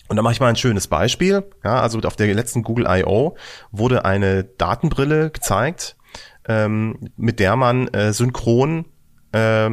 Und 0.09 0.17
da 0.17 0.23
mache 0.23 0.33
ich 0.33 0.41
mal 0.41 0.49
ein 0.49 0.57
schönes 0.57 0.89
Beispiel. 0.89 1.45
Ja, 1.63 1.81
also 1.81 2.01
auf 2.01 2.17
der 2.17 2.35
letzten 2.35 2.65
Google 2.65 2.87
I.O. 2.89 3.37
wurde 3.71 4.05
eine 4.05 4.43
Datenbrille 4.43 5.31
gezeigt, 5.31 5.95
ähm, 6.49 7.13
mit 7.17 7.39
der 7.39 7.55
man 7.55 7.87
äh, 7.95 8.13
synchron 8.13 8.87
äh, 9.31 9.71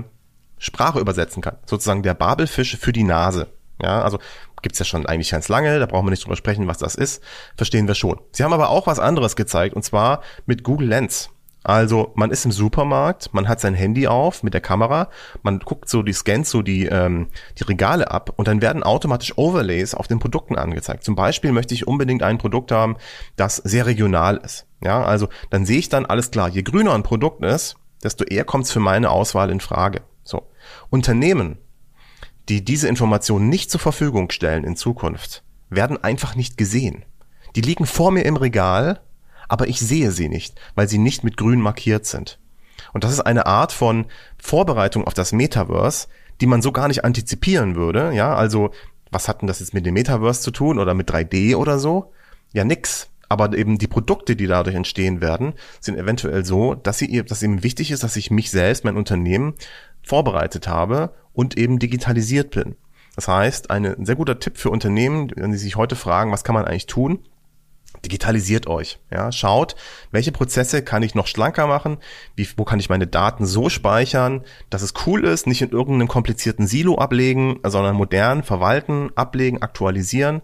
Sprache 0.59 0.99
übersetzen 0.99 1.41
kann. 1.41 1.57
Sozusagen 1.65 2.03
der 2.03 2.13
Babelfisch 2.13 2.78
für 2.78 2.93
die 2.93 3.03
Nase. 3.03 3.47
Ja, 3.82 4.01
also 4.01 4.20
gibt's 4.62 4.80
ja 4.80 4.86
schon 4.86 5.05
eigentlich 5.05 5.32
ganz 5.32 5.47
lange, 5.47 5.80
da 5.80 5.86
brauchen 5.86 6.05
wir 6.05 6.12
nicht 6.12 6.24
drüber 6.24 6.36
sprechen, 6.36 6.68
was 6.68 6.78
das 6.78 6.95
ist, 6.95 7.24
verstehen 7.55 7.88
wir 7.88 7.95
schon. 7.95 8.20
Sie 8.32 8.43
haben 8.43 8.53
aber 8.53 8.70
auch 8.70 8.88
was 8.88 8.99
anderes 8.99 9.36
gezeigt, 9.36 9.76
und 9.76 9.84
zwar 9.84 10.22
mit 10.45 10.64
Google 10.64 10.88
Lens. 10.88 11.30
Also 11.64 12.14
man 12.16 12.32
ist 12.32 12.45
im 12.45 12.51
Supermarkt, 12.51 13.34
man 13.34 13.49
hat 13.49 13.60
sein 13.60 13.74
Handy 13.74 14.07
auf 14.07 14.43
mit 14.43 14.53
der 14.53 14.62
Kamera, 14.62 15.10
man 15.43 15.60
guckt 15.60 15.89
so 15.89 16.03
die 16.03 16.14
scannt 16.14 16.47
so 16.47 16.62
die 16.62 16.86
ähm, 16.86 17.28
die 17.57 17.64
Regale 17.64 18.10
ab 18.12 18.32
und 18.38 18.47
dann 18.47 18.62
werden 18.62 18.82
automatisch 18.82 19.38
Overlays 19.38 19.93
auf 19.93 20.07
den 20.07 20.20
Produkten 20.20 20.55
angezeigt. 20.55 21.03
Zum 21.03 21.16
Beispiel 21.16 21.51
möchte 21.51 21.74
ich 21.74 21.86
unbedingt 21.86 22.24
ein 22.24 22.38
Produkt 22.38 22.72
haben, 22.72 22.95
das 23.36 23.57
sehr 23.57 23.86
regional 23.86 24.38
ist. 24.38 24.68
Ja, 24.82 25.03
also 25.03 25.28
dann 25.49 25.66
sehe 25.66 25.80
ich 25.80 25.89
dann 25.89 26.05
alles 26.05 26.32
klar. 26.32 26.47
Je 26.47 26.64
grüner 26.64 26.93
ein 26.93 27.03
Produkt 27.03 27.43
ist, 27.43 27.76
desto 28.03 28.24
eher 28.24 28.45
kommt 28.45 28.64
es 28.66 28.72
für 28.72 28.80
meine 28.80 29.10
Auswahl 29.10 29.49
in 29.49 29.60
Frage. 29.60 30.01
So 30.24 30.47
Unternehmen 30.89 31.57
die 32.50 32.66
diese 32.66 32.88
Informationen 32.88 33.50
nicht 33.50 33.72
zur 33.72 33.80
Verfügung 33.80 34.32
stellen 34.32 34.64
in 34.64 34.76
Zukunft, 34.76 35.43
werden 35.70 36.04
einfach 36.04 36.36
nicht 36.36 36.58
gesehen. 36.58 37.06
Die 37.56 37.62
liegen 37.62 37.86
vor 37.86 38.12
mir 38.12 38.26
im 38.26 38.38
Regal, 38.38 39.02
aber 39.47 39.68
ich 39.68 39.80
sehe 39.80 40.12
sie 40.12 40.30
nicht, 40.30 40.60
weil 40.76 40.89
sie 40.89 40.97
nicht 40.97 41.24
mit 41.24 41.38
grün 41.38 41.62
markiert 41.62 42.06
sind. 42.06 42.39
Und 42.93 43.04
das 43.04 43.12
ist 43.12 43.22
eine 43.22 43.45
Art 43.45 43.72
von 43.72 44.06
Vorbereitung 44.38 45.06
auf 45.06 45.14
das 45.14 45.32
Metaverse, 45.32 46.08
die 46.41 46.47
man 46.47 46.62
so 46.62 46.72
gar 46.72 46.88
nicht 46.88 47.04
antizipieren 47.04 47.76
würde. 47.76 48.14
Ja, 48.14 48.36
also 48.36 48.72
was 49.12 49.28
hat 49.28 49.41
denn 49.41 49.47
das 49.47 49.60
jetzt 49.60 49.74
mit 49.74 49.86
dem 49.86 49.93
Metaverse 49.93 50.41
zu 50.41 50.52
tun 50.52 50.80
oder 50.80 50.93
mit 50.93 51.10
3D 51.10 51.56
oder 51.56 51.80
so? 51.80 52.14
Ja, 52.54 52.64
nix. 52.64 53.10
Aber 53.28 53.56
eben 53.56 53.78
die 53.78 53.88
Produkte, 53.88 54.36
die 54.36 54.47
dadurch 54.47 54.76
entstehen 54.76 55.22
werden, 55.22 55.54
sind 55.80 55.97
eventuell 55.97 56.45
so, 56.45 56.74
dass 56.74 56.97
sie, 56.97 57.24
dass 57.24 57.43
eben 57.43 57.62
wichtig 57.64 57.91
ist, 57.91 58.02
dass 58.02 58.16
ich 58.16 58.32
mich 58.32 58.50
selbst, 58.50 58.86
mein 58.86 58.97
Unternehmen 58.97 59.54
vorbereitet 60.02 60.68
habe 60.68 61.14
und 61.40 61.58
eben 61.58 61.80
digitalisiert 61.80 62.52
bin. 62.52 62.76
Das 63.16 63.30
heißt, 63.30 63.72
eine, 63.72 63.96
ein 63.98 64.06
sehr 64.06 64.18
guter 64.18 64.40
Tipp 64.40 64.58
für 64.58 64.72
Unternehmen, 64.72 65.32
wenn 65.38 65.54
sie 65.54 65.58
sich 65.58 65.78
heute 65.78 65.96
fragen, 65.96 66.34
was 66.34 66.44
kann 66.44 66.54
man 66.54 66.66
eigentlich 66.66 66.86
tun? 66.86 67.20
Digitalisiert 68.04 68.68
euch. 68.68 69.00
Ja, 69.10 69.32
schaut, 69.32 69.78
welche 70.12 70.34
Prozesse 70.34 70.84
kann 70.84 71.02
ich 71.02 71.16
noch 71.16 71.28
schlanker 71.28 71.66
machen? 71.66 72.00
Wie, 72.36 72.46
wo 72.58 72.66
kann 72.66 72.82
ich 72.82 72.90
meine 72.90 73.08
Daten 73.08 73.46
so 73.46 73.70
speichern, 73.70 74.44
dass 74.70 74.82
es 74.82 74.94
cool 75.06 75.24
ist, 75.24 75.48
nicht 75.48 75.62
in 75.62 75.70
irgendeinem 75.70 76.10
komplizierten 76.10 76.68
Silo 76.68 76.98
ablegen, 76.98 77.62
sondern 77.66 77.96
modern 77.96 78.44
verwalten, 78.44 79.10
ablegen, 79.16 79.62
aktualisieren. 79.62 80.42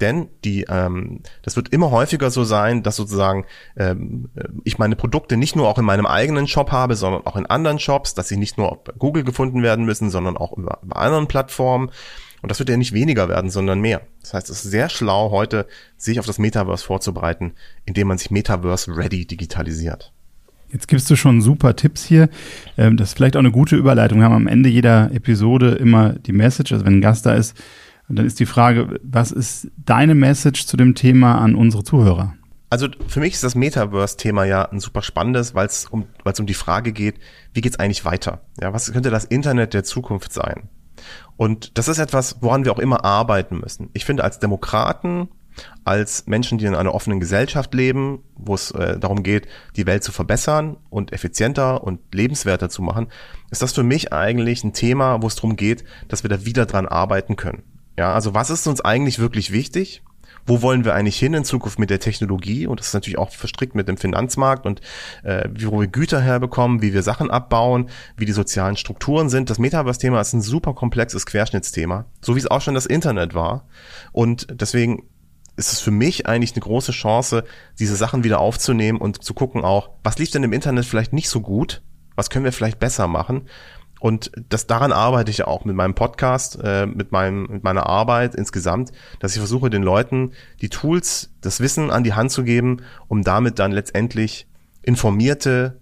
Denn 0.00 0.28
die, 0.44 0.64
ähm, 0.68 1.20
das 1.42 1.56
wird 1.56 1.70
immer 1.70 1.90
häufiger 1.90 2.30
so 2.30 2.44
sein, 2.44 2.82
dass 2.82 2.96
sozusagen 2.96 3.46
ähm, 3.76 4.28
ich 4.64 4.78
meine 4.78 4.96
Produkte 4.96 5.36
nicht 5.36 5.56
nur 5.56 5.68
auch 5.68 5.78
in 5.78 5.84
meinem 5.84 6.06
eigenen 6.06 6.46
Shop 6.46 6.70
habe, 6.70 6.94
sondern 6.94 7.26
auch 7.26 7.36
in 7.36 7.46
anderen 7.46 7.78
Shops, 7.78 8.14
dass 8.14 8.28
sie 8.28 8.36
nicht 8.36 8.58
nur 8.58 8.72
auf 8.72 8.78
Google 8.98 9.24
gefunden 9.24 9.62
werden 9.62 9.84
müssen, 9.84 10.10
sondern 10.10 10.36
auch 10.36 10.56
über, 10.56 10.78
über 10.82 10.96
anderen 10.96 11.26
Plattformen. 11.26 11.90
Und 12.40 12.50
das 12.50 12.60
wird 12.60 12.68
ja 12.68 12.76
nicht 12.76 12.92
weniger 12.92 13.28
werden, 13.28 13.50
sondern 13.50 13.80
mehr. 13.80 14.02
Das 14.20 14.34
heißt, 14.34 14.50
es 14.50 14.64
ist 14.64 14.70
sehr 14.70 14.88
schlau, 14.88 15.30
heute 15.30 15.66
sich 15.96 16.20
auf 16.20 16.26
das 16.26 16.38
Metaverse 16.38 16.84
vorzubereiten, 16.84 17.54
indem 17.84 18.08
man 18.08 18.18
sich 18.18 18.30
Metaverse 18.30 18.96
ready 18.96 19.26
digitalisiert. 19.26 20.12
Jetzt 20.70 20.86
gibst 20.86 21.10
du 21.10 21.16
schon 21.16 21.40
super 21.40 21.74
Tipps 21.76 22.04
hier. 22.04 22.28
Ähm, 22.76 22.96
das 22.96 23.08
ist 23.08 23.16
vielleicht 23.16 23.36
auch 23.36 23.40
eine 23.40 23.50
gute 23.50 23.74
Überleitung. 23.74 24.18
Wir 24.18 24.26
haben 24.26 24.34
am 24.34 24.46
Ende 24.46 24.68
jeder 24.68 25.10
Episode 25.12 25.70
immer 25.72 26.12
die 26.12 26.32
Message, 26.32 26.72
also 26.72 26.84
wenn 26.84 26.98
ein 26.98 27.00
Gast 27.00 27.26
da 27.26 27.34
ist, 27.34 27.56
und 28.08 28.16
dann 28.16 28.26
ist 28.26 28.40
die 28.40 28.46
Frage, 28.46 28.98
was 29.02 29.32
ist 29.32 29.68
deine 29.76 30.14
Message 30.14 30.66
zu 30.66 30.76
dem 30.76 30.94
Thema 30.94 31.38
an 31.38 31.54
unsere 31.54 31.84
Zuhörer? 31.84 32.34
Also 32.70 32.88
für 33.06 33.20
mich 33.20 33.34
ist 33.34 33.44
das 33.44 33.54
Metaverse-Thema 33.54 34.44
ja 34.44 34.62
ein 34.64 34.80
super 34.80 35.02
spannendes, 35.02 35.54
weil 35.54 35.66
es 35.66 35.86
um, 35.86 36.06
weil's 36.24 36.40
um 36.40 36.46
die 36.46 36.54
Frage 36.54 36.92
geht, 36.92 37.16
wie 37.54 37.60
geht's 37.60 37.78
eigentlich 37.78 38.04
weiter? 38.04 38.42
Ja, 38.60 38.72
was 38.72 38.92
könnte 38.92 39.10
das 39.10 39.24
Internet 39.24 39.72
der 39.72 39.84
Zukunft 39.84 40.32
sein? 40.32 40.68
Und 41.36 41.78
das 41.78 41.88
ist 41.88 41.98
etwas, 41.98 42.38
woran 42.40 42.64
wir 42.64 42.72
auch 42.72 42.78
immer 42.78 43.04
arbeiten 43.04 43.60
müssen. 43.60 43.90
Ich 43.92 44.04
finde, 44.04 44.24
als 44.24 44.38
Demokraten, 44.38 45.28
als 45.84 46.26
Menschen, 46.26 46.58
die 46.58 46.66
in 46.66 46.74
einer 46.74 46.94
offenen 46.94 47.20
Gesellschaft 47.20 47.72
leben, 47.74 48.20
wo 48.34 48.54
es 48.54 48.70
äh, 48.72 48.98
darum 48.98 49.22
geht, 49.22 49.48
die 49.76 49.86
Welt 49.86 50.04
zu 50.04 50.12
verbessern 50.12 50.76
und 50.90 51.12
effizienter 51.12 51.82
und 51.82 52.00
lebenswerter 52.14 52.68
zu 52.68 52.82
machen, 52.82 53.08
ist 53.50 53.62
das 53.62 53.72
für 53.72 53.82
mich 53.82 54.12
eigentlich 54.12 54.62
ein 54.62 54.72
Thema, 54.72 55.22
wo 55.22 55.26
es 55.26 55.36
darum 55.36 55.56
geht, 55.56 55.84
dass 56.08 56.22
wir 56.22 56.30
da 56.30 56.44
wieder 56.44 56.66
dran 56.66 56.86
arbeiten 56.86 57.36
können. 57.36 57.62
Ja, 57.98 58.14
also 58.14 58.32
was 58.32 58.48
ist 58.48 58.68
uns 58.68 58.80
eigentlich 58.80 59.18
wirklich 59.18 59.50
wichtig? 59.50 60.04
Wo 60.46 60.62
wollen 60.62 60.84
wir 60.84 60.94
eigentlich 60.94 61.18
hin 61.18 61.34
in 61.34 61.42
Zukunft 61.42 61.80
mit 61.80 61.90
der 61.90 61.98
Technologie? 61.98 62.68
Und 62.68 62.78
das 62.78 62.86
ist 62.86 62.94
natürlich 62.94 63.18
auch 63.18 63.32
verstrickt 63.32 63.74
mit 63.74 63.88
dem 63.88 63.96
Finanzmarkt 63.96 64.66
und 64.66 64.80
äh, 65.24 65.48
wo 65.66 65.80
wir 65.80 65.88
Güter 65.88 66.20
herbekommen, 66.20 66.80
wie 66.80 66.94
wir 66.94 67.02
Sachen 67.02 67.28
abbauen, 67.28 67.90
wie 68.16 68.24
die 68.24 68.30
sozialen 68.30 68.76
Strukturen 68.76 69.28
sind. 69.28 69.50
Das 69.50 69.58
Metaverse-Thema 69.58 70.20
ist 70.20 70.32
ein 70.32 70.42
super 70.42 70.74
komplexes 70.74 71.26
Querschnittsthema, 71.26 72.04
so 72.20 72.36
wie 72.36 72.38
es 72.38 72.48
auch 72.48 72.60
schon 72.60 72.74
das 72.74 72.86
Internet 72.86 73.34
war. 73.34 73.66
Und 74.12 74.46
deswegen 74.52 75.08
ist 75.56 75.72
es 75.72 75.80
für 75.80 75.90
mich 75.90 76.28
eigentlich 76.28 76.52
eine 76.52 76.62
große 76.62 76.92
Chance, 76.92 77.42
diese 77.80 77.96
Sachen 77.96 78.22
wieder 78.22 78.38
aufzunehmen 78.38 79.00
und 79.00 79.24
zu 79.24 79.34
gucken 79.34 79.64
auch, 79.64 79.90
was 80.04 80.20
lief 80.20 80.30
denn 80.30 80.44
im 80.44 80.52
Internet 80.52 80.84
vielleicht 80.84 81.12
nicht 81.12 81.28
so 81.28 81.40
gut? 81.40 81.82
Was 82.14 82.30
können 82.30 82.44
wir 82.44 82.52
vielleicht 82.52 82.78
besser 82.78 83.08
machen? 83.08 83.48
Und 84.00 84.30
das 84.48 84.66
daran 84.66 84.92
arbeite 84.92 85.30
ich 85.30 85.38
ja 85.38 85.46
auch 85.46 85.64
mit 85.64 85.74
meinem 85.74 85.94
Podcast, 85.94 86.58
äh, 86.62 86.86
mit 86.86 87.12
meinem 87.12 87.46
mit 87.50 87.64
meiner 87.64 87.86
Arbeit 87.86 88.34
insgesamt, 88.34 88.92
dass 89.18 89.32
ich 89.32 89.38
versuche 89.38 89.70
den 89.70 89.82
Leuten 89.82 90.32
die 90.60 90.68
Tools, 90.68 91.30
das 91.40 91.60
Wissen 91.60 91.90
an 91.90 92.04
die 92.04 92.14
Hand 92.14 92.30
zu 92.30 92.44
geben, 92.44 92.82
um 93.08 93.22
damit 93.22 93.58
dann 93.58 93.72
letztendlich 93.72 94.46
informierte 94.82 95.78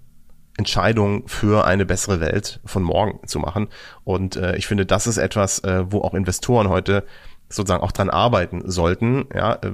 Entscheidungen 0.57 1.25
für 1.27 1.67
eine 1.67 1.85
bessere 1.85 2.21
Welt 2.21 2.61
von 2.65 2.83
morgen 2.83 3.27
zu 3.27 3.39
machen. 3.39 3.69
Und 4.05 4.37
äh, 4.37 4.57
ich 4.57 4.67
finde, 4.67 4.87
das 4.87 5.07
ist 5.07 5.19
etwas, 5.19 5.59
äh, 5.61 5.85
wo 5.91 6.01
auch 6.01 6.15
Investoren 6.15 6.69
heute 6.69 7.05
sozusagen 7.49 7.83
auch 7.83 7.93
dran 7.93 8.11
arbeiten 8.11 8.63
sollten, 8.69 9.27
ja, 9.35 9.55
äh, 9.55 9.73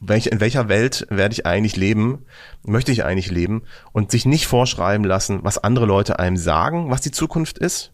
welch, 0.00 0.26
in 0.26 0.40
welcher 0.40 0.68
Welt 0.68 1.06
werde 1.10 1.32
ich 1.32 1.46
eigentlich 1.46 1.76
leben, 1.76 2.24
möchte 2.64 2.92
ich 2.92 3.04
eigentlich 3.04 3.30
leben 3.30 3.62
und 3.92 4.10
sich 4.10 4.24
nicht 4.24 4.46
vorschreiben 4.46 5.04
lassen, 5.04 5.40
was 5.42 5.58
andere 5.58 5.86
Leute 5.86 6.18
einem 6.18 6.36
sagen, 6.36 6.90
was 6.90 7.00
die 7.00 7.10
Zukunft 7.10 7.58
ist. 7.58 7.92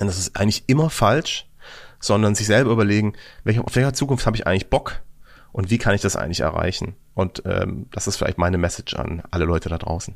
Denn 0.00 0.08
das 0.08 0.18
ist 0.18 0.36
eigentlich 0.36 0.64
immer 0.66 0.90
falsch, 0.90 1.46
sondern 2.00 2.34
sich 2.34 2.46
selber 2.46 2.72
überlegen, 2.72 3.14
welche, 3.44 3.62
auf 3.62 3.74
welcher 3.76 3.92
Zukunft 3.92 4.26
habe 4.26 4.36
ich 4.36 4.46
eigentlich 4.46 4.68
Bock 4.70 5.02
und 5.52 5.70
wie 5.70 5.78
kann 5.78 5.94
ich 5.94 6.02
das 6.02 6.16
eigentlich 6.16 6.40
erreichen? 6.40 6.96
Und 7.14 7.42
ähm, 7.46 7.86
das 7.92 8.06
ist 8.06 8.16
vielleicht 8.16 8.38
meine 8.38 8.58
Message 8.58 8.94
an 8.94 9.22
alle 9.30 9.44
Leute 9.44 9.68
da 9.68 9.78
draußen. 9.78 10.14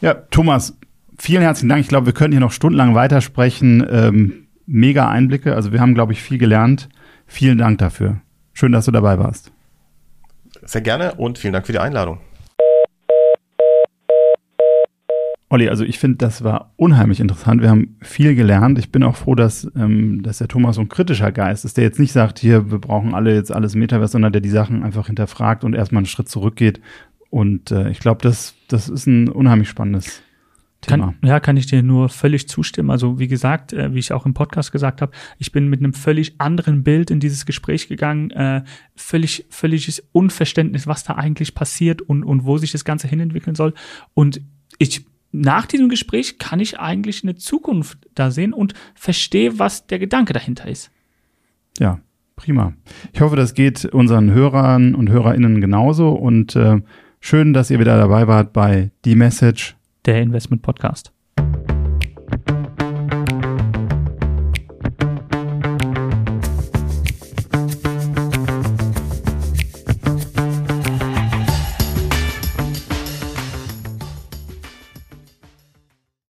Ja, 0.00 0.14
Thomas, 0.14 0.76
vielen 1.18 1.42
herzlichen 1.42 1.68
Dank. 1.68 1.82
Ich 1.82 1.88
glaube, 1.88 2.06
wir 2.06 2.12
können 2.12 2.32
hier 2.32 2.40
noch 2.40 2.52
stundenlang 2.52 2.94
weitersprechen. 2.94 3.86
Ähm, 3.88 4.48
mega 4.66 5.08
Einblicke. 5.08 5.54
Also 5.54 5.72
wir 5.72 5.80
haben, 5.80 5.94
glaube 5.94 6.12
ich, 6.12 6.22
viel 6.22 6.38
gelernt. 6.38 6.88
Vielen 7.30 7.58
Dank 7.58 7.78
dafür. 7.78 8.20
Schön, 8.52 8.72
dass 8.72 8.86
du 8.86 8.90
dabei 8.90 9.16
warst. 9.18 9.52
Sehr 10.62 10.80
gerne 10.80 11.14
und 11.14 11.38
vielen 11.38 11.52
Dank 11.52 11.64
für 11.64 11.72
die 11.72 11.78
Einladung. 11.78 12.18
Olli, 15.48 15.68
also 15.68 15.84
ich 15.84 16.00
finde, 16.00 16.18
das 16.18 16.42
war 16.42 16.72
unheimlich 16.76 17.20
interessant. 17.20 17.62
Wir 17.62 17.70
haben 17.70 17.96
viel 18.02 18.34
gelernt. 18.34 18.80
Ich 18.80 18.90
bin 18.90 19.04
auch 19.04 19.14
froh, 19.14 19.36
dass, 19.36 19.70
ähm, 19.76 20.22
dass 20.24 20.38
der 20.38 20.48
Thomas 20.48 20.74
so 20.74 20.82
ein 20.82 20.88
kritischer 20.88 21.30
Geist 21.30 21.64
ist, 21.64 21.76
der 21.76 21.84
jetzt 21.84 22.00
nicht 22.00 22.12
sagt, 22.12 22.40
hier, 22.40 22.72
wir 22.72 22.78
brauchen 22.78 23.14
alle 23.14 23.32
jetzt 23.32 23.52
alles 23.52 23.76
Metaverse, 23.76 24.12
sondern 24.12 24.32
der 24.32 24.42
die 24.42 24.50
Sachen 24.50 24.82
einfach 24.82 25.06
hinterfragt 25.06 25.62
und 25.62 25.74
erstmal 25.74 26.00
einen 26.00 26.06
Schritt 26.06 26.28
zurückgeht. 26.28 26.80
Und 27.30 27.70
äh, 27.70 27.90
ich 27.90 28.00
glaube, 28.00 28.22
das, 28.22 28.54
das 28.66 28.88
ist 28.88 29.06
ein 29.06 29.28
unheimlich 29.28 29.68
spannendes 29.68 30.20
Thema. 30.80 31.14
Kann, 31.20 31.28
ja, 31.28 31.40
kann 31.40 31.56
ich 31.56 31.66
dir 31.66 31.82
nur 31.82 32.08
völlig 32.08 32.48
zustimmen. 32.48 32.90
Also 32.90 33.18
wie 33.18 33.28
gesagt, 33.28 33.72
äh, 33.72 33.94
wie 33.94 33.98
ich 33.98 34.12
auch 34.12 34.24
im 34.24 34.34
Podcast 34.34 34.72
gesagt 34.72 35.02
habe, 35.02 35.12
ich 35.38 35.52
bin 35.52 35.68
mit 35.68 35.80
einem 35.80 35.92
völlig 35.92 36.40
anderen 36.40 36.82
Bild 36.82 37.10
in 37.10 37.20
dieses 37.20 37.44
Gespräch 37.44 37.88
gegangen, 37.88 38.30
äh, 38.30 38.62
völlig 38.96 39.46
völliges 39.50 40.02
Unverständnis, 40.12 40.86
was 40.86 41.04
da 41.04 41.14
eigentlich 41.14 41.54
passiert 41.54 42.00
und 42.00 42.24
und 42.24 42.44
wo 42.44 42.56
sich 42.56 42.72
das 42.72 42.84
Ganze 42.84 43.08
hinentwickeln 43.08 43.54
soll. 43.54 43.74
Und 44.14 44.40
ich 44.78 45.04
nach 45.32 45.66
diesem 45.66 45.88
Gespräch 45.88 46.38
kann 46.38 46.60
ich 46.60 46.80
eigentlich 46.80 47.22
eine 47.22 47.36
Zukunft 47.36 47.98
da 48.14 48.30
sehen 48.30 48.52
und 48.52 48.74
verstehe, 48.94 49.58
was 49.58 49.86
der 49.86 49.98
Gedanke 49.98 50.32
dahinter 50.32 50.66
ist. 50.68 50.90
Ja, 51.78 52.00
prima. 52.36 52.72
Ich 53.12 53.20
hoffe, 53.20 53.36
das 53.36 53.54
geht 53.54 53.84
unseren 53.84 54.32
Hörern 54.32 54.94
und 54.94 55.08
Hörerinnen 55.08 55.60
genauso 55.60 56.10
und 56.10 56.56
äh, 56.56 56.80
schön, 57.20 57.52
dass 57.52 57.70
ihr 57.70 57.78
wieder 57.78 57.96
dabei 57.96 58.26
wart 58.26 58.52
bei 58.52 58.90
Die 59.04 59.14
Message 59.14 59.76
der 60.06 60.22
Investment 60.22 60.62
Podcast. 60.62 61.12